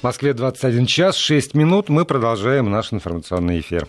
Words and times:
В 0.00 0.02
Москве 0.02 0.32
21 0.32 0.86
час 0.86 1.16
6 1.18 1.52
минут. 1.52 1.90
Мы 1.90 2.06
продолжаем 2.06 2.70
наш 2.70 2.90
информационный 2.90 3.60
эфир. 3.60 3.86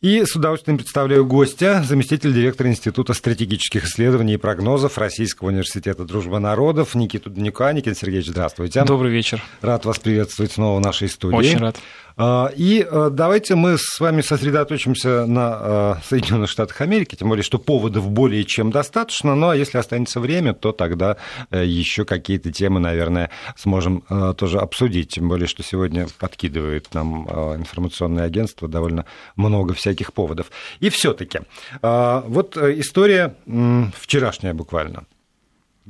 И 0.00 0.24
с 0.24 0.34
удовольствием 0.34 0.76
представляю 0.76 1.24
гостя, 1.24 1.84
заместитель 1.86 2.32
директора 2.32 2.68
Института 2.68 3.14
стратегических 3.14 3.84
исследований 3.84 4.34
и 4.34 4.38
прогнозов 4.38 4.98
Российского 4.98 5.48
университета 5.48 6.04
дружбы 6.04 6.40
народов 6.40 6.96
Никиту 6.96 7.30
Данюка. 7.30 7.72
Никита 7.72 7.94
Сергеевич, 7.94 8.30
здравствуйте. 8.30 8.82
Добрый 8.82 9.12
вечер. 9.12 9.40
Рад 9.60 9.84
вас 9.84 10.00
приветствовать 10.00 10.50
снова 10.50 10.78
в 10.78 10.80
нашей 10.80 11.08
студии. 11.08 11.36
Очень 11.36 11.58
рад. 11.58 11.76
А, 12.16 12.50
и 12.56 12.86
а, 12.88 13.10
давайте 13.10 13.54
мы 13.54 13.76
с 13.78 14.00
вами 14.00 14.20
сосредоточимся 14.20 15.26
на 15.26 15.50
а, 15.52 15.98
Соединенных 16.04 16.50
Штатах 16.50 16.80
Америки, 16.80 17.16
тем 17.16 17.28
более, 17.28 17.42
что 17.42 17.58
поводов 17.58 18.10
более 18.10 18.44
чем 18.44 18.70
достаточно, 18.70 19.34
ну 19.34 19.50
а 19.50 19.56
если 19.56 19.78
останется 19.78 20.20
время, 20.20 20.54
то 20.54 20.72
тогда 20.72 21.16
э, 21.50 21.64
еще 21.64 22.04
какие-то 22.04 22.52
темы, 22.52 22.80
наверное, 22.80 23.30
сможем 23.56 24.02
тоже 24.36 24.58
обсудить, 24.58 25.10
тем 25.14 25.28
более, 25.28 25.46
что 25.46 25.62
сегодня 25.62 26.06
подкидывает 26.18 26.92
нам 26.94 27.26
информационное 27.56 28.24
агентство 28.24 28.68
довольно 28.68 29.06
много 29.36 29.74
всяких 29.74 30.12
поводов. 30.12 30.50
И 30.80 30.88
все-таки, 30.90 31.40
вот 31.82 32.56
э, 32.56 32.80
история 32.80 33.34
вчерашняя 33.96 34.54
буквально– 34.54 35.04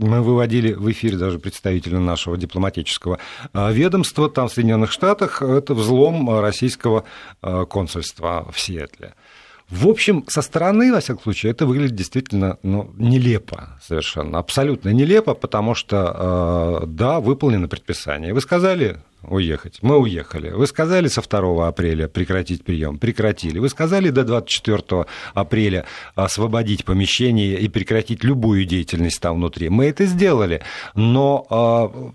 мы 0.01 0.23
выводили 0.23 0.73
в 0.73 0.91
эфир 0.91 1.17
даже 1.17 1.39
представителя 1.39 1.99
нашего 1.99 2.37
дипломатического 2.37 3.19
а, 3.53 3.71
ведомства 3.71 4.29
там 4.29 4.49
в 4.49 4.53
Соединенных 4.53 4.93
Штатах. 4.93 5.43
Это 5.43 5.75
взлом 5.75 6.41
российского 6.41 7.05
а, 7.43 7.67
консульства 7.67 8.49
в 8.51 8.59
Сиэтле. 8.59 9.15
В 9.71 9.87
общем, 9.87 10.25
со 10.27 10.43
стороны, 10.43 10.93
во 10.93 11.01
всяком 11.01 11.23
случае, 11.23 11.53
это 11.53 11.65
выглядит 11.65 11.95
действительно 11.95 12.59
ну, 12.65 12.91
нелепо 12.97 13.79
совершенно, 13.81 14.39
абсолютно 14.39 14.89
нелепо, 14.89 15.35
потому 15.35 15.75
что, 15.77 16.13
а, 16.13 16.87
да, 16.87 17.21
выполнено 17.21 17.69
предписание. 17.69 18.35
Вы 18.35 18.41
сказали, 18.41 18.99
уехать. 19.23 19.79
Мы 19.83 19.99
уехали. 19.99 20.51
Вы 20.51 20.67
сказали 20.67 21.09
со 21.09 21.23
2 21.23 21.69
апреля 21.69 22.09
прекратить 22.09 22.65
прием, 22.65 22.99
прекратили. 22.99 23.61
Вы 23.61 23.69
сказали 23.69 24.11
до 24.11 24.25
24 24.25 25.07
апреля 25.35 25.85
освободить 26.17 26.85
помещение 26.85 27.61
и 27.61 27.69
прекратить 27.69 28.25
любую 28.25 28.65
деятельность 28.65 29.21
там 29.21 29.37
внутри. 29.37 29.69
Мы 29.69 29.87
это 29.87 30.07
сделали. 30.07 30.63
Но 30.95 31.47
а, 31.49 32.13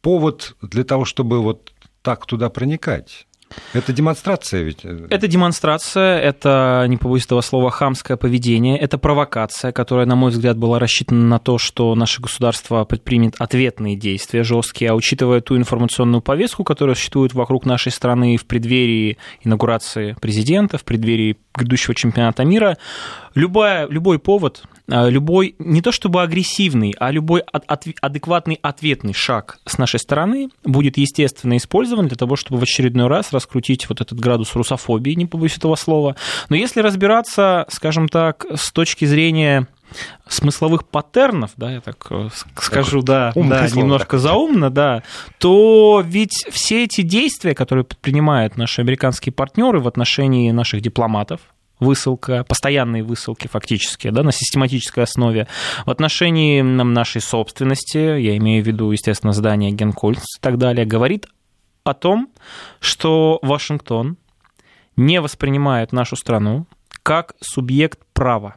повод 0.00 0.56
для 0.62 0.84
того, 0.84 1.04
чтобы 1.04 1.42
вот 1.42 1.72
так 2.02 2.26
туда 2.26 2.50
проникать, 2.50 3.26
это 3.72 3.92
демонстрация 3.92 4.62
ведь? 4.62 4.84
Это 4.84 5.28
демонстрация, 5.28 6.18
это, 6.18 6.84
не 6.88 6.96
побоюсь 6.96 7.24
этого 7.24 7.40
слова, 7.40 7.70
хамское 7.70 8.16
поведение, 8.16 8.78
это 8.78 8.98
провокация, 8.98 9.72
которая, 9.72 10.06
на 10.06 10.16
мой 10.16 10.30
взгляд, 10.30 10.56
была 10.56 10.78
рассчитана 10.78 11.24
на 11.24 11.38
то, 11.38 11.58
что 11.58 11.94
наше 11.94 12.20
государство 12.20 12.84
предпримет 12.84 13.34
ответные 13.38 13.96
действия 13.96 14.42
жесткие, 14.42 14.90
а 14.90 14.94
учитывая 14.94 15.40
ту 15.40 15.56
информационную 15.56 16.22
повестку, 16.22 16.64
которая 16.64 16.94
существует 16.94 17.34
вокруг 17.34 17.66
нашей 17.66 17.92
страны 17.92 18.36
в 18.36 18.46
преддверии 18.46 19.18
инаугурации 19.42 20.16
президента, 20.20 20.78
в 20.78 20.84
преддверии 20.84 21.36
грядущего 21.54 21.94
чемпионата 21.94 22.44
мира, 22.44 22.78
любая, 23.34 23.86
любой 23.88 24.18
повод, 24.18 24.64
любой 24.88 25.54
не 25.58 25.80
то 25.80 25.92
чтобы 25.92 26.22
агрессивный, 26.22 26.94
а 26.98 27.10
любой 27.10 27.40
адекватный 27.40 28.58
ответный 28.62 29.14
шаг 29.14 29.58
с 29.64 29.78
нашей 29.78 30.00
стороны 30.00 30.48
будет 30.64 30.96
естественно 30.96 31.56
использован 31.56 32.08
для 32.08 32.16
того, 32.16 32.36
чтобы 32.36 32.60
в 32.60 32.62
очередной 32.62 33.06
раз 33.06 33.32
раскрутить 33.32 33.88
вот 33.88 34.00
этот 34.00 34.18
градус 34.18 34.54
русофобии, 34.54 35.12
не 35.12 35.26
побоюсь 35.26 35.56
этого 35.56 35.76
слова. 35.76 36.16
Но 36.48 36.56
если 36.56 36.80
разбираться, 36.80 37.66
скажем 37.70 38.08
так, 38.08 38.46
с 38.54 38.72
точки 38.72 39.04
зрения 39.04 39.68
смысловых 40.26 40.86
паттернов, 40.88 41.50
да, 41.56 41.72
я 41.72 41.80
так 41.80 42.06
э, 42.10 42.28
скажу, 42.56 43.02
да, 43.02 43.32
да 43.34 43.68
слово, 43.68 43.82
немножко 43.82 44.16
да. 44.16 44.22
заумно, 44.22 44.70
да, 44.70 45.02
то 45.38 46.02
ведь 46.04 46.46
все 46.50 46.84
эти 46.84 47.02
действия, 47.02 47.54
которые 47.54 47.84
предпринимают 47.84 48.56
наши 48.56 48.80
американские 48.80 49.32
партнеры 49.32 49.80
в 49.80 49.88
отношении 49.88 50.50
наших 50.50 50.80
дипломатов, 50.80 51.40
высылка, 51.82 52.44
постоянные 52.44 53.02
высылки 53.02 53.48
фактически, 53.48 54.10
да, 54.10 54.22
на 54.22 54.32
систематической 54.32 55.04
основе. 55.04 55.48
В 55.84 55.90
отношении 55.90 56.62
нашей 56.62 57.20
собственности, 57.20 57.98
я 57.98 58.36
имею 58.36 58.64
в 58.64 58.66
виду, 58.66 58.90
естественно, 58.90 59.32
здание 59.32 59.72
Генкульс 59.72 60.22
и 60.38 60.40
так 60.40 60.58
далее, 60.58 60.86
говорит 60.86 61.26
о 61.84 61.94
том, 61.94 62.30
что 62.80 63.38
Вашингтон 63.42 64.16
не 64.96 65.20
воспринимает 65.20 65.92
нашу 65.92 66.16
страну 66.16 66.66
как 67.02 67.34
субъект 67.40 67.98
права, 68.12 68.54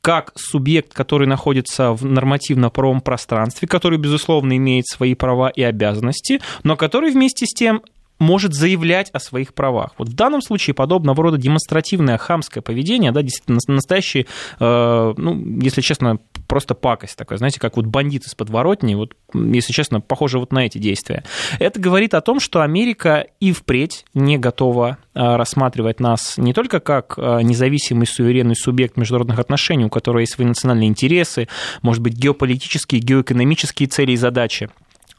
как 0.00 0.32
субъект, 0.36 0.92
который 0.94 1.28
находится 1.28 1.92
в 1.92 2.04
нормативно-правовом 2.04 3.00
пространстве, 3.00 3.68
который, 3.68 3.98
безусловно, 3.98 4.56
имеет 4.56 4.86
свои 4.86 5.14
права 5.14 5.48
и 5.48 5.62
обязанности, 5.62 6.40
но 6.64 6.76
который 6.76 7.12
вместе 7.12 7.46
с 7.46 7.54
тем 7.54 7.82
может 8.18 8.54
заявлять 8.54 9.10
о 9.12 9.20
своих 9.20 9.54
правах. 9.54 9.92
Вот 9.98 10.08
в 10.08 10.14
данном 10.14 10.42
случае 10.42 10.74
подобного 10.74 11.22
рода 11.22 11.38
демонстративное 11.38 12.18
хамское 12.18 12.62
поведение, 12.62 13.12
да, 13.12 13.22
действительно 13.22 13.58
настоящий, 13.68 14.26
э, 14.58 15.14
ну, 15.16 15.60
если 15.60 15.80
честно, 15.80 16.18
просто 16.46 16.74
пакость 16.74 17.16
такая, 17.16 17.38
знаете, 17.38 17.60
как 17.60 17.76
вот 17.76 17.86
бандит 17.86 18.24
из 18.24 18.34
подворотни, 18.34 18.94
вот, 18.94 19.14
если 19.34 19.72
честно, 19.72 20.00
похоже 20.00 20.38
вот 20.38 20.52
на 20.52 20.66
эти 20.66 20.78
действия. 20.78 21.24
Это 21.58 21.78
говорит 21.78 22.14
о 22.14 22.20
том, 22.20 22.40
что 22.40 22.62
Америка 22.62 23.26
и 23.40 23.52
впредь 23.52 24.04
не 24.14 24.38
готова 24.38 24.98
э, 25.14 25.36
рассматривать 25.36 26.00
нас 26.00 26.38
не 26.38 26.52
только 26.52 26.80
как 26.80 27.14
э, 27.16 27.40
независимый 27.42 28.06
суверенный 28.06 28.56
субъект 28.56 28.96
международных 28.96 29.38
отношений, 29.38 29.84
у 29.84 29.90
которого 29.90 30.20
есть 30.20 30.34
свои 30.34 30.46
национальные 30.46 30.88
интересы, 30.88 31.48
может 31.82 32.02
быть, 32.02 32.14
геополитические, 32.14 33.00
геоэкономические 33.00 33.88
цели 33.88 34.12
и 34.12 34.16
задачи, 34.16 34.70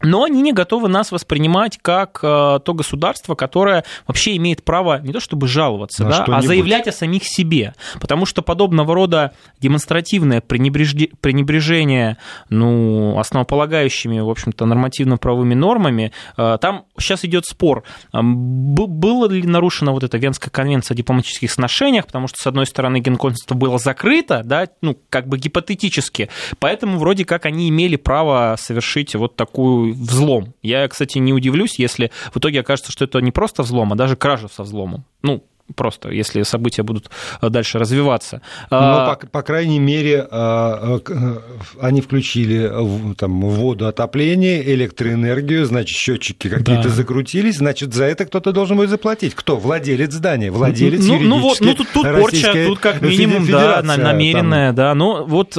но 0.02 0.24
они 0.24 0.42
не 0.42 0.54
готовы 0.54 0.88
нас 0.88 1.12
воспринимать 1.12 1.78
как 1.82 2.20
э, 2.24 2.60
то 2.64 2.74
государство, 2.74 3.36
которое 3.36 3.84
вообще 4.08 4.36
имеет 4.38 4.64
право 4.64 5.00
не 5.02 5.12
то 5.12 5.20
чтобы 5.20 5.48
жаловаться, 5.48 6.06
да, 6.06 6.24
а 6.28 6.42
заявлять 6.42 6.88
о 6.88 6.92
самих 6.92 7.24
себе. 7.26 7.74
Потому 8.00 8.26
что 8.26 8.42
подобного 8.42 8.96
рода 8.96 9.34
демонстративное 9.60 10.42
пренебрежение 10.42 12.18
ну, 12.50 13.18
основополагающими, 13.20 14.20
в 14.20 14.30
общем-то, 14.30 14.66
нормативно-правовыми 14.66 15.54
нормами, 15.54 16.12
э, 16.38 16.58
там 16.62 16.86
сейчас 16.98 17.26
идет 17.26 17.46
спор, 17.46 17.84
было 18.14 19.30
ли 19.30 19.44
нарушена 19.44 19.92
вот 19.92 20.04
эта 20.04 20.18
Венская 20.18 20.50
конвенция 20.50 20.96
о 20.96 20.98
дипломатических 20.98 21.52
сношениях, 21.52 22.08
потому 22.08 22.28
что, 22.28 22.38
с 22.42 22.48
одной 22.48 22.66
стороны, 22.66 23.00
генконсульство 23.00 23.56
было 23.56 23.78
закрыто, 23.78 24.42
да, 24.44 24.68
ну, 24.82 24.98
как 25.10 25.28
бы 25.28 25.38
гипотетически, 25.38 26.30
поэтому 26.60 26.98
вроде 26.98 27.26
как 27.26 27.46
они 27.46 27.70
имели 27.70 27.96
право 27.96 28.56
совершить 28.58 29.16
вот 29.16 29.36
такую 29.36 29.89
взлом. 29.92 30.54
Я, 30.62 30.88
кстати, 30.88 31.18
не 31.18 31.34
удивлюсь, 31.34 31.80
если 31.80 32.12
в 32.34 32.38
итоге 32.38 32.62
окажется, 32.62 32.92
что 32.92 33.06
это 33.06 33.20
не 33.20 33.32
просто 33.32 33.64
взлом, 33.64 33.94
а 33.94 33.96
даже 33.96 34.16
кража 34.16 34.48
со 34.48 34.64
взломом. 34.64 35.06
Ну, 35.22 35.44
просто, 35.76 36.10
если 36.10 36.44
события 36.44 36.84
будут 36.84 37.10
э, 37.42 37.50
дальше 37.50 37.80
развиваться. 37.80 38.42
Но, 38.70 38.78
а, 38.78 39.16
по, 39.16 39.28
по 39.28 39.42
крайней 39.42 39.80
мере, 39.80 40.28
а, 40.30 41.00
а, 41.08 41.42
они 41.82 42.02
включили 42.02 42.72
там, 43.16 43.42
воду 43.42 43.88
отопления, 43.88 44.62
электроэнергию, 44.62 45.66
значит, 45.66 45.98
счетчики 45.98 46.50
какие-то 46.50 46.84
да. 46.84 46.90
закрутились, 46.90 47.58
значит, 47.58 47.94
за 47.94 48.06
это 48.06 48.26
кто-то 48.26 48.52
должен 48.52 48.78
будет 48.78 48.90
заплатить. 48.90 49.36
Кто? 49.36 49.58
Владелец 49.58 50.14
здания, 50.14 50.52
владелец 50.52 51.06
ну, 51.06 51.20
ну, 51.20 51.40
вот, 51.40 51.60
ну, 51.62 51.74
тут, 51.76 51.90
тут 51.94 52.04
порча, 52.04 52.54
тут 52.68 52.80
как 52.80 53.02
минимум, 53.02 53.46
да, 53.48 53.82
намеренная, 53.82 54.70
там. 54.70 54.76
да. 54.76 54.96
Но 54.96 55.26
вот 55.26 55.54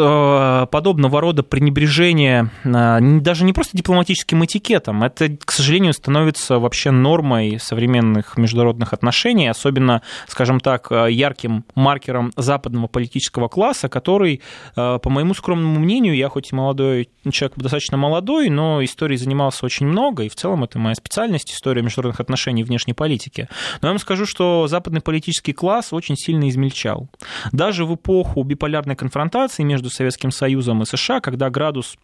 подобного 0.71 1.21
рода 1.21 1.42
пренебрежение 1.42 2.50
даже 2.65 3.44
не 3.44 3.53
просто 3.53 3.77
дипломатическим 3.77 4.44
этикетом, 4.44 5.03
это, 5.03 5.28
к 5.44 5.53
сожалению, 5.53 5.92
становится 5.92 6.59
вообще 6.59 6.91
нормой 6.91 7.59
современных 7.60 8.37
международных 8.37 8.92
отношений, 8.92 9.48
особенно 9.48 10.00
скажем 10.28 10.61
так, 10.61 10.91
э, 10.91 11.11
ярким 11.11 11.65
маркером 11.75 12.33
западного 12.37 12.87
политического 12.87 13.49
класса, 13.49 13.88
который, 13.88 14.43
э, 14.77 14.99
по 15.03 15.11
моему 15.11 15.34
скромному 15.34 15.78
мнению, 15.81 16.16
я 16.16 16.28
хоть 16.28 16.53
и 16.53 16.55
молодой 16.55 17.09
человек, 17.31 17.56
достаточно 17.56 17.97
молодой, 17.97 18.49
но 18.49 18.83
историей 18.84 19.19
занимался 19.19 19.66
очень 19.66 19.87
много, 19.87 20.25
и 20.25 20.28
в 20.28 20.34
целом 20.34 20.65
это 20.65 20.78
моя 20.78 20.94
специальность, 20.94 21.53
история 21.53 21.83
международных 21.83 22.21
отношений 22.21 22.63
и 22.63 22.65
внешней 22.65 22.95
политики. 22.95 23.48
Но 23.83 23.89
я 23.89 23.92
вам 23.92 23.98
скажу, 23.98 24.27
что 24.27 24.66
западный 24.69 25.01
политический 25.01 25.53
класс 25.53 25.92
очень 25.92 26.16
сильно 26.16 26.48
измельчал. 26.48 27.09
Даже 27.53 27.84
в 27.84 27.95
эпоху 27.95 28.42
биполярной 28.42 28.97
конфронтации 28.97 29.63
между 29.63 29.91
Советским 29.91 30.30
Союзом 30.30 30.83
и 30.83 30.86
США, 30.86 31.21
когда 31.21 31.51
градус 31.51 31.97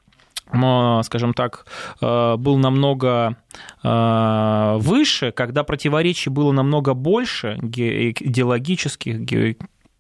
скажем 1.03 1.35
так, 1.35 1.67
э, 2.01 2.37
был 2.37 2.57
намного 2.57 3.37
э, 3.83 4.77
выше, 4.79 5.33
когда 5.33 5.65
противоречий 5.65 6.31
было 6.31 6.53
намного 6.53 6.95
больше 6.95 7.59
идеологических, 7.61 9.27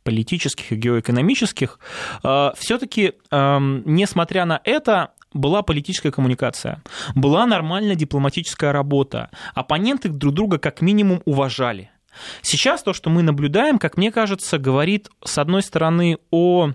политических 0.05 0.73
и 0.73 0.77
геоэкономических, 0.77 1.81
э, 2.23 2.51
все-таки, 2.57 3.15
эм, 3.31 3.83
несмотря 3.85 4.45
на 4.45 4.61
это, 4.63 5.11
была 5.35 5.63
политическая 5.63 6.13
коммуникация, 6.13 6.83
была 7.15 7.45
нормальная 7.47 7.97
дипломатическая 7.97 8.73
работа, 8.73 9.31
оппоненты 9.55 10.09
друг 10.09 10.35
друга 10.35 10.59
как 10.59 10.81
минимум 10.81 11.21
уважали. 11.25 11.91
Сейчас 12.41 12.83
то, 12.83 12.93
что 12.93 13.11
мы 13.11 13.23
наблюдаем, 13.23 13.79
как 13.79 13.97
мне 13.97 14.11
кажется, 14.11 14.59
говорит, 14.59 15.11
с 15.25 15.39
одной 15.39 15.63
стороны, 15.63 16.19
о 16.31 16.71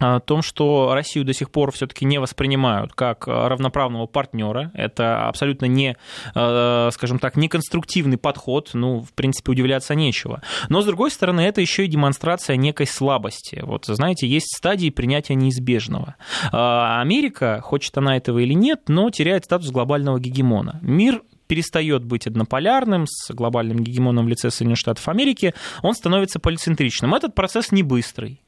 о 0.00 0.20
том, 0.20 0.42
что 0.42 0.92
Россию 0.94 1.24
до 1.24 1.32
сих 1.32 1.50
пор 1.50 1.72
все-таки 1.72 2.04
не 2.04 2.18
воспринимают 2.18 2.92
как 2.94 3.26
равноправного 3.26 4.06
партнера. 4.06 4.72
Это 4.74 5.28
абсолютно 5.28 5.66
не, 5.66 5.96
э, 6.34 6.88
скажем 6.92 7.18
так, 7.18 7.36
не 7.36 7.48
конструктивный 7.48 8.16
подход. 8.16 8.70
Ну, 8.72 9.02
в 9.02 9.12
принципе, 9.12 9.52
удивляться 9.52 9.94
нечего. 9.94 10.42
Но, 10.68 10.82
с 10.82 10.86
другой 10.86 11.10
стороны, 11.10 11.42
это 11.42 11.60
еще 11.60 11.84
и 11.84 11.88
демонстрация 11.88 12.56
некой 12.56 12.86
слабости. 12.86 13.60
Вот, 13.62 13.84
знаете, 13.86 14.26
есть 14.26 14.56
стадии 14.56 14.90
принятия 14.90 15.34
неизбежного. 15.34 16.16
А 16.50 17.00
Америка, 17.00 17.60
хочет 17.62 17.96
она 17.98 18.16
этого 18.16 18.38
или 18.38 18.54
нет, 18.54 18.88
но 18.88 19.10
теряет 19.10 19.44
статус 19.44 19.70
глобального 19.70 20.18
гегемона. 20.18 20.78
Мир 20.82 21.22
перестает 21.50 22.04
быть 22.04 22.28
однополярным 22.28 23.06
с 23.08 23.32
глобальным 23.34 23.82
гегемоном 23.82 24.26
в 24.26 24.28
лице 24.28 24.50
Соединенных 24.50 24.78
Штатов 24.78 25.08
Америки, 25.08 25.52
он 25.82 25.94
становится 25.94 26.38
полицентричным. 26.38 27.12
Этот 27.12 27.34
процесс 27.34 27.72
не 27.72 27.82
быстрый. 27.82 28.40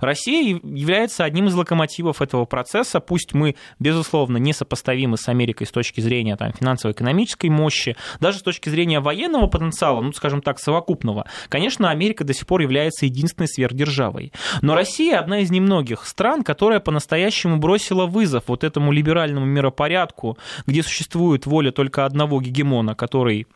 Россия 0.00 0.60
является 0.62 1.24
одним 1.24 1.48
из 1.48 1.54
локомотивов 1.54 2.22
этого 2.22 2.44
процесса. 2.44 3.00
Пусть 3.00 3.34
мы, 3.34 3.56
безусловно, 3.78 4.36
не 4.38 4.52
сопоставимы 4.52 5.16
с 5.16 5.28
Америкой 5.28 5.66
с 5.66 5.70
точки 5.70 6.00
зрения 6.00 6.36
там, 6.36 6.52
финансово-экономической 6.52 7.48
мощи, 7.48 7.96
даже 8.20 8.38
с 8.38 8.42
точки 8.42 8.68
зрения 8.68 9.00
военного 9.00 9.46
потенциала, 9.46 10.00
ну, 10.00 10.12
скажем 10.12 10.42
так, 10.42 10.58
совокупного. 10.58 11.26
Конечно, 11.48 11.90
Америка 11.90 12.24
до 12.24 12.34
сих 12.34 12.46
пор 12.46 12.60
является 12.60 13.06
единственной 13.06 13.48
сверхдержавой. 13.48 14.32
Но 14.62 14.74
Россия 14.74 15.18
одна 15.18 15.40
из 15.40 15.50
немногих 15.50 16.06
стран, 16.06 16.42
которая 16.42 16.80
по-настоящему 16.80 17.58
бросила 17.58 18.06
вызов 18.06 18.44
вот 18.46 18.64
этому 18.64 18.92
либеральному 18.92 19.46
миропорядку, 19.46 20.38
где 20.66 20.82
существует 20.82 21.46
воля 21.46 21.70
только 21.70 22.04
одного 22.04 22.40
гегемона, 22.40 22.94
который 22.94 23.46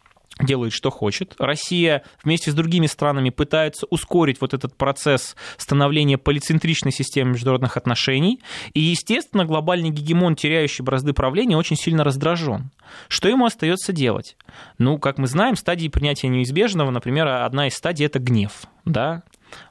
делает, 0.44 0.72
что 0.72 0.90
хочет. 0.90 1.34
Россия 1.38 2.02
вместе 2.22 2.50
с 2.50 2.54
другими 2.54 2.86
странами 2.86 3.30
пытается 3.30 3.86
ускорить 3.86 4.40
вот 4.40 4.54
этот 4.54 4.76
процесс 4.76 5.36
становления 5.56 6.18
полицентричной 6.18 6.92
системы 6.92 7.32
международных 7.32 7.76
отношений. 7.76 8.40
И, 8.74 8.80
естественно, 8.80 9.44
глобальный 9.44 9.90
гегемон, 9.90 10.36
теряющий 10.36 10.84
бразды 10.84 11.12
правления, 11.12 11.56
очень 11.56 11.76
сильно 11.76 12.04
раздражен. 12.04 12.70
Что 13.08 13.28
ему 13.28 13.46
остается 13.46 13.92
делать? 13.92 14.36
Ну, 14.78 14.98
как 14.98 15.18
мы 15.18 15.26
знаем, 15.26 15.56
стадии 15.56 15.88
принятия 15.88 16.28
неизбежного, 16.28 16.90
например, 16.90 17.28
одна 17.28 17.68
из 17.68 17.74
стадий– 17.74 18.06
это 18.06 18.18
гнев. 18.18 18.64
Да? 18.84 19.22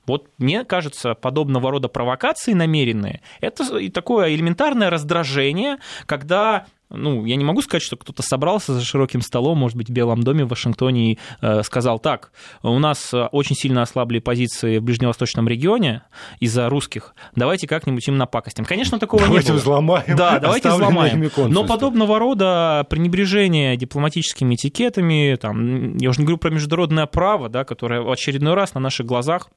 Вот 0.05 0.29
мне 0.37 0.65
кажется, 0.65 1.13
подобного 1.13 1.71
рода 1.71 1.87
провокации 1.87 2.53
намеренные– 2.53 3.21
это 3.41 3.77
и 3.77 3.89
такое 3.89 4.33
элементарное 4.33 4.89
раздражение, 4.89 5.77
когда 6.05 6.65
ну, 6.89 7.25
я 7.25 7.35
не 7.35 7.43
могу 7.43 7.61
сказать, 7.61 7.83
что 7.83 7.97
кто-то 7.97 8.23
собрался 8.23 8.73
за 8.73 8.83
широким 8.83 9.21
столом, 9.21 9.59
может 9.59 9.77
быть, 9.77 9.89
в 9.89 9.93
Белом 9.93 10.23
доме 10.23 10.45
в 10.45 10.49
Вашингтоне 10.49 11.13
и 11.13 11.19
э, 11.41 11.61
сказал, 11.63 11.99
так, 11.99 12.31
у 12.63 12.79
нас 12.79 13.13
э, 13.13 13.25
очень 13.31 13.55
сильно 13.55 13.83
ослабли 13.83 14.19
позиции 14.19 14.79
в 14.79 14.83
ближневосточном 14.83 15.47
регионе 15.47 16.01
из-за 16.39 16.67
русских, 16.69 17.13
давайте 17.35 17.67
как-нибудь 17.67 18.07
им 18.07 18.17
напакостим. 18.17 18.65
Конечно, 18.65 18.97
такого 18.97 19.23
давайте 19.23 19.47
не 19.47 19.51
было. 19.53 19.59
взломаем. 19.59 20.15
Да, 20.15 20.39
давайте 20.39 20.69
взломаем. 20.69 21.31
Но 21.49 21.65
подобного 21.65 22.17
рода 22.17 22.85
пренебрежение 22.89 23.77
дипломатическими 23.77 24.55
этикетами, 24.55 25.37
там, 25.39 25.97
я 25.97 26.09
уже 26.09 26.19
не 26.19 26.25
говорю 26.25 26.37
про 26.37 26.49
международное 26.49 27.05
право, 27.05 27.49
да, 27.49 27.63
которое 27.65 28.01
в 28.01 28.11
очередной 28.11 28.55
раз 28.55 28.73
на 28.73 28.79
наших 28.79 29.05
глазах 29.05 29.49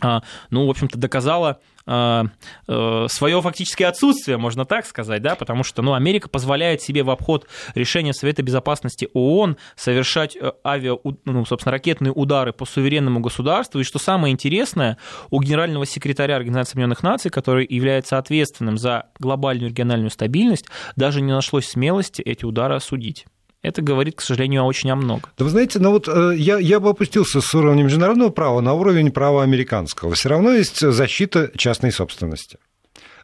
а, 0.00 0.22
ну, 0.50 0.66
в 0.66 0.70
общем-то, 0.70 0.98
доказала 0.98 1.60
э, 1.60 1.71
свое 1.86 3.42
фактическое 3.42 3.88
отсутствие, 3.88 4.36
можно 4.38 4.64
так 4.64 4.86
сказать, 4.86 5.22
да, 5.22 5.34
потому 5.34 5.64
что, 5.64 5.82
ну, 5.82 5.94
Америка 5.94 6.28
позволяет 6.28 6.80
себе 6.82 7.02
в 7.02 7.10
обход 7.10 7.46
решения 7.74 8.12
Совета 8.12 8.42
Безопасности 8.42 9.08
ООН 9.12 9.56
совершать 9.76 10.36
э, 10.36 10.52
авиа, 10.64 10.96
ну, 11.24 11.44
собственно, 11.44 11.72
ракетные 11.72 12.12
удары 12.12 12.52
по 12.52 12.64
суверенному 12.64 13.20
государству, 13.20 13.80
и 13.80 13.84
что 13.84 13.98
самое 13.98 14.32
интересное, 14.32 14.98
у 15.30 15.40
генерального 15.40 15.86
секретаря 15.86 16.36
Организации 16.36 16.72
Объединенных 16.72 17.02
Наций, 17.02 17.30
который 17.30 17.66
является 17.68 18.18
ответственным 18.18 18.78
за 18.78 19.06
глобальную 19.18 19.70
региональную 19.70 20.10
стабильность, 20.10 20.66
даже 20.96 21.20
не 21.20 21.32
нашлось 21.32 21.66
смелости 21.66 22.22
эти 22.22 22.44
удары 22.44 22.76
осудить 22.76 23.26
это 23.62 23.80
говорит, 23.80 24.16
к 24.16 24.20
сожалению, 24.20 24.64
очень 24.64 24.90
о 24.90 24.96
многом. 24.96 25.30
Да 25.38 25.44
вы 25.44 25.50
знаете, 25.50 25.78
ну 25.78 25.90
вот 25.90 26.08
э, 26.08 26.34
я, 26.36 26.58
я 26.58 26.80
бы 26.80 26.90
опустился 26.90 27.40
с 27.40 27.54
уровня 27.54 27.84
международного 27.84 28.30
права 28.30 28.60
на 28.60 28.74
уровень 28.74 29.12
права 29.12 29.44
американского. 29.44 30.14
Все 30.14 30.28
равно 30.28 30.52
есть 30.52 30.80
защита 30.80 31.50
частной 31.56 31.92
собственности. 31.92 32.58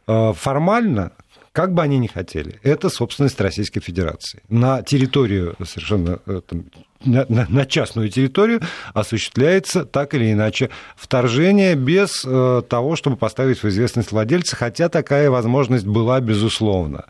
Э, 0.07 0.31
формально, 0.33 1.11
как 1.51 1.73
бы 1.73 1.81
они 1.81 1.97
ни 1.97 2.07
хотели, 2.07 2.59
это 2.63 2.89
собственность 2.89 3.39
Российской 3.41 3.81
Федерации. 3.81 4.41
На 4.47 4.81
территорию 4.81 5.55
совершенно 5.65 6.19
э, 6.25 6.41
там, 6.47 6.65
на, 7.03 7.25
на 7.27 7.65
частную 7.65 8.09
территорию 8.09 8.61
осуществляется 8.93 9.83
так 9.83 10.13
или 10.13 10.31
иначе 10.31 10.69
вторжение 10.95 11.75
без 11.75 12.21
того, 12.21 12.95
чтобы 12.97 13.15
поставить 13.15 13.63
в 13.63 13.67
известность 13.69 14.11
владельца, 14.11 14.57
хотя 14.57 14.89
такая 14.89 15.29
возможность 15.29 15.85
была 15.85 16.19
безусловно 16.19 17.05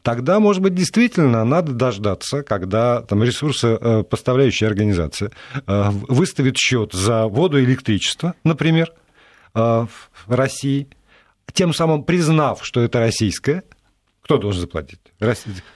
тогда, 0.00 0.40
может 0.40 0.62
быть, 0.62 0.74
действительно 0.74 1.44
надо 1.44 1.72
дождаться, 1.72 2.42
когда 2.42 3.02
там 3.02 3.22
ресурсопоставляющая 3.22 4.68
э, 4.68 4.70
организация 4.70 5.30
э, 5.66 5.90
выставит 6.08 6.56
счет 6.56 6.92
за 6.92 7.26
воду 7.26 7.58
и 7.58 7.64
электричество, 7.64 8.34
например, 8.44 8.92
э, 9.54 9.58
в 9.58 10.34
России, 10.34 10.88
тем 11.52 11.74
самым 11.74 12.04
признав, 12.04 12.64
что 12.64 12.80
это 12.80 13.00
российское, 13.00 13.62
кто 14.22 14.38
должен 14.38 14.62
заплатить? 14.62 15.00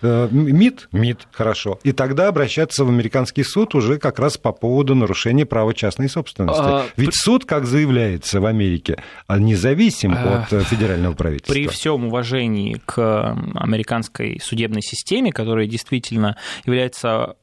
Э, 0.02 0.28
МИД? 0.30 0.88
МИД, 0.92 1.28
хорошо. 1.32 1.78
И 1.84 1.92
тогда 1.92 2.28
обращаться 2.28 2.84
в 2.84 2.88
американский 2.88 3.44
суд 3.44 3.74
уже 3.74 3.98
как 3.98 4.18
раз 4.18 4.36
по 4.36 4.52
поводу 4.52 4.94
нарушения 4.94 5.46
права 5.46 5.72
частной 5.74 6.08
собственности. 6.08 6.60
А, 6.62 6.86
Ведь 6.96 7.10
при... 7.10 7.16
суд, 7.16 7.44
как 7.44 7.66
заявляется 7.66 8.40
в 8.40 8.46
Америке, 8.46 9.02
независим 9.28 10.14
а... 10.14 10.42
от 10.42 10.52
э, 10.52 10.60
федерального 10.62 11.14
правительства. 11.14 11.52
При 11.52 11.66
всем 11.68 12.06
уважении 12.06 12.80
к 12.84 13.36
американской 13.54 14.40
судебной 14.42 14.82
системе, 14.82 15.32
которая 15.32 15.66
действительно 15.66 16.36
является 16.64 17.36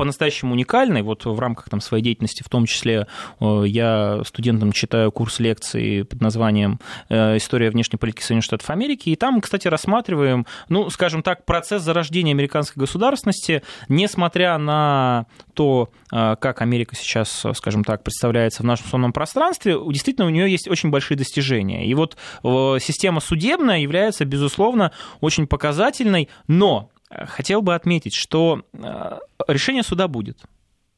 по-настоящему 0.00 0.54
уникальной. 0.54 1.02
Вот 1.02 1.26
в 1.26 1.38
рамках 1.38 1.68
там, 1.68 1.82
своей 1.82 2.02
деятельности, 2.02 2.42
в 2.42 2.48
том 2.48 2.64
числе, 2.64 3.06
э, 3.38 3.62
я 3.66 4.22
студентам 4.24 4.72
читаю 4.72 5.12
курс 5.12 5.40
лекций 5.40 6.06
под 6.06 6.22
названием 6.22 6.80
э, 7.10 7.36
«История 7.36 7.68
внешней 7.68 7.98
политики 7.98 8.22
Соединенных 8.22 8.44
Штатов 8.44 8.70
Америки». 8.70 9.10
И 9.10 9.16
там, 9.16 9.42
кстати, 9.42 9.68
рассматриваем, 9.68 10.46
ну, 10.70 10.88
скажем 10.88 11.22
так, 11.22 11.44
процесс 11.44 11.82
зарождения 11.82 12.32
американской 12.32 12.80
государственности, 12.80 13.62
несмотря 13.90 14.56
на 14.56 15.26
то, 15.52 15.90
э, 16.10 16.36
как 16.40 16.62
Америка 16.62 16.96
сейчас, 16.96 17.44
скажем 17.52 17.84
так, 17.84 18.02
представляется 18.02 18.62
в 18.62 18.66
нашем 18.66 18.86
сонном 18.86 19.12
пространстве, 19.12 19.76
действительно 19.90 20.26
у 20.26 20.30
нее 20.30 20.50
есть 20.50 20.66
очень 20.66 20.88
большие 20.88 21.18
достижения. 21.18 21.86
И 21.86 21.92
вот 21.92 22.16
система 22.42 23.20
судебная 23.20 23.80
является, 23.80 24.24
безусловно, 24.24 24.92
очень 25.20 25.46
показательной, 25.46 26.30
но 26.48 26.88
хотел 27.10 27.62
бы 27.62 27.74
отметить, 27.74 28.14
что 28.14 28.62
э, 28.72 29.18
решение 29.48 29.82
суда 29.82 30.08
будет. 30.08 30.38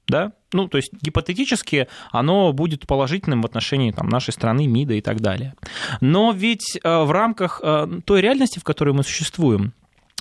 Да? 0.08 0.32
Ну, 0.52 0.68
то 0.68 0.78
есть 0.78 0.92
гипотетически 1.00 1.88
оно 2.10 2.52
будет 2.52 2.86
положительным 2.86 3.40
в 3.40 3.46
отношении 3.46 3.92
там, 3.92 4.08
нашей 4.08 4.32
страны, 4.32 4.66
МИДа 4.66 4.94
и 4.94 5.00
так 5.00 5.20
далее. 5.20 5.54
Но 6.00 6.32
ведь 6.32 6.78
э, 6.82 7.02
в 7.02 7.10
рамках 7.10 7.60
э, 7.62 7.86
той 8.04 8.20
реальности, 8.20 8.58
в 8.58 8.64
которой 8.64 8.92
мы 8.94 9.02
существуем, 9.02 9.72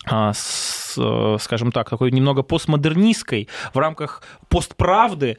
с, 0.03 0.97
скажем 1.39 1.71
так, 1.71 1.87
такой 1.87 2.09
немного 2.09 2.41
постмодернистской, 2.41 3.47
в 3.71 3.77
рамках 3.77 4.23
постправды, 4.49 5.37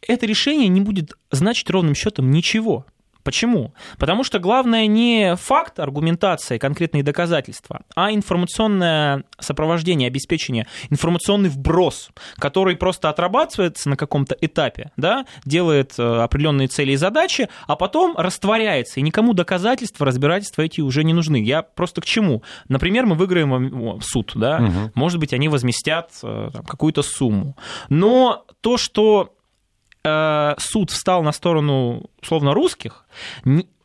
это 0.00 0.24
решение 0.24 0.68
не 0.68 0.80
будет 0.80 1.12
значить 1.30 1.68
ровным 1.68 1.94
счетом 1.94 2.30
ничего. 2.30 2.86
Почему? 3.22 3.74
Потому 3.98 4.24
что 4.24 4.38
главное 4.38 4.86
не 4.86 5.36
факт, 5.36 5.78
аргументация, 5.78 6.58
конкретные 6.58 7.02
доказательства, 7.02 7.82
а 7.94 8.12
информационное 8.12 9.24
сопровождение, 9.38 10.08
обеспечение, 10.08 10.66
информационный 10.88 11.48
вброс, 11.48 12.10
который 12.36 12.76
просто 12.76 13.08
отрабатывается 13.08 13.88
на 13.88 13.96
каком-то 13.96 14.36
этапе, 14.40 14.90
да, 14.96 15.26
делает 15.44 15.94
э, 15.98 16.02
определенные 16.02 16.68
цели 16.68 16.92
и 16.92 16.96
задачи, 16.96 17.48
а 17.66 17.76
потом 17.76 18.16
растворяется, 18.16 19.00
и 19.00 19.02
никому 19.02 19.34
доказательства, 19.34 20.06
разбирательства 20.06 20.62
эти 20.62 20.80
уже 20.80 21.04
не 21.04 21.12
нужны. 21.12 21.42
Я 21.42 21.62
просто 21.62 22.00
к 22.00 22.04
чему? 22.04 22.42
Например, 22.68 23.06
мы 23.06 23.14
выиграем 23.16 24.00
суд, 24.02 24.32
да, 24.34 24.58
угу. 24.58 24.92
может 24.94 25.18
быть, 25.18 25.32
они 25.32 25.48
возместят 25.48 26.10
э, 26.22 26.50
какую-то 26.66 27.02
сумму. 27.02 27.56
Но 27.88 28.44
то, 28.60 28.76
что 28.76 29.34
суд 30.02 30.90
встал 30.90 31.22
на 31.22 31.32
сторону, 31.32 32.10
условно, 32.22 32.54
русских, 32.54 33.04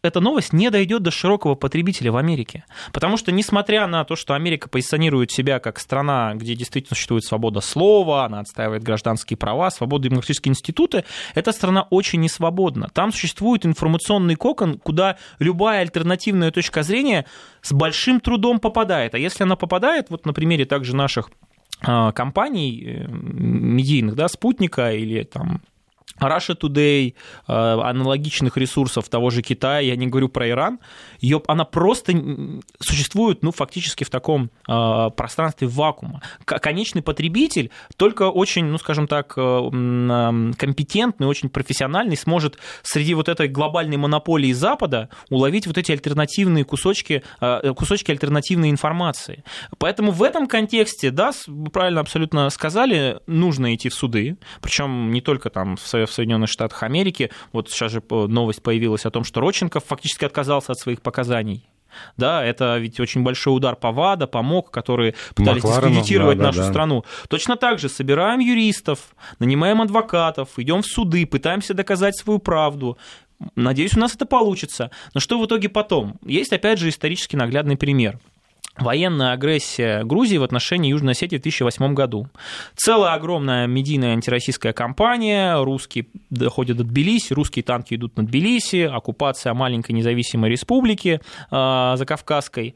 эта 0.06 0.20
новость 0.20 0.54
не 0.54 0.70
дойдет 0.70 1.02
до 1.02 1.12
широкого 1.12 1.56
потребителя 1.56 2.12
в 2.12 2.18
Америке. 2.18 2.64
Потому 2.94 3.18
что, 3.18 3.32
несмотря 3.32 3.88
на 3.88 4.04
то, 4.06 4.16
что 4.16 4.34
Америка 4.34 4.70
позиционирует 4.70 5.32
себя 5.32 5.60
как 5.60 5.80
страна, 5.80 6.34
где 6.36 6.56
действительно 6.56 6.96
существует 6.96 7.26
свобода 7.26 7.60
слова, 7.60 8.26
она 8.26 8.40
отстаивает 8.40 8.84
гражданские 8.84 9.38
права, 9.38 9.72
свободу 9.72 10.10
демократические 10.10 10.52
институты, 10.52 11.06
эта 11.34 11.52
страна 11.52 11.88
очень 11.90 12.22
несвободна. 12.22 12.90
Там 12.94 13.12
существует 13.12 13.66
информационный 13.66 14.36
кокон, 14.36 14.80
куда 14.80 15.18
любая 15.40 15.82
альтернативная 15.82 16.52
точка 16.52 16.84
зрения 16.84 17.26
с 17.62 17.74
большим 17.74 18.20
трудом 18.20 18.60
попадает. 18.60 19.16
А 19.16 19.18
если 19.18 19.44
она 19.44 19.56
попадает, 19.56 20.10
вот 20.10 20.26
на 20.26 20.34
примере 20.34 20.66
также 20.66 20.96
наших 20.96 21.30
э, 21.86 22.12
компаний 22.14 22.84
э, 22.86 23.08
медийных, 23.10 24.16
да, 24.16 24.28
спутника 24.28 24.94
или 24.94 25.24
там 25.24 25.62
Russia 26.20 26.58
Today, 26.58 27.14
э, 27.48 27.52
аналогичных 27.54 28.58
ресурсов 28.58 29.10
того 29.10 29.30
же 29.30 29.42
Китая, 29.42 29.80
я 29.80 29.96
не 29.96 30.08
говорю 30.08 30.30
про 30.30 30.50
Иран, 30.50 30.80
ее, 31.20 31.42
она 31.48 31.66
просто 31.66 32.14
существует, 32.80 33.44
ну, 33.44 33.52
фактически 33.52 34.04
в 34.04 34.10
таком 34.10 34.50
э, 34.68 35.10
пространстве 35.16 35.68
вакуума. 35.68 36.22
Конечный 36.46 37.02
потребитель 37.02 37.72
только 37.98 38.30
очень, 38.30 38.66
ну, 38.66 38.78
скажем 38.78 39.08
так, 39.08 39.34
э, 39.38 40.54
компетентный, 40.58 41.28
очень 41.28 41.50
профессиональный 41.50 42.18
сможет 42.18 42.58
среди 42.84 43.14
вот 43.14 43.30
этой 43.30 43.48
глобальной 43.48 43.98
монополии 43.98 44.54
Запада 44.54 45.10
уловить 45.30 45.68
вот 45.68 45.78
эти 45.78 45.92
альтернативные 45.92 46.64
кусочки, 46.64 47.24
кусочки 47.76 48.12
альтернативной 48.12 48.70
информации. 48.70 49.44
Поэтому 49.78 50.12
в 50.12 50.24
этом 50.24 50.48
контексте, 50.48 51.12
да, 51.12 51.32
правильно 51.74 52.02
абсолютно 52.02 52.50
сказали, 52.50 53.20
нужно 53.28 53.74
идти 53.76 53.90
в 53.90 53.94
суды, 53.94 54.38
причем 54.62 55.12
не 55.12 55.22
только 55.22 55.50
там 55.50 55.76
в 55.76 55.88
в 56.06 56.12
Соединенных 56.12 56.50
Штатах 56.50 56.84
Америки. 56.84 57.32
Вот 57.52 57.70
сейчас 57.70 57.92
же 57.92 58.02
новость 58.10 58.64
появилась 58.64 59.06
о 59.06 59.12
том, 59.12 59.24
что 59.24 59.42
Родченков 59.42 59.84
фактически 59.86 60.26
отказался 60.26 60.72
от 60.74 60.80
своих 60.80 61.02
показаний. 61.02 61.68
Да, 62.18 62.44
это 62.44 62.78
ведь 62.78 63.00
очень 63.00 63.24
большой 63.24 63.56
удар 63.56 63.76
по 63.76 63.92
ВАДА, 63.92 64.28
по 64.28 64.42
МОК, 64.42 64.72
которые 64.72 65.16
пытались 65.34 65.64
Макларену, 65.64 65.96
дискредитировать 65.96 66.38
да, 66.38 66.46
нашу 66.46 66.60
да, 66.60 66.70
страну. 66.70 67.06
Точно 67.30 67.56
так 67.56 67.80
же 67.80 67.90
собираем 67.90 68.40
юристов, 68.40 69.00
нанимаем 69.40 69.82
адвокатов, 69.82 70.50
идем 70.58 70.82
в 70.82 70.86
суды, 70.86 71.26
пытаемся 71.26 71.74
доказать 71.74 72.18
свою 72.18 72.40
правду. 72.40 72.98
Надеюсь, 73.56 73.96
у 73.96 74.00
нас 74.00 74.16
это 74.16 74.26
получится. 74.26 74.92
Но 75.14 75.20
что 75.20 75.40
в 75.40 75.46
итоге 75.46 75.70
потом? 75.70 76.20
Есть, 76.26 76.54
опять 76.54 76.80
же, 76.80 76.90
исторически 76.90 77.36
наглядный 77.36 77.78
пример– 77.78 78.20
военная 78.78 79.34
агрессия 79.34 80.04
Грузии 80.04 80.38
в 80.38 80.44
отношении 80.44 80.90
Южной 80.90 81.14
Осетии 81.14 81.38
в 81.38 81.42
2008 81.42 81.94
году. 81.94 82.28
Целая 82.76 83.14
огромная 83.14 83.68
медийная 83.68 84.14
антироссийская 84.14 84.74
кампания, 84.74 85.62
русские 85.62 86.08
доходят 86.30 86.78
до 86.78 86.84
Тбилиси, 86.84 87.34
русские 87.34 87.64
танки 87.64 87.96
идут 87.96 88.18
на 88.18 88.26
Тбилиси, 88.26 88.84
оккупация 88.84 89.54
маленькой 89.54 89.94
независимой 89.94 90.50
республики 90.50 91.22
э, 91.52 91.94
закавказской. 91.98 92.76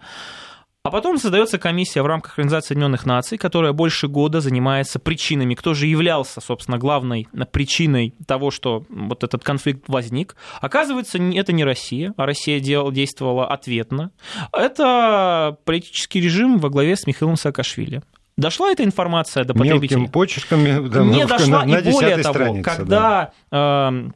А 0.83 0.91
потом 0.91 1.17
создается 1.17 1.59
комиссия 1.59 2.01
в 2.01 2.05
рамках 2.05 2.39
Организации 2.39 2.73
Объединенных 2.73 3.05
Наций, 3.05 3.37
которая 3.37 3.73
больше 3.73 4.07
года 4.07 4.39
занимается 4.39 4.97
причинами, 4.97 5.53
кто 5.53 5.73
же 5.73 5.87
являлся, 5.87 6.39
собственно, 6.39 6.77
главной 6.77 7.27
причиной 7.51 8.13
того, 8.25 8.49
что 8.49 8.85
вот 8.87 9.25
этот 9.25 9.43
конфликт 9.43 9.83
возник. 9.89 10.37
Оказывается, 10.61 11.17
это 11.17 11.51
не 11.51 11.65
Россия, 11.65 12.13
а 12.15 12.25
Россия 12.25 12.61
действовала 12.61 13.45
ответно. 13.47 14.11
Это 14.53 15.57
политический 15.65 16.21
режим 16.21 16.59
во 16.59 16.69
главе 16.69 16.95
с 16.95 17.05
Михаилом 17.05 17.35
Саакашвили. 17.35 18.01
Дошла 18.37 18.71
эта 18.71 18.85
информация 18.85 19.43
до 19.43 19.53
потребителей? 19.53 19.97
Мелким 19.99 20.11
почерками, 20.13 20.87
да, 20.87 21.03
не 21.03 21.25
дошла, 21.25 21.65
на, 21.65 21.79
и 21.79 21.91
более 21.91 22.17
того, 22.19 22.33
странице, 22.33 22.63
когда 22.63 23.33
да. 23.51 23.91
э, 23.91 24.09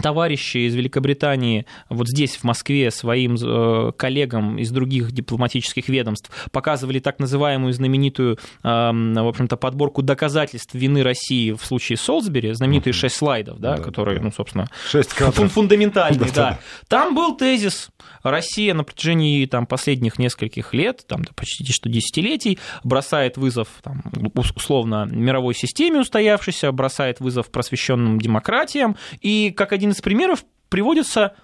товарищи 0.00 0.58
из 0.68 0.74
Великобритании 0.74 1.66
вот 1.88 2.08
здесь, 2.08 2.36
в 2.36 2.44
Москве, 2.44 2.90
своим 2.90 3.36
э, 3.36 3.92
коллегам 3.96 4.58
из 4.58 4.70
других 4.70 5.12
дипломатических 5.12 5.88
ведомств 5.88 6.30
показывали 6.52 6.98
так 7.00 7.18
называемую 7.18 7.72
знаменитую, 7.72 8.38
эм, 8.62 9.14
в 9.14 9.28
общем-то, 9.28 9.56
подборку 9.56 10.02
доказательств 10.02 10.74
вины 10.74 11.02
России 11.02 11.52
в 11.52 11.64
случае 11.64 11.98
Солсбери, 11.98 12.52
знаменитые 12.52 12.92
шесть 12.92 13.16
слайдов, 13.16 13.58
да, 13.58 13.76
да 13.76 13.82
которые, 13.82 14.18
да. 14.18 14.24
ну, 14.24 14.32
собственно, 14.32 14.68
шесть 14.90 15.10
фундаментальные, 15.10 16.30
да. 16.34 16.58
Там 16.88 17.14
был 17.14 17.36
тезис, 17.36 17.90
Россия 18.22 18.74
на 18.74 18.84
протяжении 18.84 19.46
там, 19.46 19.66
последних 19.66 20.18
нескольких 20.18 20.74
лет, 20.74 21.04
там, 21.06 21.24
почти 21.34 21.64
что 21.72 21.88
десятилетий, 21.88 22.58
бросает 22.84 23.36
вызов, 23.36 23.68
там, 23.82 24.02
условно, 24.34 25.06
мировой 25.10 25.54
системе 25.54 26.00
устоявшейся, 26.00 26.72
бросает 26.72 27.20
вызов 27.20 27.50
просвещенным 27.50 28.20
демократиям, 28.20 28.96
и 29.20 29.50
как 29.50 29.72
один 29.80 29.92
из 29.92 30.02
примеров 30.02 30.44
приводится 30.68 31.34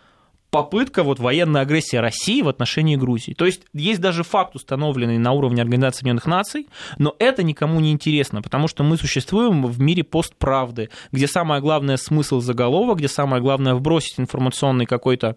попытка 0.50 1.02
вот 1.02 1.18
военной 1.18 1.62
агрессии 1.62 1.96
России 1.96 2.42
в 2.42 2.48
отношении 2.48 2.96
Грузии. 2.96 3.32
То 3.32 3.46
есть 3.46 3.62
есть 3.72 4.00
даже 4.00 4.22
факт, 4.22 4.54
установленный 4.54 5.18
на 5.18 5.32
уровне 5.32 5.62
Организации 5.62 6.00
Объединенных 6.00 6.26
Наций, 6.26 6.68
но 6.98 7.16
это 7.18 7.42
никому 7.42 7.80
не 7.80 7.92
интересно, 7.92 8.42
потому 8.42 8.68
что 8.68 8.84
мы 8.84 8.98
существуем 8.98 9.64
в 9.66 9.80
мире 9.80 10.04
постправды, 10.04 10.90
где 11.12 11.26
самое 11.26 11.60
главное 11.60 11.96
смысл 11.96 12.40
заголовок, 12.40 12.98
где 12.98 13.08
самое 13.08 13.42
главное 13.42 13.74
вбросить 13.74 14.20
информационный 14.20 14.86
какой-то 14.86 15.36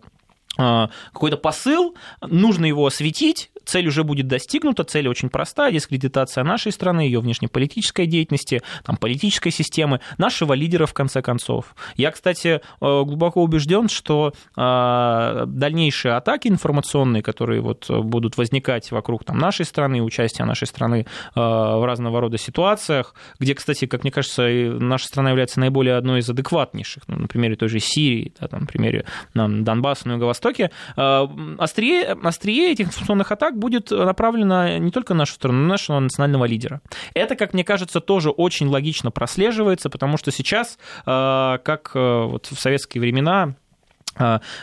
а, 0.57 0.89
какой-то 1.13 1.37
посыл, 1.37 1.95
нужно 2.21 2.65
его 2.65 2.85
осветить, 2.85 3.49
цель 3.69 3.87
уже 3.87 4.03
будет 4.03 4.27
достигнута, 4.27 4.83
цель 4.83 5.07
очень 5.07 5.29
простая, 5.29 5.71
дискредитация 5.71 6.43
нашей 6.43 6.71
страны, 6.71 7.01
ее 7.01 7.19
внешнеполитической 7.19 8.05
деятельности, 8.05 8.61
там, 8.83 8.97
политической 8.97 9.51
системы, 9.51 10.01
нашего 10.17 10.53
лидера, 10.53 10.85
в 10.85 10.93
конце 10.93 11.21
концов. 11.21 11.75
Я, 11.95 12.11
кстати, 12.11 12.47
э, 12.47 12.59
глубоко 12.79 13.43
убежден, 13.43 13.89
что 13.89 14.33
а, 14.55 15.45
дальнейшие 15.45 16.15
атаки 16.15 16.47
информационные, 16.47 17.21
которые 17.23 17.61
вот 17.61 17.89
будут 17.89 18.37
возникать 18.37 18.91
вокруг 18.91 19.23
там, 19.23 19.37
нашей 19.37 19.65
страны, 19.65 20.01
участия 20.01 20.45
нашей 20.45 20.67
страны 20.67 21.05
в 21.35 21.85
разного 21.85 22.21
рода 22.21 22.37
ситуациях, 22.37 23.13
где, 23.39 23.55
кстати, 23.55 23.85
как 23.85 24.03
мне 24.03 24.11
кажется, 24.11 24.47
наша 24.47 25.05
страна 25.05 25.29
является 25.29 25.59
наиболее 25.59 25.95
одной 25.95 26.19
из 26.19 26.29
адекватнейших, 26.29 27.03
ну, 27.07 27.17
на 27.17 27.27
примере 27.27 27.55
той 27.55 27.69
же 27.69 27.79
Сирии, 27.79 28.33
да, 28.39 28.47
там, 28.47 28.61
на 28.61 28.65
примере 28.65 29.05
Донбасса, 29.33 30.07
на 30.07 30.13
Юго-Востоке, 30.13 30.39
Востоке, 30.39 30.71
э, 30.95 31.27
острие, 31.57 32.17
острие 32.23 32.71
этих 32.71 32.87
информационных 32.87 33.31
атак 33.31 33.57
будет 33.59 33.91
направлено 33.91 34.77
не 34.77 34.91
только 34.91 35.13
на 35.13 35.19
нашу 35.19 35.33
страну, 35.33 35.59
но 35.59 35.63
на 35.63 35.69
нашего 35.69 35.99
национального 35.99 36.45
лидера. 36.45 36.81
Это, 37.13 37.35
как 37.35 37.53
мне 37.53 37.63
кажется, 37.63 37.99
тоже 37.99 38.31
очень 38.31 38.67
логично 38.67 39.11
прослеживается, 39.11 39.89
потому 39.89 40.17
что 40.17 40.31
сейчас, 40.31 40.77
э, 41.05 41.57
как 41.63 41.91
э, 41.93 42.23
вот 42.25 42.47
в 42.47 42.59
советские 42.59 43.01
времена, 43.01 43.55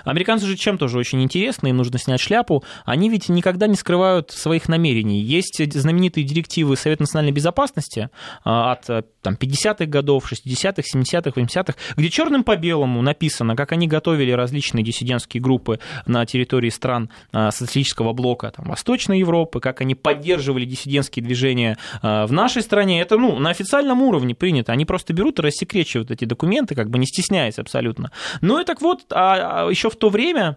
американцы 0.05 0.47
же 0.47 0.57
чем 0.57 0.79
тоже 0.79 0.99
очень 0.99 1.23
интересны, 1.23 1.69
им 1.69 1.77
нужно 1.77 1.99
снять 1.99 2.21
шляпу. 2.21 2.65
Они 2.85 3.09
ведь 3.09 3.29
никогда 3.29 3.67
не 3.67 3.75
скрывают 3.75 4.31
своих 4.31 4.69
намерений. 4.69 5.21
Есть 5.21 5.61
знаменитые 5.73 6.25
директивы 6.25 6.77
Совета 6.77 7.03
национальной 7.03 7.33
безопасности 7.33 8.11
а, 8.45 8.73
от 8.73 9.07
там, 9.23 9.35
50-х 9.35 9.87
годов, 9.87 10.31
60-х, 10.31 10.83
70-х, 10.83 11.41
80-х, 11.41 11.75
где 11.97 12.11
черным 12.11 12.45
по 12.45 12.57
белому 12.57 13.03
написано, 13.03 13.57
как 13.57 13.73
они 13.73 13.89
готовили 13.89 14.33
различные 14.33 14.85
диссидентские 14.85 15.43
группы 15.43 15.81
на 16.07 16.27
территории 16.27 16.71
стран 16.71 17.11
а, 17.33 17.51
социалистического 17.51 18.13
блока 18.13 18.53
там, 18.55 18.67
Восточной 18.67 19.21
Европы, 19.21 19.61
как 19.61 19.81
они 19.81 19.95
поддерживали 19.95 20.65
диссидентские 20.65 21.25
движения 21.25 21.79
в 22.03 22.31
нашей 22.31 22.63
стране. 22.63 23.01
Это 23.01 23.17
ну, 23.17 23.39
на 23.39 23.51
официальном 23.51 24.03
уровне 24.03 24.35
принято. 24.35 24.73
Они 24.73 24.85
просто 24.85 25.13
берут 25.13 25.39
и 25.39 25.43
рассекречивают 25.43 26.11
эти 26.11 26.25
документы, 26.25 26.75
как 26.75 26.91
бы 26.91 26.99
не 26.99 27.07
стесняясь 27.07 27.59
абсолютно. 27.59 28.11
Ну 28.41 28.61
и 28.61 28.65
так 28.65 28.81
вот, 28.81 29.05
а 29.11 29.46
еще 29.71 29.91
в 29.91 29.97
то 29.97 30.09
время 30.09 30.57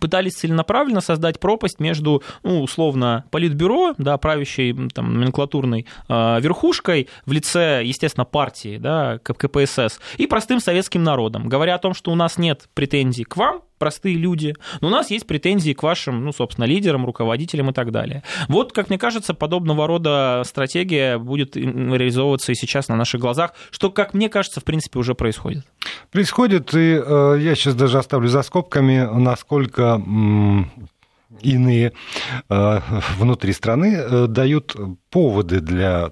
пытались 0.00 0.34
целенаправленно 0.34 1.00
создать 1.00 1.40
пропасть 1.40 1.80
между, 1.80 2.22
ну, 2.42 2.62
условно, 2.62 3.24
политбюро, 3.30 3.94
да, 3.98 4.16
правящей 4.18 4.74
там, 4.90 5.14
номенклатурной 5.14 5.86
э, 6.08 6.40
верхушкой 6.40 7.08
в 7.26 7.32
лице, 7.32 7.82
естественно, 7.84 8.24
партии, 8.24 8.78
да, 8.78 9.18
КПСС, 9.18 10.00
и 10.16 10.26
простым 10.26 10.60
советским 10.60 11.02
народом, 11.02 11.48
говоря 11.48 11.74
о 11.74 11.78
том, 11.78 11.94
что 11.94 12.10
у 12.10 12.14
нас 12.14 12.38
нет 12.38 12.68
претензий 12.74 13.24
к 13.24 13.36
вам, 13.36 13.62
простые 13.82 14.14
люди, 14.14 14.54
но 14.80 14.86
у 14.86 14.90
нас 14.92 15.10
есть 15.10 15.26
претензии 15.26 15.72
к 15.72 15.82
вашим, 15.82 16.24
ну, 16.24 16.32
собственно, 16.32 16.66
лидерам, 16.66 17.04
руководителям 17.04 17.70
и 17.70 17.72
так 17.72 17.90
далее. 17.90 18.22
Вот, 18.46 18.72
как 18.72 18.90
мне 18.90 18.98
кажется, 18.98 19.34
подобного 19.34 19.88
рода 19.88 20.42
стратегия 20.46 21.18
будет 21.18 21.56
реализовываться 21.56 22.52
и 22.52 22.54
сейчас 22.54 22.86
на 22.86 22.94
наших 22.94 23.20
глазах, 23.20 23.54
что, 23.72 23.90
как 23.90 24.14
мне 24.14 24.28
кажется, 24.28 24.60
в 24.60 24.64
принципе, 24.64 25.00
уже 25.00 25.16
происходит. 25.16 25.64
Происходит, 26.12 26.72
и 26.74 27.02
э, 27.04 27.38
я 27.40 27.56
сейчас 27.56 27.74
даже 27.74 27.98
оставлю 27.98 28.28
за 28.28 28.42
скобками, 28.42 29.00
насколько 29.18 30.00
иные 31.40 31.92
э, 32.48 32.80
внутри 33.18 33.52
страны 33.52 33.96
э, 33.96 34.26
дают 34.28 34.76
поводы 35.12 35.60
для 35.60 36.10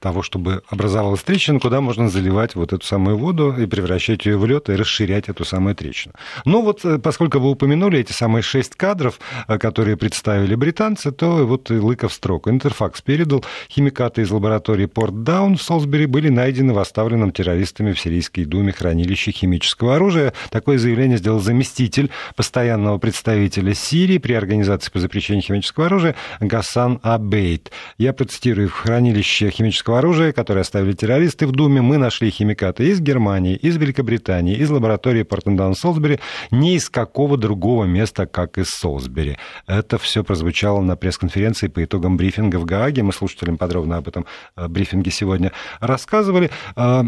того, 0.00 0.22
чтобы 0.22 0.62
образовалась 0.68 1.22
трещина, 1.22 1.60
куда 1.60 1.80
можно 1.80 2.08
заливать 2.10 2.56
вот 2.56 2.72
эту 2.72 2.84
самую 2.84 3.16
воду 3.16 3.54
и 3.56 3.66
превращать 3.66 4.26
ее 4.26 4.36
в 4.36 4.44
лед 4.44 4.68
и 4.68 4.74
расширять 4.74 5.28
эту 5.28 5.44
самую 5.44 5.76
трещину. 5.76 6.14
Но 6.44 6.60
вот 6.60 6.84
э, 6.84 6.98
поскольку 6.98 7.38
вы 7.38 7.50
упомянули 7.50 8.00
эти 8.00 8.12
самые 8.12 8.42
шесть 8.42 8.74
кадров, 8.74 9.20
которые 9.46 9.96
представили 9.96 10.54
британцы, 10.56 11.12
то 11.12 11.46
вот 11.46 11.70
и 11.70 11.74
Лыков 11.74 12.12
строк. 12.12 12.48
Интерфакс 12.48 13.00
передал, 13.00 13.44
химикаты 13.70 14.22
из 14.22 14.30
лаборатории 14.30 14.86
Порт 14.86 15.22
Даун 15.22 15.56
в 15.56 15.62
Солсбери 15.62 16.06
были 16.06 16.28
найдены 16.28 16.72
в 16.74 16.78
оставленном 16.78 17.30
террористами 17.30 17.92
в 17.92 18.00
Сирийской 18.00 18.44
думе 18.44 18.72
хранилище 18.72 19.30
химического 19.30 19.94
оружия. 19.96 20.32
Такое 20.50 20.78
заявление 20.78 21.18
сделал 21.18 21.40
заместитель 21.40 22.10
постоянного 22.34 22.98
представителя 22.98 23.72
Сирии 23.74 24.18
при 24.18 24.32
Организации 24.32 24.90
по 24.90 24.98
запрещению 24.98 25.42
химического 25.42 25.86
оружия 25.86 26.16
Гасан 26.40 26.98
Абейт. 27.02 27.70
Я 27.98 28.12
процитирую, 28.12 28.68
в 28.68 28.72
хранилище 28.72 29.50
химического 29.50 29.98
оружия, 29.98 30.32
которое 30.32 30.60
оставили 30.60 30.92
террористы 30.92 31.46
в 31.46 31.52
Думе, 31.52 31.82
мы 31.82 31.98
нашли 31.98 32.30
химикаты 32.30 32.88
из 32.88 33.00
Германии, 33.00 33.56
из 33.56 33.76
Великобритании, 33.76 34.56
из 34.56 34.70
лаборатории 34.70 35.22
Портендаун 35.22 35.74
Солсбери, 35.74 36.20
не 36.50 36.76
из 36.76 36.90
какого 36.90 37.36
другого 37.36 37.84
места, 37.84 38.26
как 38.26 38.58
из 38.58 38.68
Солсбери. 38.68 39.38
Это 39.66 39.98
все 39.98 40.24
прозвучало 40.24 40.80
на 40.80 40.96
пресс-конференции 40.96 41.68
по 41.68 41.82
итогам 41.84 42.16
брифинга 42.16 42.56
в 42.56 42.64
Гааге. 42.64 43.02
Мы 43.02 43.12
слушателям 43.12 43.58
подробно 43.58 43.96
об 43.98 44.08
этом 44.08 44.26
э, 44.56 44.68
брифинге 44.68 45.10
сегодня 45.10 45.52
рассказывали. 45.80 46.50
Э, 46.76 47.02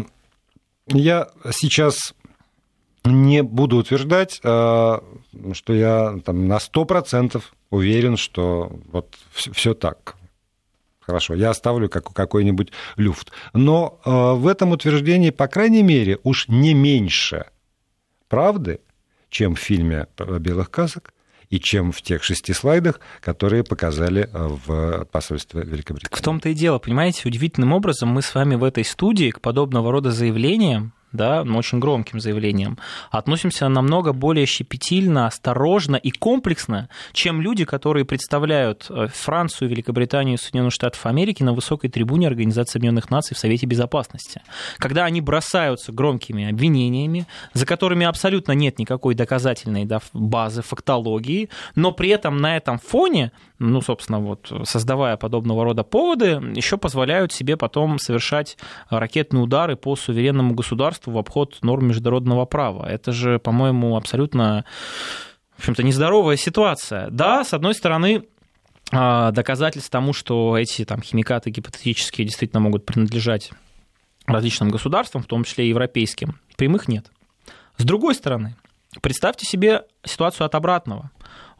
Я 0.87 1.27
сейчас 1.51 2.13
не 3.03 3.43
буду 3.43 3.77
утверждать, 3.77 4.35
что 4.35 5.03
я 5.67 6.19
там, 6.25 6.47
на 6.47 6.57
100% 6.57 7.41
уверен, 7.69 8.17
что 8.17 8.71
вот 8.91 9.15
все 9.33 9.73
так. 9.73 10.15
Хорошо, 11.07 11.35
я 11.35 11.51
оставлю 11.51 11.87
как, 11.87 12.11
какой-нибудь 12.11 12.73
люфт. 12.97 13.31
Но 13.53 14.01
э, 14.03 14.11
в 14.11 14.45
этом 14.45 14.73
утверждении, 14.73 15.29
по 15.29 15.47
крайней 15.47 15.81
мере, 15.81 16.19
уж 16.23 16.49
не 16.49 16.73
меньше 16.73 17.45
правды, 18.27 18.81
чем 19.29 19.55
в 19.55 19.59
фильме 19.59 20.07
«Белых 20.17 20.69
касок», 20.69 21.13
и 21.49 21.61
чем 21.61 21.93
в 21.93 22.01
тех 22.01 22.23
шести 22.23 22.51
слайдах, 22.51 22.99
которые 23.21 23.63
показали 23.63 24.29
в 24.33 25.05
посольстве 25.05 25.61
Великобритании. 25.61 26.19
В 26.19 26.21
том-то 26.21 26.49
и 26.49 26.53
дело, 26.53 26.77
понимаете, 26.77 27.21
удивительным 27.25 27.71
образом 27.71 28.09
мы 28.09 28.21
с 28.21 28.35
вами 28.35 28.55
в 28.55 28.65
этой 28.65 28.83
студии 28.83 29.31
к 29.31 29.39
подобного 29.39 29.89
рода 29.93 30.11
заявлениям 30.11 30.91
да, 31.11 31.43
но 31.43 31.57
очень 31.57 31.79
громким 31.79 32.19
заявлением, 32.19 32.77
относимся 33.11 33.67
намного 33.67 34.13
более 34.13 34.45
щепетильно, 34.45 35.27
осторожно 35.27 35.95
и 35.95 36.11
комплексно, 36.11 36.89
чем 37.13 37.41
люди, 37.41 37.65
которые 37.65 38.05
представляют 38.05 38.87
э, 38.89 39.07
Францию, 39.13 39.69
Великобританию 39.69 40.35
и 40.35 40.37
Соединенных 40.37 40.73
Штатов 40.73 41.05
Америки 41.05 41.43
на 41.43 41.53
высокой 41.53 41.89
трибуне 41.89 42.27
Организации 42.27 42.77
Объединенных 42.77 43.09
Наций 43.09 43.35
в 43.35 43.39
Совете 43.39 43.65
Безопасности. 43.65 44.41
Когда 44.77 45.05
они 45.05 45.21
бросаются 45.21 45.91
громкими 45.91 46.49
обвинениями, 46.49 47.25
за 47.53 47.65
которыми 47.65 48.05
абсолютно 48.05 48.51
нет 48.51 48.79
никакой 48.79 49.15
доказательной 49.15 49.87
базы, 50.13 50.61
фактологии, 50.61 51.49
но 51.75 51.91
при 51.91 52.09
этом 52.09 52.37
на 52.37 52.57
этом 52.57 52.79
фоне 52.79 53.31
ну, 53.59 53.81
собственно, 53.81 54.19
вот 54.19 54.51
создавая 54.63 55.17
подобного 55.17 55.63
рода 55.63 55.83
поводы, 55.83 56.41
еще 56.55 56.77
позволяют 56.77 57.33
себе 57.33 57.57
потом 57.57 57.97
совершать 57.99 58.57
ракетные 58.89 59.41
удары 59.41 59.75
по 59.75 59.95
суверенному 59.95 60.53
государству 60.53 61.11
в 61.11 61.17
обход 61.17 61.57
норм 61.61 61.87
международного 61.87 62.45
права. 62.45 62.87
Это 62.87 63.11
же, 63.11 63.39
по-моему, 63.39 63.95
абсолютно, 63.97 64.65
в 65.55 65.59
общем-то, 65.59 65.83
нездоровая 65.83 66.37
ситуация. 66.37 67.09
Да, 67.09 67.43
с 67.43 67.53
одной 67.53 67.73
стороны, 67.73 68.23
а, 68.91 69.31
доказательств 69.31 69.89
тому, 69.89 70.13
что 70.13 70.57
эти 70.57 70.85
там, 70.85 71.01
химикаты 71.01 71.49
гипотетические 71.49 72.25
действительно 72.25 72.59
могут 72.59 72.85
принадлежать 72.85 73.51
различным 74.27 74.69
государствам, 74.69 75.23
в 75.23 75.27
том 75.27 75.43
числе 75.43 75.65
и 75.65 75.69
европейским, 75.69 76.39
прямых 76.57 76.87
нет. 76.87 77.11
С 77.77 77.83
другой 77.83 78.13
стороны, 78.13 78.55
представьте 79.01 79.45
себе 79.45 79.83
ситуацию 80.03 80.45
от 80.45 80.55
обратного. 80.55 81.11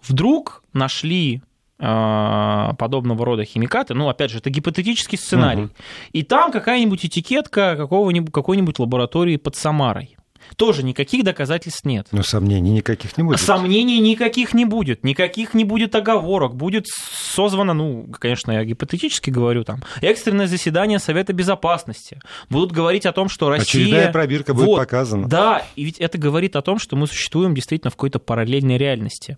Вдруг 0.02 0.64
нашли 0.74 1.42
подобного 1.78 3.24
рода 3.26 3.46
химикаты, 3.46 3.94
ну, 3.94 4.10
опять 4.10 4.32
же, 4.32 4.40
это 4.40 4.50
гипотетический 4.50 5.18
сценарий, 5.18 5.66
угу. 5.66 5.72
и 6.12 6.24
там 6.24 6.52
какая-нибудь 6.52 7.06
этикетка 7.06 7.76
какого-нибудь, 7.76 8.34
какой-нибудь 8.34 8.80
лаборатории 8.80 9.38
под 9.38 9.56
Самарой. 9.56 10.18
Тоже 10.56 10.84
никаких 10.84 11.24
доказательств 11.24 11.86
нет. 11.86 12.08
Но 12.12 12.24
сомнений 12.24 12.72
никаких 12.72 13.18
не 13.18 13.24
будет. 13.24 13.40
Сомнений 13.40 14.00
никаких 14.00 14.54
не 14.54 14.66
будет, 14.66 15.04
никаких 15.04 15.54
не 15.54 15.66
будет 15.66 15.94
оговорок. 15.96 16.56
Будет 16.56 16.88
созвано, 16.88 17.74
ну, 17.74 18.08
конечно, 18.18 18.52
я 18.52 18.64
гипотетически 18.64 19.30
говорю, 19.30 19.64
там, 19.64 19.84
экстренное 20.02 20.48
заседание 20.48 21.00
Совета 21.00 21.34
Безопасности. 21.34 22.20
Будут 22.50 22.72
говорить 22.72 23.06
о 23.06 23.12
том, 23.12 23.30
что 23.30 23.50
Россия... 23.50 23.84
Очередная 23.84 24.12
пробирка 24.12 24.54
будет 24.54 24.68
вот, 24.68 24.78
показана. 24.78 25.28
Да, 25.28 25.64
и 25.76 25.84
ведь 25.84 25.98
это 25.98 26.18
говорит 26.18 26.56
о 26.56 26.62
том, 26.62 26.80
что 26.80 26.96
мы 26.96 27.08
существуем 27.08 27.54
действительно 27.54 27.92
в 27.92 27.96
какой-то 27.96 28.20
параллельной 28.20 28.78
реальности. 28.78 29.38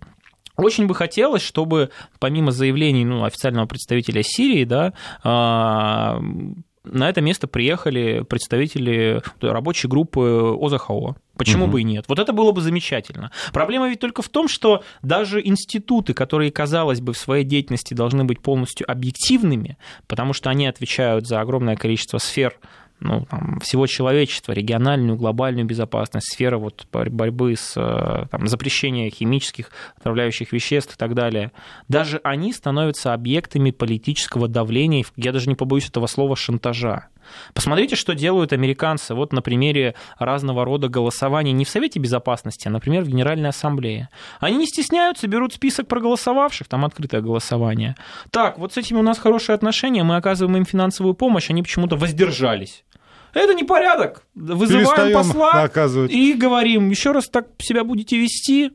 Очень 0.60 0.86
бы 0.86 0.94
хотелось, 0.94 1.42
чтобы 1.42 1.90
помимо 2.18 2.52
заявлений 2.52 3.04
ну, 3.04 3.24
официального 3.24 3.66
представителя 3.66 4.22
Сирии, 4.22 4.64
да, 4.64 4.92
а, 5.22 6.20
на 6.84 7.08
это 7.08 7.20
место 7.20 7.46
приехали 7.46 8.24
представители 8.28 9.22
рабочей 9.40 9.88
группы 9.88 10.56
ОЗХО. 10.60 11.16
Почему 11.36 11.64
угу. 11.64 11.72
бы 11.72 11.80
и 11.80 11.84
нет? 11.84 12.04
Вот 12.08 12.18
это 12.18 12.32
было 12.32 12.52
бы 12.52 12.60
замечательно. 12.60 13.30
Проблема 13.52 13.88
ведь 13.88 14.00
только 14.00 14.22
в 14.22 14.28
том, 14.28 14.48
что 14.48 14.82
даже 15.02 15.40
институты, 15.46 16.12
которые, 16.14 16.50
казалось 16.50 17.00
бы, 17.00 17.12
в 17.12 17.18
своей 17.18 17.44
деятельности 17.44 17.94
должны 17.94 18.24
быть 18.24 18.40
полностью 18.40 18.90
объективными, 18.90 19.78
потому 20.06 20.32
что 20.32 20.50
они 20.50 20.66
отвечают 20.66 21.26
за 21.26 21.40
огромное 21.40 21.76
количество 21.76 22.18
сфер 22.18 22.58
ну, 23.00 23.26
там, 23.30 23.58
всего 23.60 23.86
человечества, 23.86 24.52
региональную, 24.52 25.16
глобальную 25.16 25.66
безопасность, 25.66 26.32
сфера 26.32 26.58
вот 26.58 26.86
борьбы 26.92 27.56
с 27.56 27.74
э, 27.76 28.26
там, 28.30 28.46
запрещением 28.46 29.10
химических 29.10 29.70
отравляющих 29.98 30.52
веществ 30.52 30.94
и 30.94 30.98
так 30.98 31.14
далее, 31.14 31.52
даже 31.88 32.20
они 32.22 32.52
становятся 32.52 33.14
объектами 33.14 33.70
политического 33.70 34.48
давления, 34.48 35.04
я 35.16 35.32
даже 35.32 35.48
не 35.48 35.54
побоюсь 35.54 35.88
этого 35.88 36.06
слова, 36.06 36.36
шантажа. 36.36 37.08
Посмотрите, 37.54 37.96
что 37.96 38.14
делают 38.14 38.52
американцы 38.52 39.14
вот 39.14 39.32
на 39.32 39.42
примере 39.42 39.94
разного 40.18 40.64
рода 40.64 40.88
голосований 40.88 41.52
не 41.52 41.64
в 41.64 41.68
Совете 41.68 41.98
Безопасности, 41.98 42.68
а, 42.68 42.70
например, 42.70 43.04
в 43.04 43.08
Генеральной 43.08 43.50
Ассамблее. 43.50 44.08
Они 44.40 44.56
не 44.56 44.66
стесняются, 44.66 45.26
берут 45.26 45.54
список 45.54 45.88
проголосовавших, 45.88 46.68
там 46.68 46.84
открытое 46.84 47.20
голосование. 47.20 47.96
Так, 48.30 48.58
вот 48.58 48.72
с 48.72 48.76
этими 48.76 48.98
у 48.98 49.02
нас 49.02 49.18
хорошие 49.18 49.54
отношения, 49.54 50.02
мы 50.02 50.16
оказываем 50.16 50.56
им 50.56 50.64
финансовую 50.64 51.14
помощь, 51.14 51.50
они 51.50 51.62
почему-то 51.62 51.96
воздержались. 51.96 52.84
Это 53.34 53.54
не 53.54 53.64
порядок. 53.64 54.24
Вызываем 54.34 55.12
посла 55.12 55.52
наказывать. 55.62 56.10
и 56.10 56.34
говорим, 56.34 56.90
еще 56.90 57.12
раз 57.12 57.28
так 57.28 57.48
себя 57.58 57.84
будете 57.84 58.18
вести, 58.18 58.72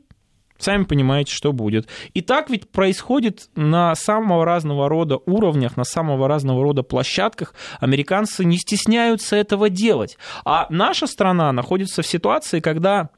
Сами 0.58 0.84
понимаете, 0.84 1.34
что 1.34 1.52
будет. 1.52 1.86
И 2.14 2.22
так 2.22 2.48
ведь 2.50 2.70
происходит 2.70 3.50
на 3.56 3.94
самого 3.94 4.44
разного 4.44 4.88
рода 4.88 5.18
уровнях, 5.26 5.76
на 5.76 5.84
самого 5.84 6.28
разного 6.28 6.62
рода 6.62 6.82
площадках. 6.82 7.54
Американцы 7.78 8.44
не 8.44 8.56
стесняются 8.56 9.36
этого 9.36 9.68
делать. 9.68 10.16
А 10.44 10.66
наша 10.70 11.06
страна 11.06 11.52
находится 11.52 12.02
в 12.02 12.06
ситуации, 12.06 12.60
когда 12.60 13.10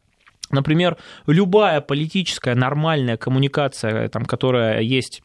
Например, 0.51 0.97
любая 1.27 1.83
политическая 1.83 2.55
нормальная 2.55 3.19
коммуникация, 3.19 4.09
там, 4.09 4.25
которая 4.25 4.81
есть 4.81 5.23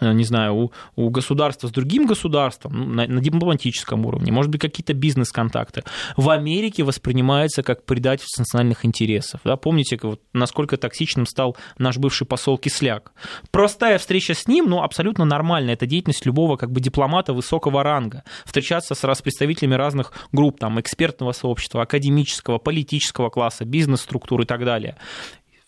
не 0.00 0.24
знаю, 0.24 0.54
у, 0.54 0.72
у 0.96 1.10
государства 1.10 1.68
с 1.68 1.70
другим 1.70 2.06
государством 2.06 2.72
ну, 2.72 2.86
на, 2.86 3.06
на 3.06 3.20
дипломатическом 3.20 4.06
уровне, 4.06 4.32
может 4.32 4.50
быть, 4.50 4.60
какие-то 4.60 4.94
бизнес-контакты, 4.94 5.84
в 6.16 6.30
Америке 6.30 6.82
воспринимается 6.82 7.62
как 7.62 7.84
предательство 7.84 8.42
национальных 8.42 8.84
интересов. 8.84 9.40
Да? 9.44 9.56
Помните, 9.56 9.98
вот, 10.02 10.20
насколько 10.32 10.76
токсичным 10.76 11.26
стал 11.26 11.56
наш 11.78 11.98
бывший 11.98 12.26
посол 12.26 12.58
Кисляк? 12.58 13.12
Простая 13.50 13.98
встреча 13.98 14.34
с 14.34 14.46
ним, 14.46 14.66
ну, 14.68 14.82
абсолютно 14.82 15.24
нормальная. 15.24 15.74
Это 15.74 15.86
деятельность 15.86 16.26
любого 16.26 16.56
как 16.56 16.70
бы 16.70 16.80
дипломата 16.80 17.32
высокого 17.32 17.82
ранга. 17.82 18.24
Встречаться 18.44 18.94
с, 18.94 19.04
с 19.04 19.22
представителями 19.22 19.74
разных 19.74 20.12
групп, 20.32 20.58
там, 20.58 20.80
экспертного 20.80 21.32
сообщества, 21.32 21.82
академического, 21.82 22.58
политического 22.58 23.30
класса, 23.30 23.64
бизнес-структуры 23.64 24.44
и 24.44 24.46
так 24.46 24.64
далее. 24.64 24.96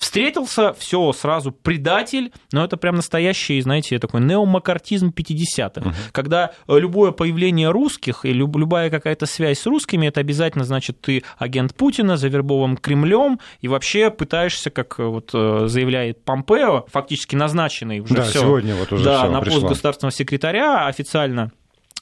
Встретился, 0.02 0.72
все, 0.72 1.12
сразу 1.12 1.52
предатель, 1.52 2.32
но 2.50 2.64
это 2.64 2.76
прям 2.76 2.96
настоящий, 2.96 3.60
знаете, 3.60 4.00
такой 4.00 4.20
неомакартизм 4.20 5.14
50-х, 5.16 5.80
угу. 5.80 5.94
когда 6.10 6.50
э, 6.66 6.76
любое 6.80 7.12
появление 7.12 7.70
русских 7.70 8.24
и 8.24 8.32
любая 8.32 8.90
какая-то 8.90 9.26
связь 9.26 9.60
с 9.60 9.66
русскими, 9.66 10.08
это 10.08 10.18
обязательно 10.18 10.64
значит, 10.64 11.00
ты 11.00 11.22
агент 11.38 11.76
Путина, 11.76 12.16
завербован 12.16 12.78
Кремлем, 12.78 13.38
и 13.60 13.68
вообще 13.68 14.10
пытаешься, 14.10 14.70
как 14.70 14.98
э, 14.98 15.04
вот 15.04 15.30
э, 15.34 15.68
заявляет 15.68 16.24
Помпео, 16.24 16.84
фактически 16.88 17.36
назначенный 17.36 18.00
уже 18.00 18.14
да, 18.14 18.22
все, 18.24 18.40
сегодня 18.40 18.74
вот 18.74 18.92
уже 18.92 19.04
да, 19.04 19.18
все 19.20 19.30
на 19.30 19.38
пост 19.38 19.52
пришло. 19.52 19.68
государственного 19.68 20.12
секретаря 20.12 20.86
официально 20.88 21.52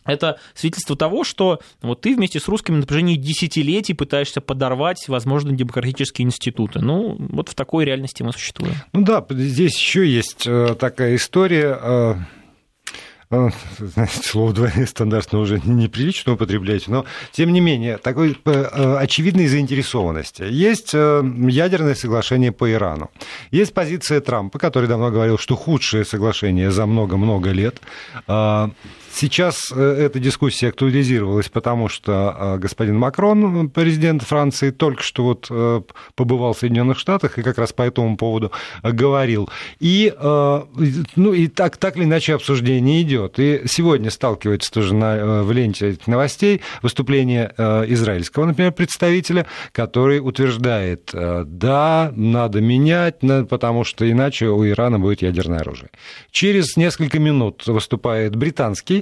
это 0.04 0.38
свидетельство 0.54 0.96
того, 0.96 1.24
что 1.24 1.60
вот 1.82 2.00
ты 2.00 2.14
вместе 2.16 2.40
с 2.40 2.48
русскими 2.48 2.76
на 2.76 2.82
протяжении 2.82 3.16
десятилетий 3.16 3.94
пытаешься 3.94 4.40
подорвать, 4.40 5.08
возможно, 5.08 5.52
демократические 5.52 6.26
институты. 6.26 6.80
Ну, 6.80 7.16
вот 7.18 7.48
в 7.48 7.54
такой 7.54 7.84
реальности 7.84 8.22
мы 8.22 8.32
существуем. 8.32 8.74
Ну 8.92 9.02
да, 9.02 9.24
здесь 9.30 9.76
еще 9.76 10.06
есть 10.06 10.44
э, 10.46 10.74
такая 10.78 11.16
история 11.16 11.78
э, 11.80 12.14
э, 13.30 13.48
слово 14.22 14.52
двойные 14.54 14.86
стандарты 14.86 15.36
уже 15.36 15.60
неприлично 15.64 16.32
употреблять, 16.32 16.88
но 16.88 17.04
тем 17.32 17.52
не 17.52 17.60
менее, 17.60 17.98
такой 17.98 18.36
очевидной 18.44 19.46
заинтересованности. 19.46 20.42
Есть 20.42 20.94
ядерное 20.94 21.94
соглашение 21.94 22.52
по 22.52 22.70
Ирану. 22.70 23.10
Есть 23.50 23.74
позиция 23.74 24.20
Трампа, 24.20 24.58
который 24.58 24.88
давно 24.88 25.10
говорил, 25.10 25.38
что 25.38 25.56
худшее 25.56 26.04
соглашение 26.04 26.70
за 26.70 26.86
много-много 26.86 27.50
лет. 27.50 27.80
Сейчас 29.12 29.72
э, 29.74 30.06
эта 30.06 30.20
дискуссия 30.20 30.68
актуализировалась, 30.68 31.48
потому 31.48 31.88
что 31.88 32.36
э, 32.38 32.58
господин 32.58 32.96
Макрон, 32.96 33.68
президент 33.68 34.22
Франции, 34.22 34.70
только 34.70 35.02
что 35.02 35.24
вот 35.24 35.48
э, 35.50 35.82
побывал 36.14 36.52
в 36.52 36.58
Соединенных 36.58 36.98
Штатах 36.98 37.36
и 37.38 37.42
как 37.42 37.58
раз 37.58 37.72
по 37.72 37.82
этому 37.82 38.16
поводу 38.16 38.52
говорил. 38.82 39.48
И, 39.78 40.12
ну, 41.16 41.32
и 41.32 41.48
так, 41.48 41.76
так 41.76 41.96
или 41.96 42.04
иначе 42.04 42.34
обсуждение 42.34 43.02
идет. 43.02 43.38
И 43.38 43.62
сегодня 43.66 44.10
сталкивается 44.10 44.70
тоже 44.72 44.94
на, 44.94 45.42
в 45.42 45.52
ленте 45.52 45.90
этих 45.90 46.06
новостей 46.06 46.60
выступление 46.82 47.52
израильского, 47.88 48.46
например, 48.46 48.72
представителя, 48.72 49.46
который 49.72 50.20
утверждает, 50.20 51.10
да, 51.12 52.12
надо 52.14 52.60
менять, 52.60 53.16
потому 53.48 53.84
что 53.84 54.10
иначе 54.10 54.46
у 54.46 54.66
Ирана 54.66 54.98
будет 54.98 55.22
ядерное 55.22 55.60
оружие. 55.60 55.90
Через 56.30 56.76
несколько 56.76 57.18
минут 57.18 57.66
выступает 57.66 58.36
британский 58.36 58.99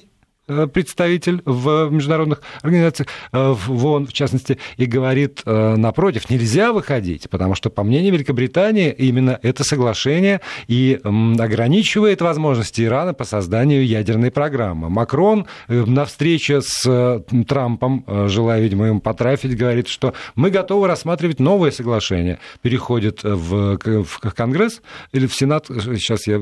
представитель 0.73 1.43
в 1.45 1.91
международных 1.91 2.43
организациях, 2.63 3.09
в 3.33 3.87
ООН 3.87 4.07
в 4.07 4.13
частности, 4.13 4.59
и 4.77 4.87
говорит, 4.87 5.43
напротив, 5.45 6.31
нельзя 6.31 6.73
выходить, 6.73 7.29
потому 7.31 7.55
что, 7.55 7.71
по 7.71 7.83
мнению 7.83 8.15
Великобритании, 8.15 8.91
именно 8.91 9.39
это 9.43 9.65
соглашение 9.65 10.41
и 10.67 10.99
ограничивает 11.05 12.21
возможности 12.21 12.83
Ирана 12.83 13.15
по 13.15 13.25
созданию 13.25 13.87
ядерной 13.87 14.31
программы. 14.31 14.89
Макрон 14.89 15.47
на 15.69 16.05
встрече 16.05 16.61
с 16.63 17.23
Трампом, 17.47 18.05
желая, 18.29 18.61
видимо, 18.61 18.87
ему 18.87 19.01
потрафить, 19.01 19.57
говорит, 19.57 19.89
что 19.89 20.15
мы 20.35 20.51
готовы 20.51 20.87
рассматривать 20.87 21.41
новое 21.41 21.71
соглашение. 21.71 22.39
Переходит 22.63 23.21
в, 23.23 23.79
в 23.79 24.21
Конгресс 24.35 24.81
или 25.13 25.27
в 25.27 25.35
Сенат, 25.35 25.67
сейчас 25.67 26.27
я 26.27 26.41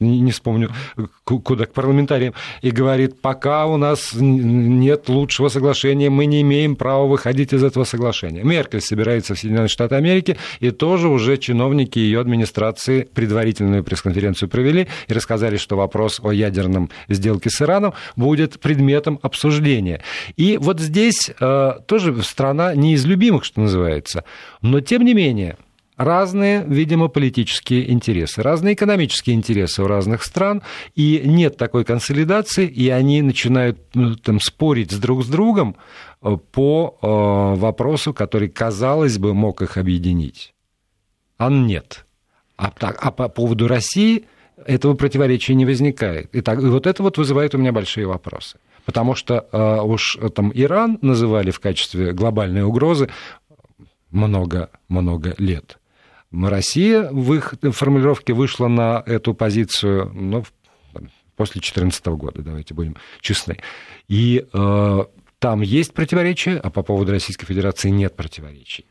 не 0.00 0.32
вспомню, 0.32 0.70
куда, 1.24 1.66
к 1.66 1.72
парламентариям, 1.72 2.34
и 2.62 2.70
говорит, 2.70 3.20
пока 3.20 3.35
у 3.44 3.76
нас 3.76 4.10
нет 4.14 5.08
лучшего 5.08 5.48
соглашения, 5.48 6.10
мы 6.10 6.26
не 6.26 6.42
имеем 6.42 6.76
права 6.76 7.06
выходить 7.06 7.52
из 7.52 7.62
этого 7.62 7.84
соглашения. 7.84 8.42
Меркель 8.42 8.80
собирается 8.80 9.34
в 9.34 9.38
Соединенные 9.38 9.68
Штаты 9.68 9.96
Америки, 9.96 10.36
и 10.60 10.70
тоже 10.70 11.08
уже 11.08 11.36
чиновники 11.36 11.98
ее 11.98 12.20
администрации 12.20 13.08
предварительную 13.12 13.84
пресс-конференцию 13.84 14.48
провели 14.48 14.88
и 15.08 15.12
рассказали, 15.12 15.56
что 15.56 15.76
вопрос 15.76 16.20
о 16.22 16.32
ядерном 16.32 16.90
сделке 17.08 17.50
с 17.50 17.60
Ираном 17.60 17.94
будет 18.16 18.60
предметом 18.60 19.18
обсуждения. 19.22 20.02
И 20.36 20.56
вот 20.56 20.80
здесь 20.80 21.30
э, 21.38 21.72
тоже 21.86 22.22
страна 22.22 22.74
не 22.74 22.94
из 22.94 23.04
любимых, 23.04 23.44
что 23.44 23.60
называется, 23.60 24.24
но 24.62 24.80
тем 24.80 25.04
не 25.04 25.14
менее 25.14 25.56
разные, 25.96 26.64
видимо, 26.66 27.08
политические 27.08 27.90
интересы, 27.90 28.42
разные 28.42 28.74
экономические 28.74 29.36
интересы 29.36 29.82
у 29.82 29.86
разных 29.86 30.22
стран, 30.22 30.62
и 30.94 31.22
нет 31.24 31.56
такой 31.56 31.84
консолидации, 31.84 32.66
и 32.66 32.88
они 32.90 33.22
начинают 33.22 33.78
ну, 33.94 34.14
там, 34.16 34.40
спорить 34.40 34.92
с 34.92 34.98
друг 34.98 35.24
с 35.24 35.28
другом 35.28 35.76
э, 36.22 36.36
по 36.52 36.98
э, 37.00 37.06
вопросу, 37.58 38.12
который, 38.12 38.48
казалось 38.48 39.18
бы, 39.18 39.34
мог 39.34 39.62
их 39.62 39.76
объединить. 39.76 40.54
А 41.38 41.50
нет. 41.50 42.06
А, 42.56 42.70
так, 42.70 42.98
а 43.00 43.10
по 43.10 43.28
поводу 43.28 43.68
России 43.68 44.26
этого 44.64 44.94
противоречия 44.94 45.54
не 45.54 45.66
возникает. 45.66 46.34
И, 46.34 46.40
так, 46.40 46.60
и 46.60 46.66
вот 46.66 46.86
это 46.86 47.02
вот 47.02 47.18
вызывает 47.18 47.54
у 47.54 47.58
меня 47.58 47.72
большие 47.72 48.06
вопросы. 48.06 48.58
Потому 48.84 49.14
что 49.14 49.46
э, 49.50 49.80
уж 49.82 50.18
там 50.34 50.52
Иран 50.54 50.98
называли 51.02 51.50
в 51.50 51.60
качестве 51.60 52.12
глобальной 52.12 52.62
угрозы 52.62 53.10
много-много 54.10 55.34
лет. 55.38 55.78
Россия 56.32 57.08
в 57.10 57.34
их 57.34 57.54
формулировке 57.72 58.32
вышла 58.32 58.68
на 58.68 59.02
эту 59.06 59.34
позицию 59.34 60.10
ну, 60.14 60.44
после 61.36 61.60
2014 61.60 62.06
года, 62.06 62.42
давайте 62.42 62.74
будем 62.74 62.96
честны. 63.20 63.58
И 64.08 64.46
э, 64.52 65.04
там 65.38 65.60
есть 65.60 65.94
противоречия, 65.94 66.56
а 66.56 66.70
по 66.70 66.82
поводу 66.82 67.12
Российской 67.12 67.46
Федерации 67.46 67.90
нет 67.90 68.16
противоречий. 68.16 68.86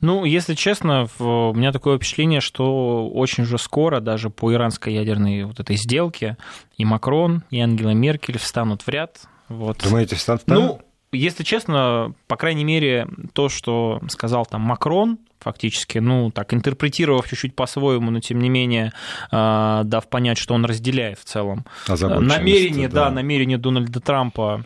Ну, 0.00 0.24
если 0.24 0.54
честно, 0.54 1.08
у 1.18 1.52
меня 1.54 1.72
такое 1.72 1.96
впечатление, 1.96 2.40
что 2.40 3.08
очень 3.08 3.44
же 3.44 3.58
скоро 3.58 4.00
даже 4.00 4.30
по 4.30 4.52
иранской 4.52 4.94
ядерной 4.94 5.44
вот 5.44 5.60
этой 5.60 5.76
сделке 5.76 6.36
и 6.76 6.84
Макрон, 6.84 7.42
и 7.50 7.60
Ангела 7.60 7.90
Меркель 7.90 8.38
встанут 8.38 8.82
в 8.82 8.88
ряд. 8.88 9.22
Вот. 9.48 9.82
Думаете, 9.82 10.16
встанут? 10.16 10.44
Ну, 10.46 10.80
если 11.12 11.44
честно, 11.44 12.14
по 12.26 12.36
крайней 12.36 12.64
мере, 12.64 13.08
то, 13.32 13.48
что 13.48 14.00
сказал 14.08 14.46
там 14.46 14.62
Макрон, 14.62 15.18
фактически, 15.46 15.98
ну, 15.98 16.32
так, 16.32 16.52
интерпретировав 16.52 17.28
чуть-чуть 17.28 17.54
по-своему, 17.54 18.10
но 18.10 18.18
тем 18.18 18.40
не 18.40 18.48
менее, 18.48 18.92
а, 19.30 19.84
дав 19.84 20.08
понять, 20.08 20.38
что 20.38 20.54
он 20.54 20.64
разделяет 20.64 21.20
в 21.20 21.24
целом 21.24 21.64
намерение, 21.86 22.88
да. 22.88 23.04
да, 23.04 23.10
намерение 23.12 23.56
Дональда 23.56 24.00
Трампа 24.00 24.64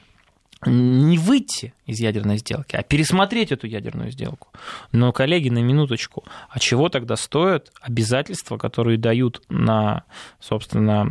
не 0.64 1.19
выйти 1.19 1.75
из 1.85 2.01
ядерной 2.01 2.38
сделки, 2.38 2.77
а 2.77 2.83
пересмотреть 2.83 3.53
эту 3.53 3.66
ядерную 3.66 4.11
сделку. 4.11 4.49
Но, 4.90 5.12
коллеги, 5.12 5.51
на 5.51 5.59
минуточку, 5.59 6.25
а 6.49 6.59
чего 6.59 6.88
тогда 6.88 7.16
стоят 7.16 7.71
обязательства, 7.83 8.57
которые 8.57 8.97
дают 8.97 9.43
на, 9.51 10.05
собственно, 10.38 11.11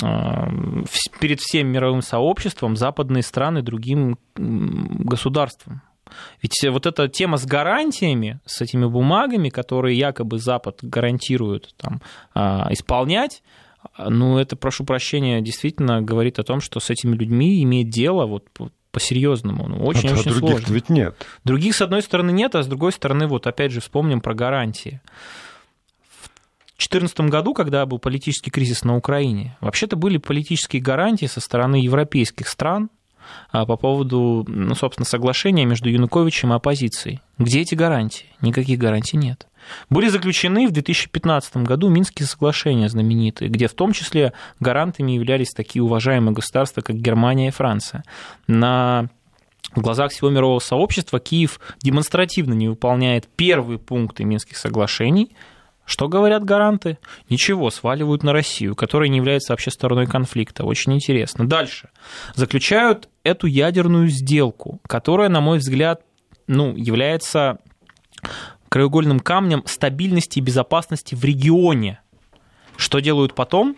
а, 0.00 0.48
перед 1.20 1.40
всем 1.40 1.66
мировым 1.66 2.02
сообществом 2.02 2.76
западные 2.76 3.24
страны 3.24 3.62
другим 3.62 4.18
государствам? 4.36 5.82
Ведь 6.42 6.54
вот 6.68 6.86
эта 6.86 7.08
тема 7.08 7.36
с 7.36 7.44
гарантиями, 7.44 8.40
с 8.44 8.60
этими 8.60 8.86
бумагами, 8.86 9.48
которые 9.48 9.98
якобы 9.98 10.38
Запад 10.38 10.78
гарантирует 10.82 11.74
там, 11.76 12.00
а, 12.34 12.68
исполнять, 12.70 13.42
ну, 13.98 14.38
это, 14.38 14.56
прошу 14.56 14.84
прощения, 14.84 15.40
действительно 15.40 16.02
говорит 16.02 16.38
о 16.38 16.42
том, 16.42 16.60
что 16.60 16.80
с 16.80 16.90
этими 16.90 17.14
людьми 17.14 17.62
имеет 17.62 17.90
дело 17.90 18.26
вот 18.26 18.44
по-серьезному. 18.90 19.68
Ну, 19.68 19.84
очень, 19.84 20.10
а 20.10 20.14
очень 20.14 20.30
других 20.30 20.58
сложно. 20.58 20.72
ведь 20.72 20.88
нет. 20.88 21.26
Других, 21.44 21.74
с 21.74 21.82
одной 21.82 22.02
стороны, 22.02 22.30
нет, 22.30 22.54
а 22.54 22.62
с 22.62 22.66
другой 22.66 22.92
стороны, 22.92 23.26
вот 23.26 23.46
опять 23.46 23.72
же 23.72 23.80
вспомним 23.80 24.20
про 24.20 24.34
гарантии. 24.34 25.00
В 26.76 26.80
2014 26.80 27.20
году, 27.22 27.54
когда 27.54 27.84
был 27.86 27.98
политический 27.98 28.50
кризис 28.50 28.84
на 28.84 28.96
Украине, 28.96 29.56
вообще-то 29.60 29.96
были 29.96 30.16
политические 30.16 30.80
гарантии 30.80 31.26
со 31.26 31.40
стороны 31.40 31.76
европейских 31.76 32.46
стран 32.46 32.84
а, 32.84 32.97
по 33.52 33.76
поводу, 33.76 34.44
ну, 34.48 34.74
собственно, 34.74 35.06
соглашения 35.06 35.64
между 35.64 35.88
Януковичем 35.88 36.52
и 36.52 36.56
оппозицией. 36.56 37.20
Где 37.38 37.60
эти 37.60 37.74
гарантии? 37.74 38.26
Никаких 38.40 38.78
гарантий 38.78 39.16
нет. 39.16 39.46
Были 39.90 40.08
заключены 40.08 40.66
в 40.66 40.72
2015 40.72 41.58
году 41.58 41.88
Минские 41.88 42.26
соглашения 42.26 42.88
знаменитые, 42.88 43.50
где 43.50 43.68
в 43.68 43.74
том 43.74 43.92
числе 43.92 44.32
гарантами 44.60 45.12
являлись 45.12 45.50
такие 45.50 45.82
уважаемые 45.82 46.34
государства, 46.34 46.80
как 46.80 46.96
Германия 46.96 47.48
и 47.48 47.52
Франция. 47.52 48.04
На 48.46 49.08
в 49.74 49.80
глазах 49.80 50.12
всего 50.12 50.30
мирового 50.30 50.60
сообщества 50.60 51.20
Киев 51.20 51.60
демонстративно 51.82 52.54
не 52.54 52.68
выполняет 52.68 53.28
первые 53.36 53.78
пункты 53.78 54.24
Минских 54.24 54.56
соглашений, 54.56 55.30
что 55.88 56.06
говорят 56.06 56.44
гаранты? 56.44 56.98
Ничего, 57.30 57.70
сваливают 57.70 58.22
на 58.22 58.34
Россию, 58.34 58.76
которая 58.76 59.08
не 59.08 59.16
является 59.16 59.54
вообще 59.54 59.70
стороной 59.70 60.06
конфликта. 60.06 60.64
Очень 60.64 60.92
интересно. 60.92 61.48
Дальше. 61.48 61.88
Заключают 62.34 63.08
эту 63.28 63.46
ядерную 63.46 64.08
сделку, 64.08 64.80
которая, 64.86 65.28
на 65.28 65.40
мой 65.40 65.58
взгляд, 65.58 66.02
ну, 66.46 66.74
является 66.76 67.58
краеугольным 68.68 69.20
камнем 69.20 69.62
стабильности 69.66 70.38
и 70.38 70.42
безопасности 70.42 71.14
в 71.14 71.24
регионе. 71.24 72.00
Что 72.76 73.00
делают 73.00 73.34
потом? 73.34 73.76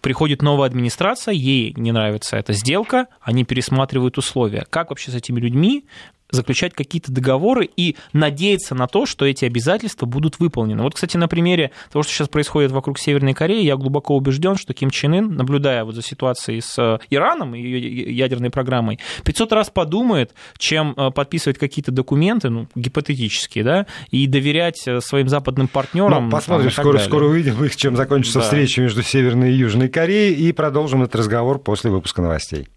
Приходит 0.00 0.42
новая 0.42 0.68
администрация, 0.68 1.34
ей 1.34 1.74
не 1.76 1.92
нравится 1.92 2.36
эта 2.36 2.52
сделка, 2.52 3.08
они 3.20 3.44
пересматривают 3.44 4.16
условия. 4.16 4.64
Как 4.70 4.90
вообще 4.90 5.10
с 5.10 5.14
этими 5.14 5.40
людьми 5.40 5.86
заключать 6.30 6.74
какие-то 6.74 7.12
договоры 7.12 7.68
и 7.76 7.96
надеяться 8.12 8.74
на 8.74 8.86
то, 8.86 9.06
что 9.06 9.24
эти 9.24 9.44
обязательства 9.44 10.06
будут 10.06 10.38
выполнены. 10.38 10.82
Вот, 10.82 10.94
кстати, 10.94 11.16
на 11.16 11.28
примере 11.28 11.70
того, 11.90 12.02
что 12.02 12.12
сейчас 12.12 12.28
происходит 12.28 12.70
вокруг 12.70 12.98
Северной 12.98 13.34
Кореи, 13.34 13.64
я 13.64 13.76
глубоко 13.76 14.16
убежден, 14.16 14.56
что 14.56 14.74
Ким 14.74 14.90
Чен 14.90 15.14
Ын, 15.14 15.34
наблюдая 15.34 15.84
вот 15.84 15.94
за 15.94 16.02
ситуацией 16.02 16.60
с 16.60 16.78
э, 16.78 16.98
Ираном 17.10 17.54
и 17.54 17.60
ее 17.60 18.16
ядерной 18.16 18.50
программой, 18.50 18.98
500 19.24 19.52
раз 19.52 19.70
подумает, 19.70 20.32
чем 20.58 20.94
э, 20.96 21.10
подписывать 21.10 21.58
какие-то 21.58 21.92
документы, 21.92 22.50
ну, 22.50 22.68
гипотетические, 22.74 23.64
да, 23.64 23.86
и 24.10 24.26
доверять 24.26 24.86
э, 24.86 25.00
своим 25.00 25.28
западным 25.28 25.68
партнерам. 25.68 26.26
Ну, 26.26 26.30
посмотрим, 26.30 26.70
скоро, 26.70 26.98
скоро 26.98 27.24
увидим, 27.26 27.56
чем 27.70 27.96
закончится 27.96 28.40
да. 28.40 28.44
встреча 28.44 28.82
между 28.82 29.02
Северной 29.02 29.52
и 29.52 29.56
Южной 29.56 29.88
Кореей, 29.88 30.34
и 30.34 30.52
продолжим 30.52 31.02
этот 31.02 31.16
разговор 31.16 31.58
после 31.58 31.90
выпуска 31.90 32.22
новостей. 32.22 32.68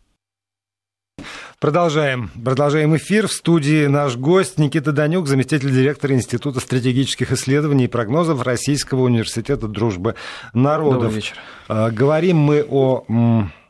Продолжаем. 1.61 2.31
Продолжаем 2.43 2.95
эфир. 2.97 3.27
В 3.27 3.31
студии 3.31 3.85
наш 3.85 4.17
гость 4.17 4.57
Никита 4.57 4.91
Данюк, 4.91 5.27
заместитель 5.27 5.69
директора 5.69 6.15
Института 6.15 6.59
стратегических 6.59 7.31
исследований 7.31 7.83
и 7.83 7.87
прогнозов 7.87 8.41
Российского 8.41 9.01
университета 9.01 9.67
дружбы 9.67 10.15
народов. 10.55 11.03
Добрый 11.03 11.13
вечер. 11.17 11.35
А, 11.67 11.91
говорим 11.91 12.37
мы 12.37 12.65
о 12.67 13.05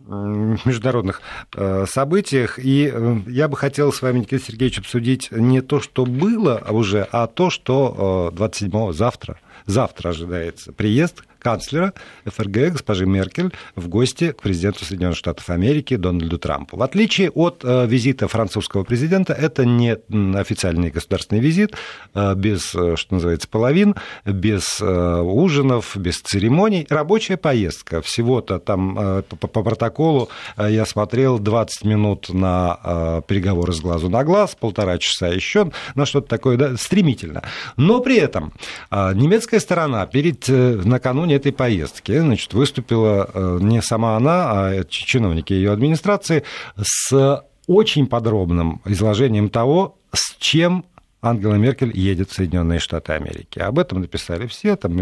международных 0.08 1.22
э, 1.54 1.86
событиях. 1.86 2.60
И 2.60 2.90
э, 2.94 3.16
я 3.28 3.50
бы 3.50 3.58
хотел 3.58 3.92
с 3.92 4.02
вами, 4.02 4.20
Никита 4.20 4.42
Сергеевич, 4.42 4.80
обсудить 4.80 5.30
не 5.30 5.60
то, 5.60 5.82
что 5.82 6.06
было 6.06 6.64
уже, 6.70 7.06
а 7.12 7.28
то, 7.28 7.50
что 7.50 8.32
27-го, 8.34 8.92
э, 8.92 8.94
завтра, 8.94 9.38
завтра 9.66 10.10
ожидается 10.10 10.72
приезд 10.72 11.24
канцлера 11.42 11.94
ФРГ 12.26 12.72
госпожи 12.72 13.06
Меркель 13.06 13.52
в 13.76 13.88
гости 13.88 14.32
к 14.32 14.42
президенту 14.42 14.86
Соединенных 14.86 15.18
Штатов 15.18 15.50
Америки 15.50 15.96
Дональду 15.96 16.38
Трампу. 16.38 16.78
В 16.78 16.84
отличие 16.84 17.30
от 17.32 17.62
э, 17.64 17.88
визита 17.88 18.28
французского 18.28 18.84
президента, 18.84 19.34
это 19.34 19.66
не 19.66 19.98
официальный 20.36 20.92
государственный 20.92 21.42
визит, 21.42 21.76
э, 22.14 22.36
без, 22.36 22.74
э, 22.76 22.96
что 22.96 23.16
называется, 23.16 23.48
половин, 23.48 23.96
без 24.26 24.82
ужинов, 24.82 25.98
без 25.98 26.20
церемоний. 26.22 26.86
Рабочая 26.90 27.38
поездка. 27.38 28.02
Всего-то 28.02 28.60
там 28.60 29.24
по, 29.40 29.48
протоколу 29.48 30.30
я 30.58 30.86
смотрел 30.86 31.40
20 31.40 31.84
минут 31.86 32.30
на 32.30 33.22
переговоры 33.28 33.74
с 33.74 33.80
глазу 33.80 34.10
на 34.10 34.24
глаз, 34.24 34.56
полтора 34.60 34.98
часа 34.98 35.28
еще 35.28 35.72
на 35.96 36.06
что-то 36.06 36.28
такое 36.28 36.58
да, 36.58 36.78
стремительно. 36.78 37.44
Но 37.78 38.00
при 38.02 38.18
этом 38.18 38.54
немецкая 38.92 39.60
сторона 39.60 40.06
перед 40.06 40.48
накануне 40.48 41.31
накануне 41.32 41.36
этой 41.36 41.52
поездки 41.52 42.20
значит, 42.20 42.54
выступила 42.54 43.60
не 43.60 43.82
сама 43.82 44.18
она, 44.18 44.52
а 44.52 44.84
чиновники 44.84 45.54
ее 45.54 45.72
администрации 45.72 46.44
с 46.82 47.44
очень 47.68 48.08
подробным 48.08 48.82
изложением 48.86 49.50
того, 49.50 49.98
с 50.14 50.36
чем 50.40 50.86
Ангела 51.22 51.56
Меркель 51.56 51.96
едет 51.96 52.30
в 52.30 52.34
Соединенные 52.34 52.80
Штаты 52.80 53.14
Америки. 53.14 53.60
Об 53.60 53.78
этом 53.78 54.02
написали 54.02 54.48
все, 54.48 54.76
там, 54.76 54.98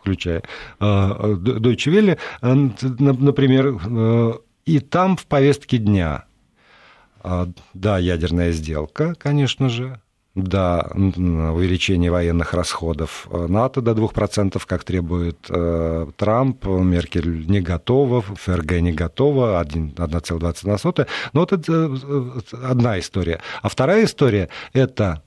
включая 0.00 0.42
Deutsche 0.80 1.90
Welle, 1.92 2.18
например, 2.42 4.40
и 4.66 4.78
там 4.78 5.16
в 5.16 5.26
повестке 5.26 5.78
дня, 5.78 6.24
да, 7.74 7.98
ядерная 7.98 8.52
сделка, 8.52 9.14
конечно 9.14 9.68
же, 9.68 10.00
да, 10.34 10.90
увеличение 10.94 12.10
военных 12.10 12.54
расходов 12.54 13.28
НАТО 13.30 13.80
до 13.80 13.92
2%, 13.92 14.60
как 14.66 14.82
требует 14.82 15.38
э, 15.48 16.06
Трамп, 16.16 16.66
Меркель 16.66 17.46
не 17.46 17.60
готова, 17.60 18.20
ФРГ 18.20 18.72
не 18.80 18.92
готова, 18.92 19.62
1,21. 19.62 21.06
Но 21.32 21.40
вот 21.40 21.52
это 21.52 21.72
э, 21.72 22.40
одна 22.64 22.98
история. 22.98 23.40
А 23.62 23.68
вторая 23.68 24.04
история– 24.04 24.48
это 24.72 25.22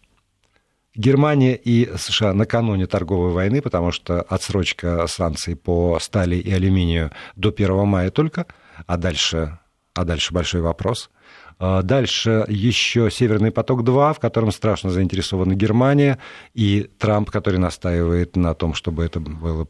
Германия 0.93 1.55
и 1.55 1.89
США 1.97 2.33
накануне 2.33 2.85
торговой 2.85 3.31
войны, 3.31 3.61
потому 3.61 3.91
что 3.91 4.21
отсрочка 4.23 5.07
санкций 5.07 5.55
по 5.55 5.99
стали 6.01 6.35
и 6.35 6.51
алюминию 6.51 7.11
до 7.35 7.49
1 7.49 7.87
мая 7.87 8.09
только, 8.09 8.45
а 8.87 8.97
дальше, 8.97 9.57
а 9.93 10.03
дальше 10.03 10.33
большой 10.33 10.59
вопрос– 10.61 11.09
дальше 11.59 12.45
еще 12.47 13.09
«Северный 13.11 13.51
поток-2», 13.51 14.13
в 14.13 14.19
котором 14.19 14.51
страшно 14.51 14.89
заинтересована 14.89 15.55
Германия, 15.55 16.19
и 16.53 16.89
Трамп, 16.97 17.31
который 17.31 17.59
настаивает 17.59 18.35
на 18.35 18.53
том, 18.53 18.73
чтобы 18.73 19.03
это 19.03 19.19
был 19.19 19.67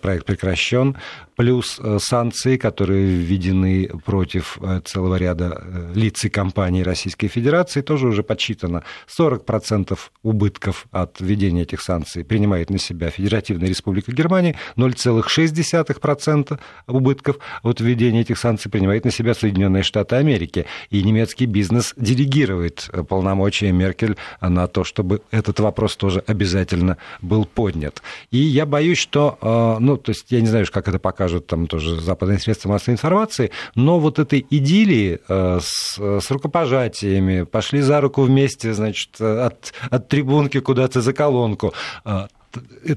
проект 0.00 0.26
прекращен, 0.26 0.96
плюс 1.36 1.80
э, 1.82 1.98
санкции, 2.00 2.56
которые 2.56 3.06
введены 3.06 3.90
против 4.04 4.58
э, 4.60 4.80
целого 4.84 5.16
ряда 5.16 5.60
э, 5.60 5.92
лиц 5.94 6.24
и 6.24 6.28
компаний 6.28 6.82
Российской 6.82 7.28
Федерации, 7.28 7.80
тоже 7.80 8.08
уже 8.08 8.22
подсчитано. 8.22 8.84
40% 9.18 9.98
убытков 10.22 10.86
от 10.90 11.20
введения 11.20 11.62
этих 11.62 11.82
санкций 11.82 12.24
принимает 12.24 12.70
на 12.70 12.78
себя 12.78 13.10
Федеративная 13.10 13.68
Республика 13.68 14.12
Германия, 14.12 14.56
0,6% 14.76 16.58
убытков 16.86 17.38
от 17.62 17.80
введения 17.80 18.20
этих 18.20 18.38
санкций 18.38 18.70
принимает 18.70 19.04
на 19.04 19.10
себя 19.10 19.34
Соединенные 19.34 19.82
Штаты 19.82 20.16
Америки. 20.16 20.66
И 20.90 21.02
немецкая 21.02 21.23
немецкий 21.24 21.46
бизнес 21.46 21.94
делегирует 21.96 22.90
э, 22.92 23.02
полномочия 23.02 23.72
Меркель 23.72 24.16
на 24.40 24.66
то, 24.66 24.84
чтобы 24.84 25.22
этот 25.30 25.58
вопрос 25.60 25.96
тоже 25.96 26.22
обязательно 26.26 26.98
был 27.22 27.46
поднят. 27.46 28.02
И 28.30 28.38
я 28.38 28.66
боюсь, 28.66 28.98
что, 28.98 29.38
э, 29.40 29.76
ну, 29.80 29.96
то 29.96 30.10
есть 30.10 30.26
я 30.30 30.40
не 30.40 30.46
знаю, 30.46 30.66
как 30.70 30.88
это 30.88 30.98
покажут 30.98 31.46
там 31.46 31.66
тоже 31.66 32.00
западные 32.00 32.38
средства 32.38 32.68
массовой 32.68 32.94
информации, 32.94 33.50
но 33.74 33.98
вот 33.98 34.18
этой 34.18 34.46
идиллии 34.50 35.18
э, 35.26 35.60
с, 35.62 35.98
с 35.98 36.30
рукопожатиями, 36.30 37.44
пошли 37.44 37.80
за 37.80 38.00
руку 38.00 38.22
вместе, 38.22 38.74
значит, 38.74 39.20
от, 39.20 39.72
от 39.90 40.08
трибунки 40.08 40.60
куда-то 40.60 41.00
за 41.00 41.12
колонку, 41.12 41.72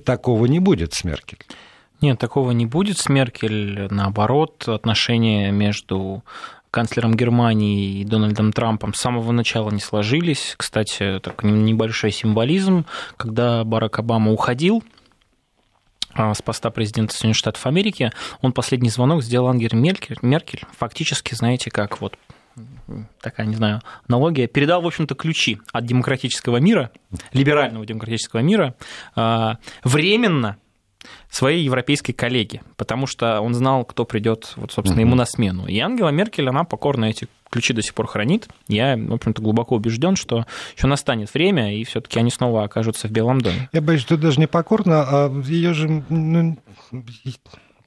такого 0.04 0.46
не 0.46 0.60
будет 0.60 0.94
с 0.94 1.04
Меркель. 1.04 1.40
Нет, 2.02 2.20
такого 2.20 2.52
не 2.52 2.66
будет 2.66 3.00
с 3.00 3.10
Меркель. 3.10 3.88
Наоборот, 3.90 4.68
отношения 4.68 5.52
между 5.52 6.24
канцлером 6.72 7.16
Германии 7.16 8.00
и 8.00 8.04
Дональдом 8.04 8.52
Трампом 8.52 8.94
с 8.94 8.98
самого 8.98 9.32
начала 9.32 9.70
не 9.72 9.80
сложились. 9.80 10.56
Кстати, 10.58 11.20
так 11.22 11.44
небольшой 11.44 12.12
символизм, 12.12 12.86
когда 13.18 13.64
Барак 13.64 14.00
Обама 14.00 14.32
уходил, 14.32 14.84
а, 16.14 16.34
с 16.34 16.42
поста 16.42 16.70
президента 16.72 17.14
Соединенных 17.14 17.38
Штатов 17.38 17.66
Америки, 17.66 18.12
он 18.42 18.52
последний 18.52 18.90
звонок 18.90 19.24
сделал 19.24 19.48
Ангеле 19.48 19.78
Меркель, 19.78 20.18
Меркель. 20.22 20.62
Фактически, 20.78 21.36
знаете, 21.36 21.70
как 21.70 22.02
вот 22.02 22.18
такая, 23.22 23.46
не 23.46 23.56
знаю, 23.56 23.82
аналогия, 24.08 24.48
передал, 24.48 24.82
в 24.82 24.88
общем-то, 24.88 25.14
ключи 25.14 25.60
от 25.72 25.86
демократического 25.86 26.58
мира, 26.58 26.92
либерального 27.34 27.86
демократического 27.86 28.40
мира, 28.40 28.76
а, 29.16 29.58
временно 29.84 30.58
своей 31.30 31.64
европейской 31.64 32.14
коллеге, 32.14 32.62
потому 32.78 33.08
что 33.08 33.42
он 33.42 33.54
знал, 33.54 33.86
кто 33.86 34.06
придет, 34.06 34.54
вот, 34.56 34.72
собственно, 34.72 35.02
ему 35.02 35.16
на 35.16 35.26
смену. 35.26 35.68
И 35.68 35.78
Ангела 35.80 36.10
Меркель, 36.10 36.48
она 36.50 36.64
покорно 36.64 37.06
эти 37.06 37.28
ключи 37.50 37.74
до 37.74 37.82
сих 37.82 37.94
пор 37.94 38.08
хранит. 38.08 38.48
Я, 38.68 38.98
в 38.98 39.14
общем-то, 39.14 39.42
глубоко 39.42 39.76
убежден, 39.76 40.16
что 40.16 40.46
еще 40.76 40.88
настанет 40.88 41.34
время, 41.34 41.76
и 41.76 41.84
все-таки 41.84 42.20
они 42.20 42.32
снова 42.32 42.64
окажутся 42.64 43.08
в 43.08 43.12
Белом 43.12 43.42
доме. 43.42 43.70
Я 43.72 43.82
боюсь, 43.82 44.02
что 44.02 44.18
даже 44.18 44.40
не 44.40 44.48
покорно, 44.48 45.04
а 45.08 45.42
ее 45.46 45.74
же 45.74 46.04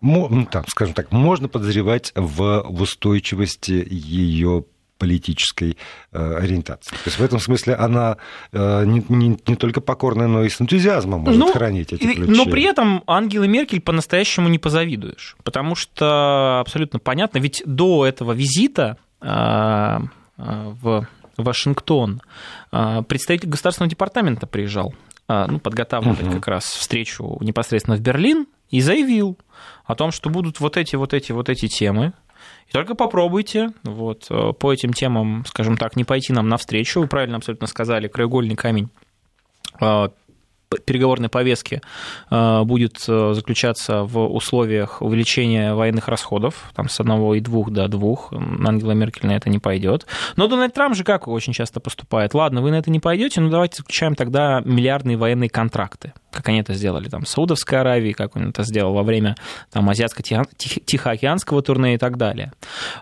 ну, 0.03 0.29
ну, 0.31 0.47
там, 0.47 0.65
скажем 0.67 0.95
так, 0.95 1.13
можно 1.13 1.49
подозревать 1.49 2.13
в, 2.15 2.65
в 2.67 2.83
устойчивости 2.83 3.87
ее 3.91 4.65
политической 5.01 5.79
э, 6.13 6.35
ориентации. 6.37 6.91
То 6.91 7.03
есть 7.07 7.19
в 7.19 7.25
этом 7.25 7.41
смысле 7.41 7.75
она 7.75 8.19
э, 8.53 8.85
не, 8.85 9.03
не, 9.09 9.39
не 9.47 9.57
только 9.57 9.81
покорная, 9.81 10.29
но 10.29 10.45
и 10.45 10.51
с 10.51 10.61
энтузиазмом 10.61 11.23
может 11.23 11.41
ну, 11.41 11.53
хранить 11.53 11.93
эти 11.93 12.03
ключи. 12.03 12.31
Но 12.31 12.45
при 12.45 12.65
этом 12.65 13.03
Ангелы 13.07 13.49
Меркель 13.49 13.81
по-настоящему 13.81 14.49
не 14.49 14.59
позавидуешь, 14.59 15.37
потому 15.43 15.75
что 15.75 16.61
абсолютно 16.61 16.99
понятно, 16.99 17.39
ведь 17.39 17.63
до 17.65 18.07
этого 18.07 18.33
визита 18.33 18.99
э, 19.23 19.99
в 20.37 21.09
Вашингтон 21.37 22.21
представитель 22.71 23.49
Государственного 23.49 23.91
департамента 23.91 24.47
приезжал 24.47 24.95
ну, 25.29 25.59
подготавливать 25.59 26.23
угу. 26.23 26.33
как 26.33 26.49
раз 26.49 26.65
встречу 26.65 27.39
непосредственно 27.41 27.97
в 27.97 28.01
Берлин 28.01 28.47
и 28.69 28.81
заявил 28.81 29.39
о 29.85 29.95
том, 29.95 30.13
что 30.13 30.29
будут 30.29 30.61
вот 30.61 30.77
эти, 30.77 30.97
вот 30.97 31.15
эти, 31.15 31.33
вот 31.33 31.49
эти 31.49 31.67
темы, 31.67 32.13
и 32.69 32.73
только 32.73 32.95
попробуйте 32.95 33.71
вот, 33.83 34.27
э, 34.31 34.53
по 34.53 34.73
этим 34.73 34.93
темам, 34.93 35.45
скажем 35.47 35.77
так, 35.77 35.97
не 35.97 36.05
пойти 36.05 36.33
нам 36.33 36.49
навстречу. 36.49 37.01
Вы 37.01 37.07
правильно 37.07 37.37
абсолютно 37.37 37.67
сказали, 37.67 38.09
краеугольный 38.09 38.57
камень 38.57 38.91
э, 39.81 40.09
переговорной 40.79 41.29
повестки 41.29 41.83
э, 42.31 42.63
будет 42.63 42.97
э, 43.09 43.33
заключаться 43.35 44.05
в 44.05 44.25
условиях 44.27 45.03
увеличения 45.03 45.75
военных 45.75 46.09
расходов, 46.09 46.71
там 46.75 46.89
с 46.89 47.01
1,2 47.01 47.71
до 47.71 47.89
2, 47.89 48.17
Ангела 48.67 48.93
Меркель 48.93 49.27
на 49.27 49.37
это 49.37 49.51
не 49.51 49.59
пойдет. 49.59 50.07
Но 50.37 50.47
Дональд 50.47 50.73
Трамп 50.73 50.95
же 50.95 51.05
как 51.05 51.27
очень 51.29 51.53
часто 51.53 51.81
поступает? 51.81 52.35
Ладно, 52.35 52.63
вы 52.63 52.71
на 52.71 52.77
это 52.77 52.91
не 52.91 53.01
пойдете, 53.01 53.41
но 53.41 53.51
давайте 53.51 53.79
заключаем 53.79 54.15
тогда 54.15 54.63
миллиардные 54.65 55.17
военные 55.17 55.51
контракты, 55.51 56.13
как 56.31 56.49
они 56.49 56.61
это 56.61 56.75
сделали 56.75 57.09
там, 57.09 57.23
в 57.23 57.29
Саудовской 57.29 57.81
Аравии, 57.81 58.13
как 58.13 58.37
он 58.37 58.51
это 58.51 58.63
сделал 58.63 58.95
во 58.95 59.03
время 59.03 59.35
там, 59.73 59.91
Азиатско-Тихоокеанского 59.91 61.63
турне 61.63 61.95
и 61.95 61.99
так 61.99 62.17
далее. 62.17 62.53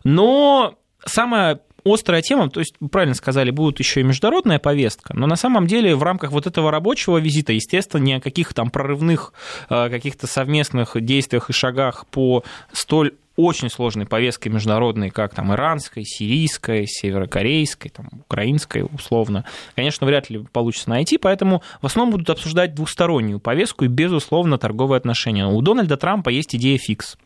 Но 0.04 0.74
самое 1.04 1.60
острая 1.92 2.22
тема, 2.22 2.50
то 2.50 2.60
есть, 2.60 2.74
вы 2.80 2.88
правильно 2.88 3.14
сказали, 3.14 3.50
будет 3.50 3.78
еще 3.78 4.00
и 4.00 4.04
международная 4.04 4.58
повестка, 4.58 5.16
но 5.16 5.26
на 5.26 5.36
самом 5.36 5.66
деле 5.66 5.94
в 5.94 6.02
рамках 6.02 6.32
вот 6.32 6.46
этого 6.46 6.70
рабочего 6.70 7.18
визита, 7.18 7.52
естественно, 7.52 8.02
ни 8.02 8.12
о 8.12 8.20
каких 8.20 8.54
там 8.54 8.70
прорывных 8.70 9.32
э, 9.68 9.88
каких-то 9.90 10.26
совместных 10.26 10.96
действиях 11.00 11.50
и 11.50 11.52
шагах 11.52 12.06
по 12.06 12.44
столь 12.72 13.12
очень 13.38 13.70
сложной 13.70 14.04
повестке 14.04 14.50
международной, 14.50 15.10
как 15.10 15.32
там 15.32 15.52
иранской, 15.52 16.02
сирийской, 16.04 16.86
северокорейской, 16.88 17.88
там, 17.88 18.08
украинской, 18.26 18.82
условно, 18.82 19.44
конечно, 19.76 20.08
вряд 20.08 20.28
ли 20.28 20.44
получится 20.52 20.90
найти, 20.90 21.18
поэтому 21.18 21.62
в 21.80 21.86
основном 21.86 22.10
будут 22.10 22.30
обсуждать 22.30 22.74
двустороннюю 22.74 23.38
повестку 23.38 23.84
и, 23.84 23.88
безусловно, 23.88 24.58
торговые 24.58 24.96
отношения. 24.96 25.46
У 25.46 25.62
Дональда 25.62 25.96
Трампа 25.96 26.30
есть 26.30 26.56
идея 26.56 26.78
фикс. 26.78 27.16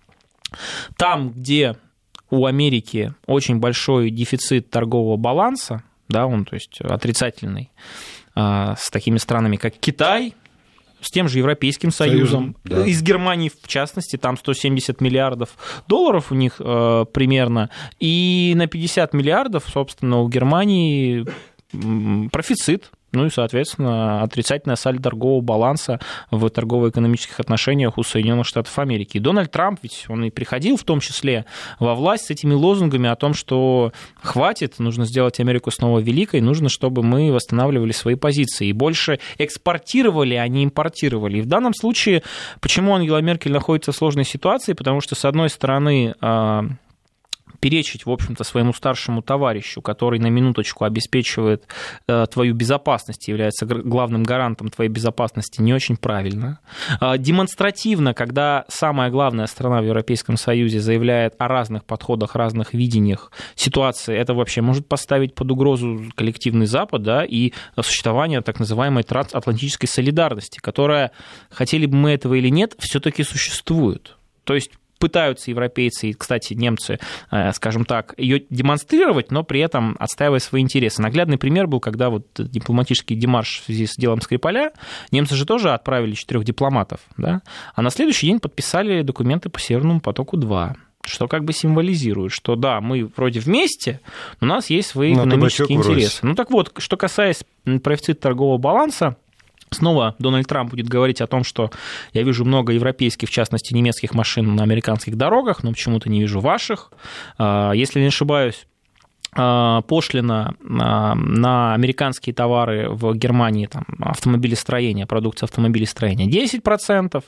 Там, 0.99 1.31
где 1.31 1.77
у 2.33 2.47
Америки 2.47 3.13
очень 3.27 3.59
большой 3.59 4.11
дефицит 4.11 4.71
торгового 4.71 5.19
баланса, 5.19 5.83
да, 6.09 6.27
он, 6.27 6.47
то 6.47 6.55
есть, 6.55 6.81
отрицательный, 6.81 7.71
а, 8.35 8.75
с 8.77 8.91
такими 8.91 9.19
странами, 9.19 9.57
как 9.57 9.75
Китай, 9.75 10.35
с 11.03 11.11
тем 11.11 11.29
же 11.29 11.39
Европейским 11.39 11.91
Союзом, 11.91 12.55
Союзом 12.55 12.57
да. 12.65 12.87
из 12.87 13.03
Германии 13.03 13.51
в 13.51 13.69
частности, 13.69 14.17
там 14.17 14.39
170 14.39 15.03
миллиардов 15.03 15.51
долларов 15.89 16.33
у 16.33 16.35
них 16.35 16.57
э, 16.59 17.05
примерно, 17.13 17.69
и 18.01 18.55
на 18.57 18.67
50 18.67 19.13
миллиардов, 19.13 19.65
собственно, 19.69 20.21
у 20.21 20.29
Германии 20.31 21.27
профицит 22.31 22.93
ну 23.13 23.27
и, 23.27 23.31
соответственно, 23.31 24.23
отрицательная 24.23 24.77
сальдо 24.77 25.03
торгового 25.03 25.41
баланса 25.41 26.01
в 26.31 26.49
торгово-экономических 26.49 27.41
отношениях 27.41 27.99
у 27.99 28.03
Соединенных 28.03 28.47
Штатов 28.47 28.79
Америки. 28.79 29.19
И 29.19 29.21
Дональд 29.21 29.51
Трамп, 29.51 29.81
ведь 29.83 30.07
он 30.09 30.25
и 30.25 30.31
приходил 30.31 30.77
в 30.77 30.85
том 30.85 31.01
числе 31.01 31.45
во 31.79 31.95
власть 31.95 32.27
с 32.27 32.31
этими 32.31 32.55
лозунгами 32.55 33.09
о 33.09 33.17
том, 33.17 33.35
что 33.35 33.93
хватит, 34.23 34.79
нужно 34.79 35.05
сделать 35.05 35.41
Америку 35.41 35.71
снова 35.71 35.99
великой, 35.99 36.41
нужно, 36.41 36.69
чтобы 36.69 37.03
мы 37.03 37.33
восстанавливали 37.33 37.93
свои 37.93 38.15
позиции. 38.15 38.69
И 38.69 38.73
больше 38.73 39.19
экспортировали, 39.39 40.35
а 40.35 40.49
не 40.49 40.65
импортировали. 40.65 41.39
И 41.39 41.43
в 41.43 41.47
данном 41.47 41.75
случае, 41.75 42.23
почему 42.61 42.95
Ангела 42.95 43.19
Меркель 43.19 43.53
находится 43.53 43.93
в 43.93 43.97
сложной 43.97 44.25
ситуации? 44.25 44.73
Потому 44.73 45.01
что, 45.01 45.15
с 45.15 45.25
одной 45.25 45.51
стороны, 45.51 46.15
а, 46.21 46.65
перечить, 47.63 48.07
в 48.07 48.11
общем-то, 48.11 48.43
своему 48.43 48.73
старшему 48.73 49.23
товарищу, 49.23 49.81
который 49.83 50.19
на 50.19 50.27
минуточку 50.27 50.85
обеспечивает 50.85 51.69
э, 52.09 52.27
твою 52.27 52.55
безопасность, 52.55 53.29
является 53.29 53.67
главным 53.67 54.25
гарантом 54.25 54.69
твоей 54.69 54.91
безопасности, 54.91 55.63
не 55.63 55.73
очень 55.73 55.97
правильно. 55.97 56.59
Э, 57.01 57.17
демонстративно, 57.17 58.15
когда 58.15 58.65
самая 58.69 59.11
главная 59.11 59.47
страна 59.47 59.81
в 59.81 59.85
Европейском 59.85 60.37
Союзе 60.37 60.81
заявляет 60.81 61.35
о 61.39 61.47
разных 61.47 61.85
подходах, 61.85 62.35
разных 62.35 62.75
видениях 62.75 63.31
ситуации, 63.55 64.17
это 64.17 64.35
вообще 64.35 64.61
может 64.61 64.89
поставить 64.89 65.37
под 65.37 65.53
угрозу 65.53 66.11
коллективный 66.17 66.67
Запад 66.67 67.05
да, 67.05 67.25
и 67.25 67.53
существование 67.81 68.41
так 68.41 68.59
называемой 68.59 69.05
трансатлантической 69.05 69.89
солидарности, 69.89 70.59
которая, 70.59 71.13
хотели 71.49 71.87
бы 71.87 71.97
мы 71.97 72.11
этого 72.11 72.35
или 72.35 72.49
нет, 72.49 72.75
все-таки 72.81 73.23
существует. 73.23 74.17
То 74.43 74.55
есть 74.55 74.73
пытаются 75.03 75.51
европейцы 75.51 76.11
и, 76.11 76.13
кстати, 76.13 76.55
немцы, 76.55 77.01
э, 77.33 77.53
скажем 77.55 77.85
так, 77.85 78.15
ее 78.17 78.45
демонстрировать, 78.51 79.33
но 79.33 79.43
при 79.43 79.59
этом 79.59 79.97
отстаивая 79.99 80.39
свои 80.39 80.63
интересы. 80.63 81.03
Наглядный 81.03 81.39
пример 81.39 81.67
был, 81.67 81.81
когда 81.81 82.09
вот 82.09 82.25
дипломатический 82.39 83.17
демарш 83.17 83.63
в 83.63 83.65
связи 83.65 83.87
с 83.87 83.97
делом 83.97 84.21
Скрипаля, 84.21 84.71
немцы 85.11 85.35
же 85.35 85.45
тоже 85.45 85.73
отправили 85.73 86.13
четырех 86.13 86.45
дипломатов, 86.45 87.01
да, 87.17 87.43
а 87.75 87.83
на 87.83 87.91
следующий 87.91 88.29
день 88.29 88.39
подписали 88.39 89.03
документы 89.03 89.49
по 89.49 89.59
Северному 89.59 90.01
потоку-2 90.01 90.77
что 91.05 91.27
как 91.27 91.43
бы 91.43 91.53
символизирует, 91.53 92.31
что 92.31 92.55
да, 92.55 92.81
мы 92.81 93.11
вроде 93.17 93.41
вместе, 93.41 93.99
но 94.41 94.47
у 94.47 94.51
нас 94.51 94.71
есть 94.71 94.91
свои 94.91 95.17
но 95.17 95.27
экономические 95.27 95.77
интересы. 95.77 96.25
Ну 96.25 96.37
так 96.37 96.53
вот, 96.53 96.73
что 96.79 96.97
касаясь 96.97 97.43
профицита 97.83 98.21
торгового 98.21 98.59
баланса, 98.59 99.17
Снова 99.73 100.15
Дональд 100.19 100.47
Трамп 100.47 100.71
будет 100.71 100.89
говорить 100.89 101.21
о 101.21 101.27
том, 101.27 101.45
что 101.45 101.71
я 102.13 102.23
вижу 102.23 102.45
много 102.45 102.73
европейских, 102.73 103.29
в 103.29 103.33
частности 103.33 103.75
немецких 103.75 104.15
машин 104.15 104.55
на 104.55 104.63
американских 104.63 105.17
дорогах, 105.17 105.63
но 105.63 105.71
почему-то 105.71 106.09
не 106.09 106.21
вижу 106.21 106.41
ваших. 106.41 106.93
А, 107.39 107.73
если 107.73 108.01
не 108.01 108.07
ошибаюсь, 108.07 108.67
пошлина 109.35 110.55
а, 110.79 111.15
на 111.15 111.73
американские 111.73 112.35
товары 112.35 112.91
в 112.91 113.15
Германии, 113.15 113.65
там, 113.65 113.85
автомобилестроение, 114.01 115.07
продукция 115.07 115.47
автомобилестроения 115.47 116.27
10%, 116.27 117.25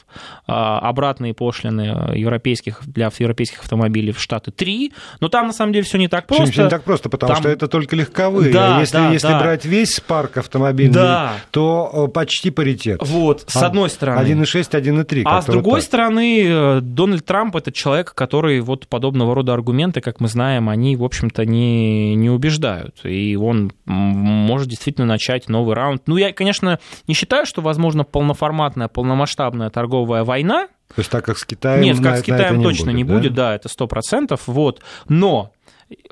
а, 0.47 0.79
обратные 0.81 1.33
пошлины 1.33 2.15
европейских, 2.15 2.83
для 2.87 3.11
европейских 3.19 3.61
автомобилей 3.61 4.13
в 4.13 4.21
Штаты 4.21 4.51
3%, 4.51 4.93
но 5.21 5.29
там 5.29 5.47
на 5.47 5.55
самом 5.55 5.73
деле 5.73 5.85
все 5.85 5.97
не 5.97 6.09
так 6.09 6.27
просто. 6.27 6.53
Все 6.53 6.65
не 6.65 6.69
так 6.69 6.85
просто, 6.85 7.09
потому 7.09 7.33
там... 7.33 7.43
что 7.43 7.49
это 7.49 7.69
только 7.69 7.97
легковые, 7.97 8.53
да, 8.53 8.81
если, 8.81 8.99
да, 8.99 9.11
если 9.11 9.29
да. 9.29 9.41
брать 9.41 9.65
весь 9.65 9.99
парк 10.01 10.37
автомобильный, 10.37 10.95
да. 10.95 11.33
то 11.53 12.11
почти 12.13 12.51
паритет. 12.51 13.01
Вот, 13.03 13.45
с 13.47 13.63
одной 13.63 13.89
стороны. 13.89 14.21
1,6, 14.21 14.71
1,3. 14.71 15.23
А 15.25 15.41
с 15.41 15.47
другой 15.47 15.81
так. 15.81 15.85
стороны, 15.85 16.45
э, 16.47 16.81
Дональд 16.83 17.25
Трамп 17.25 17.57
это 17.57 17.73
человек, 17.73 18.13
который 18.15 18.61
вот 18.61 18.89
подобного 18.89 19.35
рода 19.35 19.55
аргументы, 19.55 20.03
как 20.03 20.21
мы 20.21 20.29
знаем, 20.29 20.69
они, 20.69 20.97
в 20.97 21.05
общем-то, 21.05 21.47
не 21.47 21.94
не, 22.15 22.31
убеждают. 22.31 23.05
И 23.05 23.37
он 23.37 23.73
может 23.85 24.69
действительно 24.69 25.07
начать 25.07 25.49
новый 25.49 25.75
раунд. 25.75 26.03
Ну, 26.07 26.17
я, 26.17 26.33
конечно, 26.33 26.79
не 27.07 27.15
считаю, 27.15 27.47
что 27.47 27.63
возможно 27.63 28.05
полноформатная, 28.05 28.89
полномасштабная 28.89 29.71
торговая 29.71 30.25
война. 30.25 30.69
То 30.89 31.01
есть 31.01 31.11
так 31.11 31.25
как 31.25 31.39
с 31.39 31.45
Китаем 31.45 31.83
Нет, 31.83 32.01
как 32.01 32.19
с 32.19 32.23
Китаем 32.23 32.63
точно 32.63 32.91
не 32.91 33.05
будет, 33.05 33.15
не 33.15 33.29
будет, 33.29 33.35
да, 33.35 33.55
это 33.55 33.69
сто 33.69 33.87
процентов. 33.87 34.43
Вот. 34.47 34.81
Но 35.09 35.53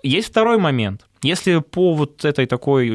есть 0.03 0.29
второй 0.29 0.59
момент. 0.59 1.07
Если 1.23 1.59
по 1.59 1.95
вот 1.95 2.25
этой 2.25 2.47
такой 2.47 2.91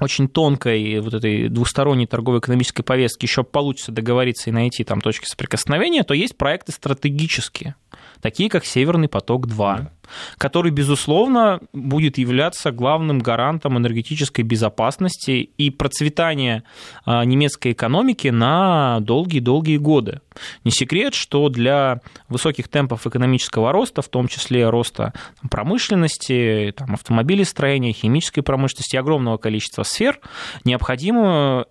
очень 0.00 0.28
тонкой 0.28 1.00
вот 1.00 1.14
этой 1.14 1.48
двусторонней 1.48 2.06
торговой 2.06 2.40
экономической 2.40 2.82
повестки 2.82 3.26
еще 3.26 3.44
получится 3.44 3.92
договориться 3.92 4.50
и 4.50 4.52
найти 4.52 4.84
там 4.84 5.00
точки 5.00 5.26
соприкосновения, 5.26 6.02
то 6.02 6.14
есть 6.14 6.36
проекты 6.36 6.72
стратегические 6.72 7.76
такие 8.20 8.48
как 8.48 8.64
«Северный 8.64 9.08
поток-2», 9.08 9.56
да. 9.56 9.90
который, 10.38 10.70
безусловно, 10.70 11.60
будет 11.72 12.18
являться 12.18 12.70
главным 12.70 13.18
гарантом 13.18 13.78
энергетической 13.78 14.42
безопасности 14.42 15.50
и 15.56 15.70
процветания 15.70 16.64
а, 17.04 17.24
немецкой 17.24 17.72
экономики 17.72 18.28
на 18.28 19.00
долгие-долгие 19.00 19.78
годы. 19.78 20.20
Не 20.64 20.70
секрет, 20.70 21.14
что 21.14 21.48
для 21.48 22.00
высоких 22.28 22.68
темпов 22.68 23.06
экономического 23.06 23.72
роста, 23.72 24.02
в 24.02 24.08
том 24.08 24.28
числе 24.28 24.68
роста 24.68 25.12
промышленности, 25.50 26.74
там, 26.76 26.94
автомобилестроения, 26.94 27.92
химической 27.92 28.42
промышленности, 28.42 28.96
огромного 28.96 29.36
количества 29.36 29.82
сфер, 29.82 30.20
необходимо 30.64 31.66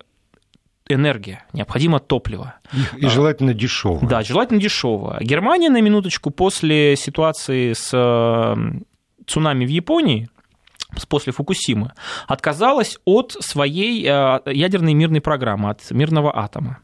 энергия, 0.88 1.44
необходимо 1.52 1.98
топливо. 2.00 2.54
И, 2.72 3.06
и 3.06 3.08
желательно 3.08 3.54
дешево. 3.54 4.06
Да, 4.06 4.22
желательно 4.22 4.60
дешево. 4.60 5.18
Германия, 5.20 5.70
на 5.70 5.80
минуточку, 5.80 6.30
после 6.30 6.96
ситуации 6.96 7.72
с 7.72 7.90
цунами 9.26 9.64
в 9.64 9.68
Японии, 9.68 10.28
после 11.08 11.32
Фукусимы, 11.32 11.92
отказалась 12.26 12.98
от 13.04 13.36
своей 13.40 14.04
э, 14.06 14.40
ядерной 14.46 14.94
мирной 14.94 15.20
программы, 15.20 15.70
от 15.70 15.90
мирного 15.90 16.36
атома. 16.36 16.78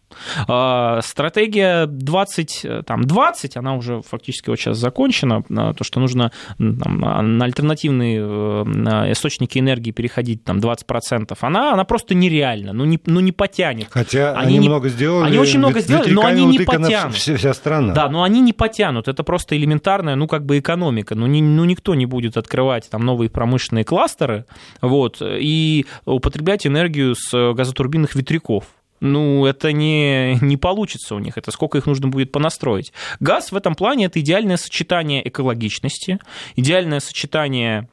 А, 0.48 1.00
стратегия 1.02 1.86
20, 1.86 2.84
там, 2.86 3.02
20, 3.04 3.56
она 3.56 3.74
уже 3.74 4.02
фактически 4.02 4.50
вот 4.50 4.58
сейчас 4.58 4.78
закончена, 4.78 5.42
то, 5.42 5.84
что 5.84 6.00
нужно 6.00 6.32
там, 6.58 7.00
на 7.38 7.44
альтернативные 7.44 8.20
э, 8.20 9.12
источники 9.12 9.58
энергии 9.58 9.92
переходить 9.92 10.44
там, 10.44 10.58
20%, 10.58 11.36
она, 11.40 11.72
она 11.72 11.84
просто 11.84 12.14
нереальна, 12.14 12.72
ну 12.72 12.84
не, 12.84 13.00
ну 13.06 13.20
не 13.20 13.32
потянет. 13.32 13.88
Хотя 13.90 14.32
они, 14.32 14.58
они 14.58 14.68
много 14.68 14.88
сделали. 14.88 15.28
Они 15.28 15.38
очень 15.38 15.58
много 15.58 15.80
сделали, 15.80 16.10
но 16.12 16.26
они 16.26 16.44
не 16.44 16.58
потянут. 16.58 17.14
Вся, 17.14 17.36
вся 17.36 17.54
страна. 17.54 17.94
Да, 17.94 18.08
но 18.08 18.22
они 18.22 18.40
не 18.40 18.52
потянут, 18.52 19.08
это 19.08 19.22
просто 19.22 19.56
элементарная, 19.56 20.16
ну 20.16 20.26
как 20.26 20.44
бы 20.44 20.58
экономика, 20.58 21.14
ну, 21.14 21.26
не, 21.26 21.42
ну 21.42 21.64
никто 21.64 21.94
не 21.94 22.06
будет 22.06 22.36
открывать 22.36 22.88
там 22.90 23.02
новые 23.02 23.30
промышленные 23.30 23.84
кластеры, 24.00 24.46
вот, 24.80 25.20
и 25.20 25.84
употреблять 26.06 26.66
энергию 26.66 27.14
с 27.14 27.52
газотурбинных 27.52 28.14
ветряков 28.14 28.64
ну, 29.02 29.46
это 29.46 29.72
не, 29.72 30.34
не 30.42 30.58
получится 30.58 31.14
у 31.14 31.18
них, 31.18 31.38
это 31.38 31.50
сколько 31.50 31.78
их 31.78 31.86
нужно 31.86 32.08
будет 32.08 32.32
понастроить. 32.32 32.92
Газ 33.18 33.50
в 33.50 33.56
этом 33.56 33.74
плане 33.74 34.06
это 34.06 34.20
идеальное 34.20 34.58
сочетание 34.58 35.26
экологичности, 35.26 36.18
идеальное 36.54 37.00
сочетание 37.00 37.88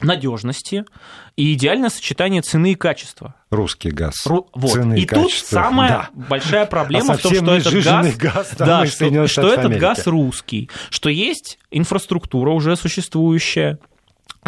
надежности 0.00 0.84
и 1.36 1.52
идеальное 1.52 1.90
сочетание 1.90 2.40
цены 2.40 2.72
и 2.72 2.74
качества. 2.76 3.34
Русский 3.50 3.90
газ. 3.90 4.26
Ру... 4.26 4.48
Вот. 4.54 4.72
Цены 4.72 4.98
и, 4.98 5.02
и 5.02 5.06
тут 5.06 5.32
самая 5.32 5.88
да. 5.88 6.26
большая 6.28 6.64
проблема 6.64 7.14
а 7.14 7.16
в 7.18 7.20
том, 7.20 7.34
что 7.34 7.54
этот 7.54 7.84
газ, 7.84 8.16
газ 8.16 8.54
да, 8.58 8.86
что, 8.86 9.26
что 9.26 9.52
этот 9.52 9.76
газ 9.76 10.06
русский, 10.06 10.70
что 10.88 11.10
есть 11.10 11.58
инфраструктура 11.70 12.52
уже 12.52 12.74
существующая, 12.76 13.78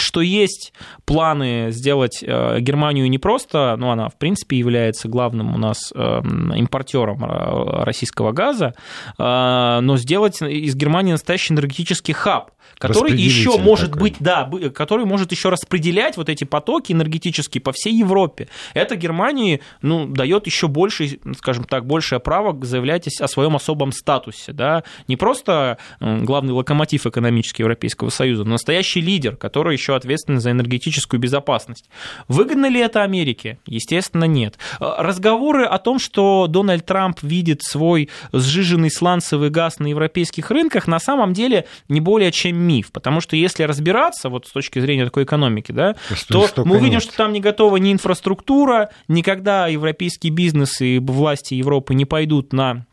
что 0.00 0.20
есть 0.20 0.72
планы 1.04 1.68
сделать 1.70 2.22
э, 2.22 2.60
Германию 2.60 3.08
не 3.08 3.18
просто, 3.18 3.76
ну, 3.78 3.90
она, 3.90 4.08
в 4.08 4.16
принципе, 4.16 4.56
является 4.56 5.08
главным 5.08 5.54
у 5.54 5.58
нас 5.58 5.92
эм, 5.94 6.52
импортером 6.54 7.24
э, 7.24 7.84
российского 7.84 8.32
газа, 8.32 8.74
э, 9.18 9.80
но 9.80 9.96
сделать 9.96 10.40
из 10.42 10.74
Германии 10.74 11.12
настоящий 11.12 11.54
энергетический 11.54 12.14
хаб, 12.14 12.50
который 12.78 13.12
еще 13.12 13.58
может 13.58 13.90
такой. 13.90 14.10
быть, 14.10 14.16
да, 14.20 14.50
который 14.74 15.04
может 15.04 15.32
еще 15.32 15.48
распределять 15.48 16.16
вот 16.16 16.28
эти 16.28 16.44
потоки 16.44 16.92
энергетические 16.92 17.60
по 17.60 17.72
всей 17.72 17.94
Европе. 17.94 18.48
Это 18.74 18.96
Германии, 18.96 19.60
ну, 19.82 20.06
дает 20.06 20.46
еще 20.46 20.68
больше, 20.68 21.18
скажем 21.36 21.64
так, 21.64 21.86
большее 21.86 22.20
право 22.20 22.58
заявлять 22.64 23.08
о 23.20 23.28
своем 23.28 23.56
особом 23.56 23.92
статусе, 23.92 24.52
да, 24.52 24.84
не 25.08 25.16
просто 25.16 25.78
главный 26.00 26.52
локомотив 26.52 27.06
экономический 27.06 27.62
Европейского 27.62 28.10
Союза, 28.10 28.44
но 28.44 28.52
настоящий 28.52 29.00
лидер, 29.00 29.36
который 29.36 29.74
еще 29.74 29.94
ответственен 29.96 30.40
за 30.40 30.50
энергетическую 30.50 31.20
безопасность. 31.20 31.88
Выгодно 32.28 32.66
ли 32.66 32.80
это 32.80 33.02
Америке? 33.02 33.58
Естественно, 33.66 34.24
нет. 34.24 34.58
Разговоры 34.78 35.64
о 35.64 35.78
том, 35.78 35.98
что 35.98 36.46
Дональд 36.46 36.84
Трамп 36.86 37.22
видит 37.22 37.62
свой 37.62 38.08
сжиженный 38.32 38.90
сланцевый 38.90 39.50
газ 39.50 39.78
на 39.78 39.86
европейских 39.86 40.50
рынках, 40.50 40.86
на 40.86 40.98
самом 40.98 41.32
деле 41.32 41.66
не 41.88 42.00
более 42.00 42.32
чем 42.32 42.59
миф, 42.60 42.92
потому 42.92 43.20
что 43.20 43.36
если 43.36 43.64
разбираться 43.64 44.28
вот 44.28 44.46
с 44.46 44.52
точки 44.52 44.78
зрения 44.78 45.04
такой 45.04 45.24
экономики, 45.24 45.72
да, 45.72 45.96
то 46.28 46.48
мы 46.64 46.76
увидим, 46.76 46.94
нет. 46.94 47.02
что 47.02 47.16
там 47.16 47.32
не 47.32 47.40
готова 47.40 47.76
ни 47.76 47.92
инфраструктура, 47.92 48.90
никогда 49.08 49.66
европейский 49.66 50.30
бизнес 50.30 50.80
и 50.80 50.98
власти 50.98 51.54
Европы 51.54 51.94
не 51.94 52.04
пойдут 52.04 52.52
на 52.52 52.86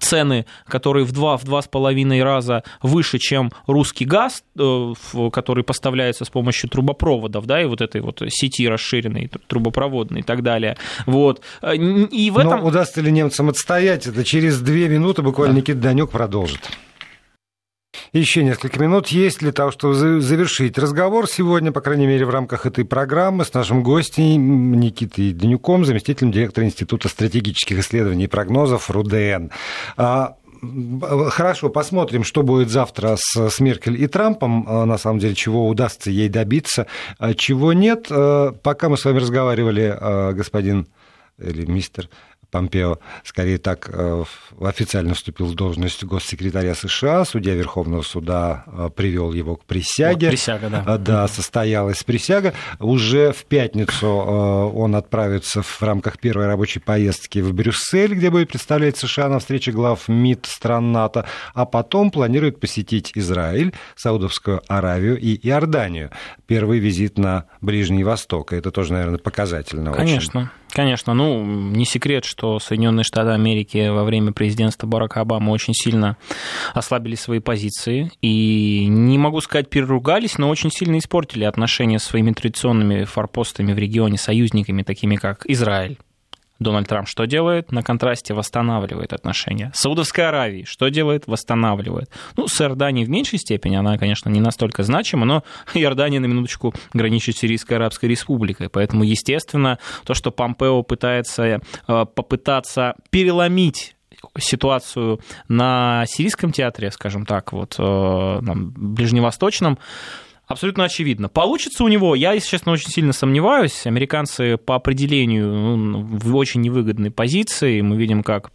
цены, 0.00 0.46
которые 0.66 1.04
в 1.04 1.12
два, 1.12 1.36
в 1.36 1.44
два 1.44 1.62
с 1.62 1.68
половиной 1.68 2.22
раза 2.22 2.62
выше, 2.82 3.18
чем 3.18 3.50
русский 3.66 4.04
газ, 4.04 4.44
э, 4.58 4.92
который 5.32 5.64
поставляется 5.64 6.24
с 6.24 6.30
помощью 6.30 6.70
трубопроводов, 6.70 7.46
да, 7.46 7.62
и 7.62 7.64
вот 7.64 7.80
этой 7.80 8.00
вот 8.00 8.22
сети 8.28 8.68
расширенной, 8.68 9.30
трубопроводной 9.46 10.20
и 10.20 10.22
так 10.22 10.42
далее. 10.42 10.76
Вот. 11.06 11.42
Э, 11.62 11.74
и 11.74 12.30
в 12.30 12.38
этом... 12.38 12.60
Но 12.60 12.66
удастся 12.66 13.00
ли 13.00 13.10
немцам 13.10 13.48
отстоять 13.48 14.06
это? 14.06 14.24
Через 14.24 14.60
две 14.60 14.88
минуты 14.88 15.22
буквально 15.22 15.54
да. 15.54 15.60
Никита 15.60 15.78
Данюк 15.78 16.10
продолжит. 16.10 16.60
Еще 18.12 18.42
несколько 18.42 18.80
минут 18.80 19.08
есть 19.08 19.40
для 19.40 19.52
того, 19.52 19.70
чтобы 19.70 19.94
завершить 19.94 20.78
разговор 20.78 21.28
сегодня, 21.28 21.72
по 21.72 21.80
крайней 21.80 22.06
мере, 22.06 22.24
в 22.24 22.30
рамках 22.30 22.64
этой 22.64 22.84
программы 22.84 23.44
с 23.44 23.52
нашим 23.52 23.82
гостем 23.82 24.72
Никитой 24.80 25.32
Данюком, 25.32 25.84
заместителем 25.84 26.32
директора 26.32 26.66
Института 26.66 27.08
стратегических 27.08 27.78
исследований 27.80 28.24
и 28.24 28.28
прогнозов 28.28 28.90
РУДН. 28.90 29.50
А, 29.98 30.36
хорошо, 31.28 31.68
посмотрим, 31.68 32.24
что 32.24 32.42
будет 32.42 32.70
завтра 32.70 33.16
с, 33.18 33.50
с 33.50 33.60
Меркель 33.60 34.02
и 34.02 34.06
Трампом, 34.06 34.64
на 34.64 34.96
самом 34.96 35.18
деле, 35.18 35.34
чего 35.34 35.68
удастся 35.68 36.10
ей 36.10 36.28
добиться, 36.28 36.86
чего 37.36 37.72
нет. 37.74 38.08
Пока 38.08 38.88
мы 38.88 38.96
с 38.96 39.04
вами 39.04 39.18
разговаривали, 39.18 40.34
господин 40.34 40.88
или 41.38 41.66
мистер 41.66 42.08
Помпео, 42.50 42.98
скорее 43.24 43.58
так, 43.58 43.90
э, 43.92 44.24
официально 44.60 45.12
вступил 45.12 45.46
в 45.46 45.54
должность 45.54 46.02
госсекретаря 46.04 46.74
США, 46.74 47.26
судья 47.26 47.54
Верховного 47.54 48.00
суда 48.00 48.64
э, 48.66 48.90
привел 48.94 49.34
его 49.34 49.56
к 49.56 49.66
присяге. 49.66 50.28
Вот 50.28 50.32
присяга, 50.32 50.70
да. 50.70 50.84
Э, 50.86 50.98
да, 50.98 51.28
состоялась 51.28 52.02
присяга. 52.04 52.54
Уже 52.78 53.32
в 53.32 53.44
пятницу 53.44 54.08
он 54.08 54.96
отправится 54.96 55.60
в 55.62 55.82
рамках 55.82 56.18
первой 56.18 56.46
рабочей 56.46 56.80
поездки 56.80 57.40
в 57.40 57.52
Брюссель, 57.52 58.14
где 58.14 58.30
будет 58.30 58.48
представлять 58.48 58.96
США 58.96 59.28
на 59.28 59.40
встрече 59.40 59.72
глав 59.72 60.08
МИД 60.08 60.46
стран 60.46 60.92
НАТО, 60.92 61.26
а 61.52 61.66
потом 61.66 62.10
планирует 62.10 62.60
посетить 62.60 63.12
Израиль, 63.14 63.74
Саудовскую 63.94 64.62
Аравию 64.68 65.18
и 65.18 65.38
Иорданию. 65.46 66.10
Первый 66.46 66.78
визит 66.78 67.18
на 67.18 67.44
Ближний 67.60 68.04
Восток. 68.04 68.54
Это 68.54 68.70
тоже, 68.70 68.94
наверное, 68.94 69.18
показательно. 69.18 69.92
Конечно. 69.92 70.40
Очень. 70.40 70.50
Конечно, 70.78 71.12
ну, 71.12 71.44
не 71.44 71.84
секрет, 71.84 72.24
что 72.24 72.60
Соединенные 72.60 73.02
Штаты 73.02 73.30
Америки 73.30 73.88
во 73.88 74.04
время 74.04 74.30
президентства 74.30 74.86
Барака 74.86 75.22
Обамы 75.22 75.50
очень 75.50 75.74
сильно 75.74 76.16
ослабили 76.72 77.16
свои 77.16 77.40
позиции 77.40 78.12
и, 78.22 78.86
не 78.86 79.18
могу 79.18 79.40
сказать, 79.40 79.68
переругались, 79.68 80.38
но 80.38 80.48
очень 80.48 80.70
сильно 80.70 80.96
испортили 80.98 81.42
отношения 81.42 81.98
с 81.98 82.04
своими 82.04 82.30
традиционными 82.30 83.02
форпостами 83.02 83.72
в 83.72 83.78
регионе, 83.78 84.18
союзниками, 84.18 84.84
такими 84.84 85.16
как 85.16 85.44
Израиль. 85.46 85.98
Дональд 86.58 86.88
Трамп 86.88 87.08
что 87.08 87.24
делает? 87.26 87.70
На 87.70 87.82
контрасте 87.82 88.34
восстанавливает 88.34 89.12
отношения. 89.12 89.70
Саудовская 89.74 90.28
Аравия 90.28 90.64
что 90.64 90.88
делает? 90.88 91.26
Восстанавливает. 91.26 92.10
Ну, 92.36 92.48
с 92.48 92.60
Иорданией 92.60 93.06
в 93.06 93.10
меньшей 93.10 93.38
степени, 93.38 93.76
она, 93.76 93.96
конечно, 93.96 94.28
не 94.28 94.40
настолько 94.40 94.82
значима, 94.82 95.24
но 95.24 95.44
Иордания, 95.74 96.20
на 96.20 96.26
минуточку, 96.26 96.74
граничит 96.92 97.36
с 97.36 97.40
Сирийской 97.40 97.74
Арабской 97.74 98.06
Республикой. 98.06 98.68
Поэтому, 98.68 99.04
естественно, 99.04 99.78
то, 100.04 100.14
что 100.14 100.30
Помпео 100.30 100.82
пытается 100.82 101.44
э, 101.44 101.60
попытаться 101.86 102.94
переломить 103.10 103.94
ситуацию 104.36 105.20
на 105.48 106.04
сирийском 106.06 106.52
театре, 106.52 106.90
скажем 106.90 107.24
так, 107.24 107.52
вот, 107.52 107.76
э, 107.78 108.40
ближневосточном, 108.42 109.78
абсолютно 110.48 110.84
очевидно. 110.84 111.28
Получится 111.28 111.84
у 111.84 111.88
него, 111.88 112.14
я, 112.14 112.32
если 112.32 112.48
честно, 112.48 112.72
очень 112.72 112.90
сильно 112.90 113.12
сомневаюсь. 113.12 113.86
Американцы 113.86 114.56
по 114.56 114.74
определению 114.74 115.48
ну, 115.52 116.00
в 116.02 116.34
очень 116.34 116.62
невыгодной 116.62 117.10
позиции. 117.10 117.80
Мы 117.82 117.96
видим, 117.96 118.22
как 118.22 118.50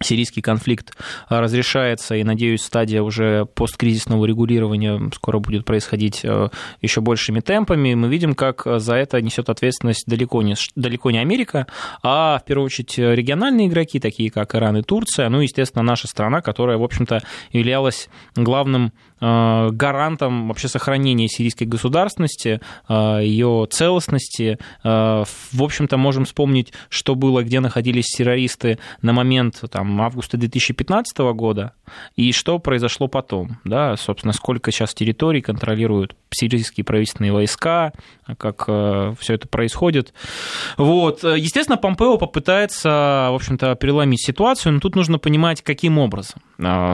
сирийский 0.00 0.42
конфликт 0.42 0.96
разрешается, 1.28 2.14
и, 2.16 2.24
надеюсь, 2.24 2.62
стадия 2.62 3.02
уже 3.02 3.46
посткризисного 3.46 4.24
регулирования 4.26 5.10
скоро 5.14 5.38
будет 5.38 5.64
происходить 5.64 6.20
э, 6.24 6.48
еще 6.82 7.00
большими 7.00 7.40
темпами. 7.40 7.94
Мы 7.94 8.08
видим, 8.08 8.34
как 8.34 8.62
за 8.64 8.96
это 8.96 9.20
несет 9.22 9.48
ответственность 9.48 10.04
далеко 10.06 10.42
не, 10.42 10.54
далеко 10.74 11.10
не 11.10 11.18
Америка, 11.18 11.66
а, 12.02 12.38
в 12.38 12.44
первую 12.44 12.66
очередь, 12.66 12.98
региональные 12.98 13.68
игроки, 13.68 14.00
такие 14.00 14.30
как 14.30 14.54
Иран 14.54 14.78
и 14.78 14.82
Турция, 14.82 15.28
ну, 15.28 15.40
естественно, 15.40 15.82
наша 15.82 16.06
страна, 16.08 16.40
которая, 16.40 16.76
в 16.76 16.82
общем-то, 16.82 17.22
являлась 17.52 18.08
главным 18.36 18.92
Э, 19.26 19.70
гарантом 19.70 20.48
вообще 20.48 20.68
сохранения 20.68 21.28
сирийской 21.28 21.64
государственности, 21.64 22.60
э, 22.88 23.20
ее 23.22 23.66
целостности. 23.70 24.58
Э, 24.82 25.24
в 25.52 25.62
общем-то, 25.62 25.96
можем 25.96 26.26
вспомнить, 26.26 26.74
что 26.90 27.14
было, 27.14 27.42
где 27.42 27.60
находились 27.60 28.06
террористы 28.06 28.78
на 29.00 29.14
момент 29.14 29.62
там, 29.70 29.83
августа 30.00 30.36
2015 30.36 31.18
года 31.34 31.72
и 32.16 32.32
что 32.32 32.58
произошло 32.58 33.08
потом. 33.08 33.58
Да? 33.64 33.96
Собственно, 33.96 34.32
сколько 34.32 34.70
сейчас 34.70 34.94
территорий 34.94 35.40
контролируют 35.40 36.16
сирийские 36.30 36.84
правительственные 36.84 37.32
войска, 37.32 37.92
как 38.38 38.64
все 38.64 39.34
это 39.34 39.46
происходит. 39.48 40.12
Вот. 40.76 41.22
Естественно, 41.22 41.76
Помпео 41.76 42.18
попытается, 42.18 43.28
в 43.30 43.34
общем-то, 43.34 43.74
переломить 43.76 44.24
ситуацию, 44.24 44.72
но 44.72 44.80
тут 44.80 44.96
нужно 44.96 45.18
понимать, 45.18 45.62
каким 45.62 45.98
образом. 45.98 46.40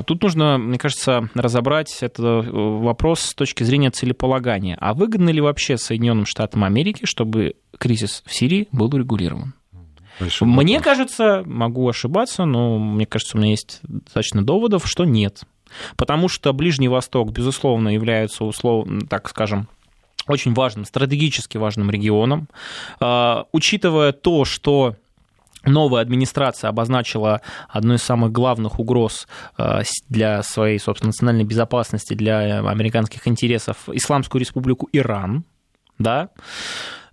Тут 0.06 0.22
нужно, 0.22 0.58
мне 0.58 0.78
кажется, 0.78 1.28
разобрать 1.34 1.98
это 2.02 2.22
э, 2.22 2.50
вопрос 2.50 3.20
с 3.20 3.34
точки 3.34 3.62
зрения 3.62 3.90
целеполагания. 3.90 4.76
А 4.80 4.94
выгодно 4.94 5.30
ли 5.30 5.40
вообще 5.40 5.76
Соединенным 5.76 6.26
Штатам 6.26 6.64
Америки, 6.64 7.04
чтобы 7.04 7.54
кризис 7.78 8.22
в 8.26 8.34
Сирии 8.34 8.68
был 8.72 8.94
урегулирован? 8.94 9.54
Большой 10.20 10.46
мне 10.46 10.76
вопрос. 10.76 10.84
кажется, 10.84 11.42
могу 11.46 11.88
ошибаться, 11.88 12.44
но 12.44 12.78
мне 12.78 13.06
кажется, 13.06 13.36
у 13.36 13.40
меня 13.40 13.50
есть 13.50 13.80
достаточно 13.82 14.44
доводов, 14.44 14.86
что 14.86 15.04
нет. 15.04 15.42
Потому 15.96 16.28
что 16.28 16.52
Ближний 16.52 16.88
Восток, 16.88 17.30
безусловно, 17.30 17.88
является, 17.88 18.44
условно, 18.44 19.00
так 19.08 19.28
скажем, 19.28 19.68
очень 20.26 20.52
важным, 20.54 20.84
стратегически 20.84 21.56
важным 21.56 21.90
регионом. 21.90 22.48
А, 23.00 23.46
учитывая 23.52 24.12
то, 24.12 24.44
что 24.44 24.96
Новая 25.64 26.00
администрация 26.00 26.70
обозначила 26.70 27.42
одну 27.68 27.94
из 27.94 28.02
самых 28.02 28.32
главных 28.32 28.80
угроз 28.80 29.28
э, 29.58 29.82
для 30.08 30.42
своей, 30.42 30.78
собственно, 30.78 31.08
национальной 31.08 31.44
безопасности, 31.44 32.14
для 32.14 32.60
американских 32.60 33.28
интересов 33.28 33.88
Исламскую 33.92 34.40
республику 34.40 34.88
Иран, 34.92 35.44
да, 35.98 36.30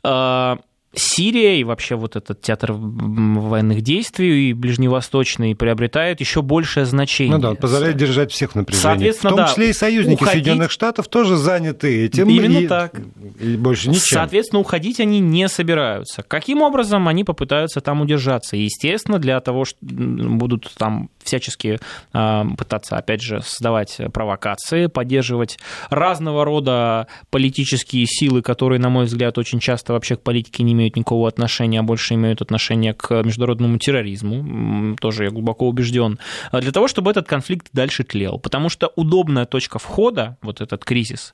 э, 0.01 0.58
Сирия 0.98 1.60
и 1.60 1.64
вообще 1.64 1.95
вот 1.95 2.16
этот 2.16 2.41
театр 2.41 2.74
военных 2.74 3.82
действий 3.82 4.50
и 4.50 4.54
ближневосточный 4.54 5.56
приобретают 5.56 6.20
еще 6.20 6.41
большее 6.41 6.86
значение. 6.86 7.36
Ну 7.36 7.41
да, 7.41 7.54
позволяет 7.54 7.98
держать 7.98 8.32
всех 8.32 8.52
в 8.52 8.56
напряжении. 8.56 8.84
Соответственно, 8.84 9.34
в 9.34 9.36
том 9.36 9.48
числе 9.48 9.66
да, 9.66 9.70
и 9.70 9.74
союзники 9.74 10.22
уходить... 10.24 10.43
Соединенных 10.43 10.72
Штатов 10.72 11.08
тоже 11.08 11.38
заняты 11.38 12.06
этим. 12.06 12.30
Именно 12.30 12.58
и, 12.58 12.68
так. 12.68 12.93
И 13.39 13.56
больше 13.56 13.89
ничем. 13.89 14.02
Соответственно, 14.02 14.60
уходить 14.60 15.00
они 15.00 15.20
не 15.20 15.48
собираются. 15.48 16.24
Каким 16.24 16.62
образом 16.62 17.08
они 17.08 17.24
попытаются 17.24 17.82
там 17.82 18.02
удержаться? 18.02 18.56
Естественно, 18.58 19.20
для 19.20 19.39
того, 19.39 19.66
что 19.66 19.78
будут 19.82 20.72
там 20.78 21.10
всячески 21.24 21.78
а, 22.14 22.45
пытаться, 22.58 22.98
опять 22.98 23.22
же, 23.22 23.41
создавать 23.41 24.00
провокации, 24.14 24.88
поддерживать 24.88 25.60
разного 25.89 26.45
рода 26.45 27.08
политические 27.30 28.06
силы, 28.08 28.41
которые, 28.41 28.80
на 28.80 28.89
мой 28.89 29.06
взгляд, 29.06 29.38
очень 29.38 29.60
часто 29.60 29.93
вообще 29.93 30.16
к 30.16 30.22
политике 30.22 30.64
не 30.64 30.74
имеют 30.74 30.86
никакого 30.95 31.27
отношения, 31.27 31.79
а 31.79 31.83
больше 31.83 32.13
имеют 32.13 32.41
отношение 32.41 32.93
к 32.93 33.23
международному 33.23 33.77
терроризму, 33.77 34.95
тоже 34.97 35.25
я 35.25 35.29
глубоко 35.31 35.67
убежден, 35.67 36.19
а 36.51 36.61
для 36.61 36.71
того, 36.71 36.88
чтобы 36.88 37.11
этот 37.11 37.27
конфликт 37.27 37.67
дальше 37.73 38.03
тлел. 38.03 38.39
Потому 38.39 38.69
что 38.69 38.91
удобная 38.95 39.45
точка 39.45 39.79
входа, 39.79 40.38
вот 40.41 40.61
этот 40.61 40.85
кризис, 40.85 41.33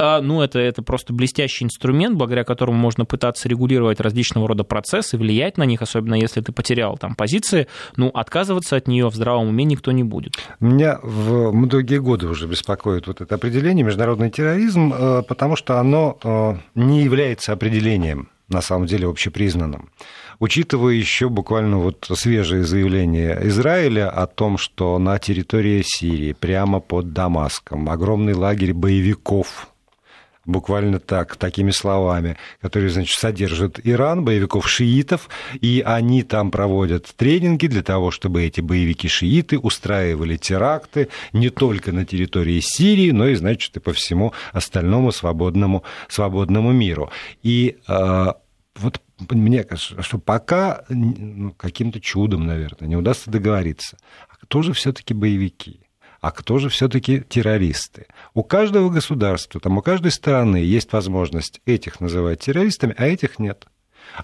а, 0.00 0.22
ну, 0.22 0.40
это, 0.40 0.58
это 0.58 0.82
просто 0.82 1.12
блестящий 1.12 1.64
инструмент, 1.64 2.16
благодаря 2.16 2.44
которому 2.44 2.78
можно 2.78 3.04
пытаться 3.04 3.48
регулировать 3.50 4.00
различного 4.00 4.48
рода 4.48 4.64
процессы, 4.64 5.18
влиять 5.18 5.58
на 5.58 5.64
них, 5.64 5.82
особенно 5.82 6.14
если 6.14 6.40
ты 6.40 6.52
потерял 6.52 6.96
там 6.96 7.14
позиции, 7.14 7.66
ну, 7.96 8.08
отказываться 8.08 8.76
от 8.76 8.88
нее 8.88 9.08
в 9.08 9.14
здравом 9.14 9.48
уме 9.48 9.64
никто 9.64 9.92
не 9.92 10.02
будет. 10.02 10.36
Меня 10.58 10.98
в 11.02 11.52
многие 11.52 12.00
годы 12.00 12.28
уже 12.28 12.46
беспокоит 12.46 13.06
вот 13.08 13.20
это 13.20 13.34
определение 13.34 13.84
международный 13.84 14.30
терроризм, 14.30 14.94
э, 14.94 15.22
потому 15.22 15.54
что 15.54 15.78
оно 15.78 16.18
э, 16.24 16.54
не 16.74 17.02
является 17.02 17.52
определением 17.52 18.30
на 18.50 18.60
самом 18.60 18.86
деле 18.86 19.08
общепризнанным. 19.08 19.90
Учитывая 20.38 20.94
еще 20.94 21.28
буквально 21.28 21.78
вот 21.78 22.10
свежие 22.14 22.64
заявления 22.64 23.38
Израиля 23.44 24.10
о 24.10 24.26
том, 24.26 24.58
что 24.58 24.98
на 24.98 25.18
территории 25.18 25.82
Сирии, 25.84 26.32
прямо 26.32 26.80
под 26.80 27.12
Дамаском, 27.12 27.88
огромный 27.88 28.34
лагерь 28.34 28.72
боевиков 28.72 29.69
буквально 30.44 30.98
так, 30.98 31.36
такими 31.36 31.70
словами, 31.70 32.36
которые, 32.60 32.90
значит, 32.90 33.18
содержат 33.18 33.80
Иран, 33.84 34.24
боевиков 34.24 34.68
шиитов, 34.68 35.28
и 35.60 35.82
они 35.84 36.22
там 36.22 36.50
проводят 36.50 37.06
тренинги 37.16 37.66
для 37.66 37.82
того, 37.82 38.10
чтобы 38.10 38.42
эти 38.42 38.60
боевики-шииты 38.60 39.58
устраивали 39.58 40.36
теракты 40.36 41.08
не 41.32 41.50
только 41.50 41.92
на 41.92 42.04
территории 42.04 42.60
Сирии, 42.60 43.10
но 43.10 43.28
и, 43.28 43.34
значит, 43.34 43.76
и 43.76 43.80
по 43.80 43.92
всему 43.92 44.32
остальному 44.52 45.12
свободному, 45.12 45.84
свободному 46.08 46.72
миру. 46.72 47.10
И 47.42 47.78
э, 47.86 48.26
вот 48.76 49.00
мне 49.28 49.64
кажется, 49.64 50.02
что 50.02 50.18
пока 50.18 50.84
ну, 50.88 51.52
каким-то 51.52 52.00
чудом, 52.00 52.46
наверное, 52.46 52.88
не 52.88 52.96
удастся 52.96 53.30
договориться, 53.30 53.98
а 54.28 54.36
кто 54.36 54.62
же 54.62 54.72
все-таки 54.72 55.14
боевики? 55.14 55.80
А 56.20 56.30
кто 56.30 56.58
же 56.58 56.68
все-таки 56.68 57.20
террористы. 57.20 58.06
У 58.34 58.42
каждого 58.42 58.90
государства, 58.90 59.60
там, 59.60 59.78
у 59.78 59.82
каждой 59.82 60.10
страны 60.10 60.58
есть 60.58 60.92
возможность 60.92 61.60
этих 61.66 62.00
называть 62.00 62.40
террористами, 62.40 62.94
а 62.96 63.06
этих 63.06 63.38
нет. 63.38 63.66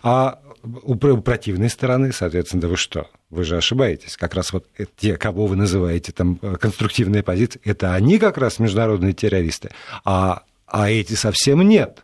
А 0.03 0.41
у 0.83 0.97
противной 0.97 1.71
стороны, 1.71 2.13
соответственно, 2.13 2.63
да 2.63 2.69
вы 2.69 2.77
что? 2.77 3.09
Вы 3.31 3.45
же 3.45 3.57
ошибаетесь. 3.57 4.17
Как 4.17 4.35
раз 4.35 4.53
вот 4.53 4.67
те, 4.97 5.17
кого 5.17 5.47
вы 5.47 5.57
называете 5.57 6.13
там 6.13 6.39
э, 6.43 6.57
конструктивные 6.61 7.23
позиции, 7.23 7.61
это 7.65 7.95
они 7.95 8.19
как 8.19 8.37
раз 8.37 8.59
международные 8.59 9.13
террористы, 9.13 9.71
а, 10.05 10.43
а 10.67 10.91
эти 10.91 11.15
совсем 11.15 11.63
нет. 11.63 12.03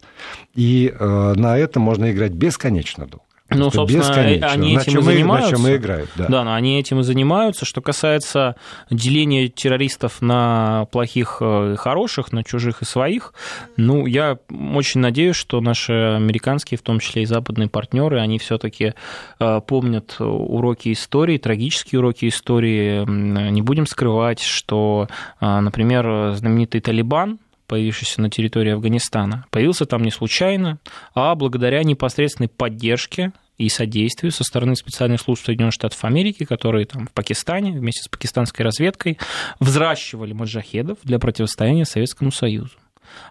И 0.55 0.95
э, 0.95 1.32
на 1.36 1.59
это 1.59 1.80
можно 1.80 2.11
играть 2.12 2.32
бесконечно 2.32 3.07
долго. 3.07 3.24
Ну, 3.55 3.70
собственно, 3.70 4.50
они 4.50 4.76
этим 4.76 4.98
и 5.00 5.03
занимаются. 5.03 5.53
На 5.53 5.57
чем 5.57 5.66
и 5.68 5.76
играют, 5.76 6.11
да. 6.16 6.26
Да, 6.28 6.44
но 6.44 6.55
они 6.55 6.78
этим 6.78 7.00
и 7.00 7.03
занимаются. 7.03 7.64
Что 7.64 7.80
касается 7.80 8.57
деления 8.90 9.48
террористов 9.48 10.22
на 10.22 10.86
плохих 10.92 11.40
и 11.40 11.76
хороших, 11.76 12.32
на 12.32 12.44
чужих 12.44 12.82
и 12.82 12.84
своих, 12.84 13.34
ну, 13.76 14.07
я 14.07 14.38
очень 14.74 15.00
надеюсь, 15.00 15.36
что 15.36 15.61
наши 15.61 15.92
американские, 15.92 16.78
в 16.78 16.82
том 16.82 17.00
числе 17.00 17.22
и 17.22 17.26
западные 17.26 17.68
партнеры, 17.68 18.20
они 18.20 18.38
все-таки 18.38 18.94
э, 19.38 19.61
помнят 19.66 20.16
уроки 20.18 20.92
истории, 20.92 21.38
трагические 21.38 22.00
уроки 22.00 22.28
истории. 22.28 23.05
Не 23.07 23.62
будем 23.62 23.86
скрывать, 23.86 24.40
что, 24.40 25.09
э, 25.40 25.61
например, 25.61 26.32
знаменитый 26.34 26.80
Талибан, 26.80 27.38
появившийся 27.66 28.20
на 28.20 28.28
территории 28.28 28.72
Афганистана, 28.72 29.46
появился 29.50 29.86
там 29.86 30.03
не 30.03 30.11
случайно, 30.11 30.78
а 31.14 31.34
благодаря 31.34 31.82
непосредственной 31.82 32.48
поддержке 32.48 33.32
и 33.59 33.68
содействию 33.68 34.32
со 34.32 34.44
стороны 34.44 34.76
специальных 34.76 35.20
служб 35.20 35.44
Соединенных 35.44 35.74
Штатов 35.74 36.05
Америки, 36.05 36.44
которые 36.44 36.86
там 36.86 37.07
в 37.07 37.12
Пакистане 37.12 37.72
вместе 37.72 38.03
с 38.03 38.09
пакистанской 38.09 38.64
разведкой 38.64 39.18
взращивали 39.61 40.32
маджахедов 40.32 40.98
для 41.03 41.18
противостояния 41.18 41.84
Советскому 41.84 42.30
Союзу. 42.30 42.76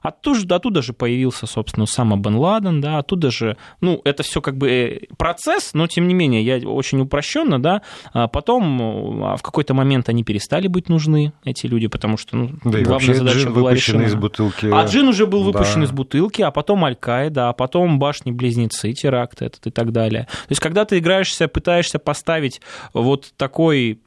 Оттуда, 0.02 0.56
оттуда 0.56 0.82
же 0.82 0.94
появился, 0.94 1.46
собственно, 1.48 1.86
Сама 1.86 2.18
Бен 2.18 2.36
Ладен, 2.36 2.82
да, 2.82 2.98
оттуда 3.00 3.32
же, 3.32 3.58
ну, 3.82 4.02
это 4.04 4.24
все 4.24 4.42
как 4.42 4.58
бы 4.58 4.70
э, 4.70 5.00
процесс, 5.18 5.74
но 5.74 5.88
тем 5.88 6.08
не 6.08 6.14
менее, 6.14 6.44
я 6.44 6.58
очень 6.68 7.00
упрощенно, 7.02 7.62
да, 7.62 7.82
а 8.14 8.28
потом 8.28 9.24
а 9.24 9.38
в 9.38 9.42
какой-то 9.42 9.74
момент 9.74 10.10
они 10.10 10.24
перестали 10.24 10.68
быть 10.68 10.90
нужны, 10.90 11.34
эти 11.44 11.68
люди, 11.68 11.88
потому 11.88 12.18
что, 12.18 12.36
ну, 12.36 12.52
да 12.64 12.80
главная 12.80 13.16
задача 13.16 13.40
джин 13.40 13.54
была 13.54 13.74
решена. 13.74 14.04
из 14.04 14.16
бутылки. 14.16 14.68
А 14.72 14.86
джин 14.86 15.08
уже 15.08 15.26
был 15.26 15.44
выпущен 15.44 15.82
да. 15.82 15.86
из 15.86 15.92
бутылки, 15.92 16.42
а 16.42 16.52
потом 16.52 16.86
Аль-Каида, 16.86 17.50
а 17.50 17.54
потом 17.54 18.00
башни-близнецы, 18.00 18.94
теракт 18.94 19.42
этот 19.42 19.68
и 19.68 19.72
так 19.72 19.92
далее. 19.92 20.24
То 20.24 20.52
есть, 20.52 20.62
когда 20.62 20.86
ты 20.86 21.00
играешься, 21.00 21.48
пытаешься 21.48 22.00
поставить 22.00 22.62
вот 22.94 23.34
такой 23.38 24.00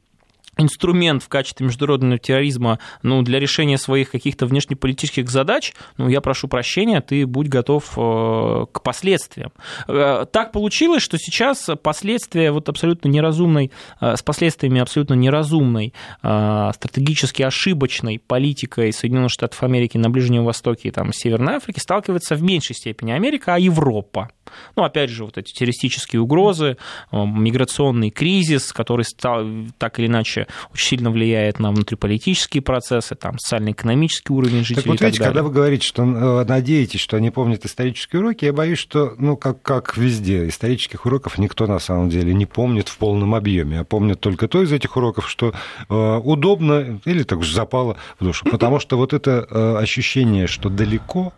инструмент 0.57 1.23
в 1.23 1.29
качестве 1.29 1.65
международного 1.65 2.17
терроризма 2.17 2.79
ну, 3.03 3.21
для 3.21 3.39
решения 3.39 3.77
своих 3.77 4.11
каких-то 4.11 4.45
внешнеполитических 4.45 5.29
задач, 5.29 5.73
ну, 5.97 6.07
я 6.07 6.21
прошу 6.21 6.47
прощения, 6.47 7.01
ты 7.01 7.25
будь 7.25 7.47
готов 7.47 7.93
э, 7.97 8.65
к 8.71 8.81
последствиям. 8.81 9.51
Э, 9.87 10.25
так 10.31 10.51
получилось, 10.51 11.03
что 11.03 11.17
сейчас 11.17 11.69
последствия 11.81 12.51
вот 12.51 12.69
абсолютно 12.69 13.09
неразумной, 13.09 13.71
э, 14.01 14.15
с 14.15 14.21
последствиями 14.21 14.81
абсолютно 14.81 15.13
неразумной, 15.13 15.93
стратегически 16.19 17.43
ошибочной 17.43 18.19
политикой 18.19 18.91
Соединенных 18.91 19.31
Штатов 19.31 19.61
Америки 19.63 19.97
на 19.97 20.09
Ближнем 20.09 20.45
Востоке 20.45 20.89
и 20.89 20.91
там, 20.91 21.13
Северной 21.13 21.55
Африке 21.55 21.81
сталкивается 21.81 22.35
в 22.35 22.43
меньшей 22.43 22.75
степени 22.75 23.11
Америка, 23.11 23.55
а 23.55 23.59
Европа. 23.59 24.29
Ну, 24.75 24.83
опять 24.83 25.09
же, 25.09 25.25
вот 25.25 25.37
эти 25.37 25.53
террористические 25.53 26.21
угрозы, 26.21 26.77
миграционный 27.11 28.09
кризис, 28.09 28.73
который 28.73 29.03
стал, 29.03 29.45
так 29.77 29.99
или 29.99 30.07
иначе 30.07 30.47
очень 30.73 30.97
сильно 30.97 31.11
влияет 31.11 31.59
на 31.59 31.71
внутриполитические 31.71 32.61
процессы, 32.61 33.15
там, 33.15 33.37
социально-экономический 33.39 34.33
уровень 34.33 34.63
жителей. 34.63 34.75
Так 34.75 34.85
вот, 34.85 35.01
видите, 35.01 35.23
когда 35.23 35.43
вы 35.43 35.51
говорите, 35.51 35.85
что 35.85 36.03
э, 36.03 36.45
надеетесь, 36.45 36.99
что 36.99 37.17
они 37.17 37.31
помнят 37.31 37.65
исторические 37.65 38.21
уроки, 38.21 38.45
я 38.45 38.53
боюсь, 38.53 38.79
что, 38.79 39.15
ну, 39.17 39.37
как, 39.37 39.61
как 39.61 39.97
везде, 39.97 40.47
исторических 40.47 41.05
уроков 41.05 41.37
никто 41.37 41.67
на 41.67 41.79
самом 41.79 42.09
деле 42.09 42.33
не 42.33 42.45
помнит 42.45 42.89
в 42.89 42.97
полном 42.97 43.35
объеме, 43.35 43.79
а 43.79 43.83
помнит 43.83 44.19
только 44.19 44.47
то 44.47 44.61
из 44.61 44.71
этих 44.71 44.97
уроков, 44.97 45.29
что 45.29 45.53
э, 45.89 46.17
удобно 46.23 46.99
или 47.05 47.23
так 47.23 47.43
же 47.43 47.53
запало 47.53 47.97
в 48.19 48.23
душу. 48.23 48.45
Потому 48.45 48.79
что 48.79 48.97
вот 48.97 49.13
это 49.13 49.47
э, 49.49 49.77
ощущение, 49.77 50.47
что 50.47 50.69
далеко, 50.69 51.33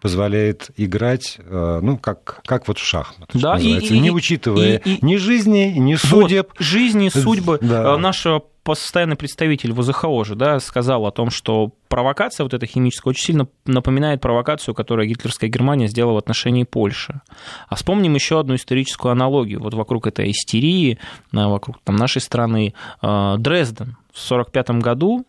позволяет 0.00 0.70
играть, 0.76 1.38
э, 1.38 1.80
ну, 1.82 1.98
как, 1.98 2.40
как 2.44 2.68
вот 2.68 2.78
в 2.78 2.84
шахматы, 2.84 3.38
да, 3.38 3.58
и, 3.58 3.78
и, 3.78 3.98
не 3.98 4.10
учитывая 4.10 4.76
и, 4.76 4.94
и, 4.94 5.04
ни 5.04 5.16
жизни, 5.16 5.74
ни 5.76 5.94
судеб. 5.96 6.48
Вот, 6.50 6.64
жизни, 6.64 7.08
судьбы 7.08 7.58
да. 7.60 7.94
Э, 7.94 7.96
нашего 7.96 8.44
постоянный 8.62 9.16
представитель 9.16 9.72
ВЗХО 9.72 10.24
же 10.24 10.34
да, 10.34 10.60
сказал 10.60 11.06
о 11.06 11.10
том, 11.10 11.30
что 11.30 11.72
провокация 11.88 12.44
вот 12.44 12.54
эта 12.54 12.66
химическая 12.66 13.10
очень 13.10 13.24
сильно 13.24 13.48
напоминает 13.64 14.20
провокацию, 14.20 14.74
которую 14.74 15.08
гитлерская 15.08 15.48
Германия 15.48 15.88
сделала 15.88 16.14
в 16.14 16.18
отношении 16.18 16.64
Польши. 16.64 17.22
А 17.68 17.74
вспомним 17.74 18.14
еще 18.14 18.38
одну 18.38 18.56
историческую 18.56 19.12
аналогию. 19.12 19.60
Вот 19.60 19.74
вокруг 19.74 20.06
этой 20.06 20.30
истерии, 20.30 20.98
э, 21.32 21.46
вокруг 21.46 21.78
там, 21.82 21.96
нашей 21.96 22.20
страны, 22.20 22.74
Дрезден 23.00 23.96
в 24.12 24.30
1945 24.30 24.82
году 24.82 25.24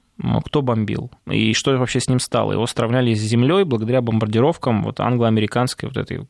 кто 0.45 0.61
бомбил 0.61 1.11
и 1.29 1.53
что 1.53 1.77
вообще 1.77 1.99
с 1.99 2.07
ним 2.09 2.19
стало. 2.19 2.53
Его 2.53 2.67
сравняли 2.67 3.13
с 3.13 3.19
землей 3.19 3.63
благодаря 3.63 4.01
бомбардировкам 4.01 4.83
вот 4.83 4.99
англо-американской 4.99 5.87
вот 5.89 5.97
этой 5.97 6.27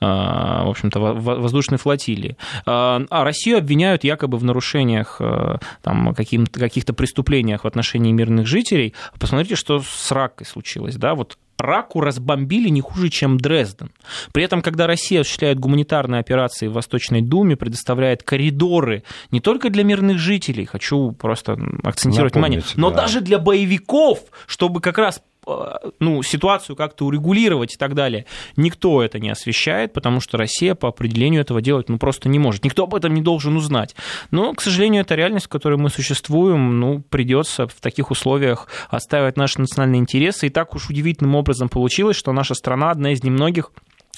а, 0.00 0.64
в 0.64 0.70
общем-то, 0.70 1.00
воздушной 1.00 1.78
флотилии. 1.78 2.36
А, 2.66 3.02
а 3.10 3.24
Россию 3.24 3.58
обвиняют 3.58 4.04
якобы 4.04 4.38
в 4.38 4.44
нарушениях, 4.44 5.16
э, 5.20 5.58
там, 5.82 6.14
каких-то 6.14 6.92
преступлениях 6.92 7.64
в 7.64 7.66
отношении 7.66 8.12
мирных 8.12 8.46
жителей. 8.46 8.94
Посмотрите, 9.18 9.56
что 9.56 9.80
с 9.80 10.12
Ракой 10.12 10.46
случилось, 10.46 10.96
да, 10.96 11.14
вот 11.14 11.38
Раку 11.58 12.00
разбомбили 12.00 12.68
не 12.68 12.80
хуже, 12.80 13.08
чем 13.08 13.38
Дрезден. 13.38 13.90
При 14.32 14.44
этом, 14.44 14.62
когда 14.62 14.86
Россия 14.86 15.20
осуществляет 15.20 15.58
гуманитарные 15.58 16.20
операции 16.20 16.66
в 16.66 16.72
Восточной 16.72 17.22
Думе, 17.22 17.56
предоставляет 17.56 18.22
коридоры 18.22 19.04
не 19.30 19.40
только 19.40 19.70
для 19.70 19.84
мирных 19.84 20.18
жителей, 20.18 20.64
хочу 20.64 21.12
просто 21.12 21.58
акцентировать 21.82 22.34
Напомните, 22.34 22.60
внимание, 22.60 22.74
но 22.76 22.90
да. 22.90 23.02
даже 23.02 23.20
для 23.20 23.38
боевиков, 23.38 24.20
чтобы 24.46 24.80
как 24.80 24.98
раз 24.98 25.22
ну, 26.00 26.22
ситуацию 26.22 26.76
как-то 26.76 27.06
урегулировать 27.06 27.74
и 27.74 27.76
так 27.76 27.94
далее. 27.94 28.26
Никто 28.56 29.02
это 29.02 29.18
не 29.18 29.30
освещает, 29.30 29.92
потому 29.92 30.20
что 30.20 30.38
Россия 30.38 30.74
по 30.74 30.88
определению 30.88 31.42
этого 31.42 31.60
делать 31.60 31.88
ну, 31.88 31.98
просто 31.98 32.28
не 32.28 32.38
может. 32.38 32.64
Никто 32.64 32.84
об 32.84 32.94
этом 32.94 33.14
не 33.14 33.22
должен 33.22 33.56
узнать. 33.56 33.94
Но, 34.30 34.54
к 34.54 34.60
сожалению, 34.60 35.02
это 35.02 35.14
реальность, 35.14 35.46
в 35.46 35.50
которой 35.50 35.78
мы 35.78 35.90
существуем. 35.90 36.80
Ну, 36.80 37.00
придется 37.00 37.66
в 37.66 37.74
таких 37.80 38.10
условиях 38.10 38.68
отстаивать 38.88 39.36
наши 39.36 39.60
национальные 39.60 40.00
интересы. 40.00 40.46
И 40.46 40.50
так 40.50 40.74
уж 40.74 40.90
удивительным 40.90 41.34
образом 41.34 41.68
получилось, 41.68 42.16
что 42.16 42.32
наша 42.32 42.54
страна 42.54 42.90
одна 42.90 43.12
из 43.12 43.22
немногих 43.22 43.70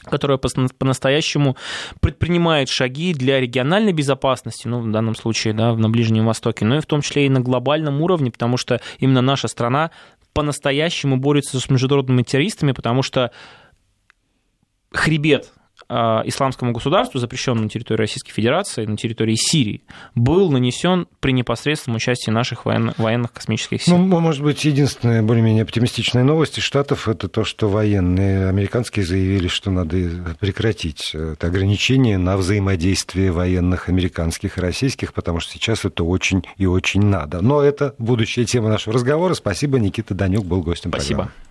которая 0.04 0.38
по-настоящему 0.38 1.56
предпринимает 2.00 2.68
шаги 2.68 3.12
для 3.12 3.40
региональной 3.40 3.92
безопасности, 3.92 4.68
ну, 4.68 4.80
в 4.80 4.90
данном 4.90 5.14
случае, 5.14 5.54
да, 5.54 5.74
на 5.74 5.90
Ближнем 5.90 6.26
Востоке, 6.26 6.64
но 6.64 6.76
и 6.76 6.80
в 6.80 6.86
том 6.86 7.02
числе 7.02 7.26
и 7.26 7.30
на 7.30 7.40
глобальном 7.40 8.00
уровне, 8.00 8.30
потому 8.30 8.56
что 8.56 8.80
именно 8.98 9.20
наша 9.20 9.48
страна 9.48 9.90
по-настоящему 10.36 11.16
борется 11.16 11.58
с 11.58 11.70
международными 11.70 12.22
террористами, 12.22 12.72
потому 12.72 13.02
что 13.02 13.32
хребет 14.90 15.50
исламскому 15.88 16.72
государству, 16.72 17.20
запрещенному 17.20 17.64
на 17.64 17.68
территории 17.68 18.00
Российской 18.00 18.32
Федерации, 18.32 18.86
на 18.86 18.96
территории 18.96 19.36
Сирии, 19.36 19.82
был 20.14 20.50
нанесен 20.50 21.06
при 21.20 21.32
непосредственном 21.32 21.96
участии 21.96 22.30
наших 22.30 22.64
военных, 22.64 22.98
военных 22.98 23.32
космических 23.32 23.82
сил. 23.82 23.96
Ну, 23.96 24.20
может 24.20 24.42
быть, 24.42 24.64
единственная 24.64 25.22
более-менее 25.22 25.62
оптимистичная 25.62 26.24
новость 26.24 26.58
из 26.58 26.64
Штатов– 26.64 27.08
это 27.08 27.28
то, 27.28 27.44
что 27.44 27.68
военные 27.68 28.48
американские 28.48 29.04
заявили, 29.04 29.48
что 29.48 29.70
надо 29.70 29.96
прекратить 30.40 31.14
это 31.14 31.46
ограничение 31.46 32.18
на 32.18 32.36
взаимодействие 32.36 33.30
военных 33.30 33.88
американских 33.88 34.58
и 34.58 34.60
российских, 34.60 35.12
потому 35.14 35.40
что 35.40 35.52
сейчас 35.52 35.84
это 35.84 36.04
очень 36.04 36.42
и 36.56 36.66
очень 36.66 37.02
надо. 37.02 37.40
Но 37.42 37.62
это 37.62 37.94
будущая 37.98 38.44
тема 38.44 38.68
нашего 38.68 38.94
разговора. 38.94 39.34
Спасибо, 39.34 39.78
Никита 39.78 40.14
Данюк 40.14 40.44
был 40.44 40.62
гостем 40.62 40.90
Спасибо. 40.90 41.16
программы. 41.24 41.46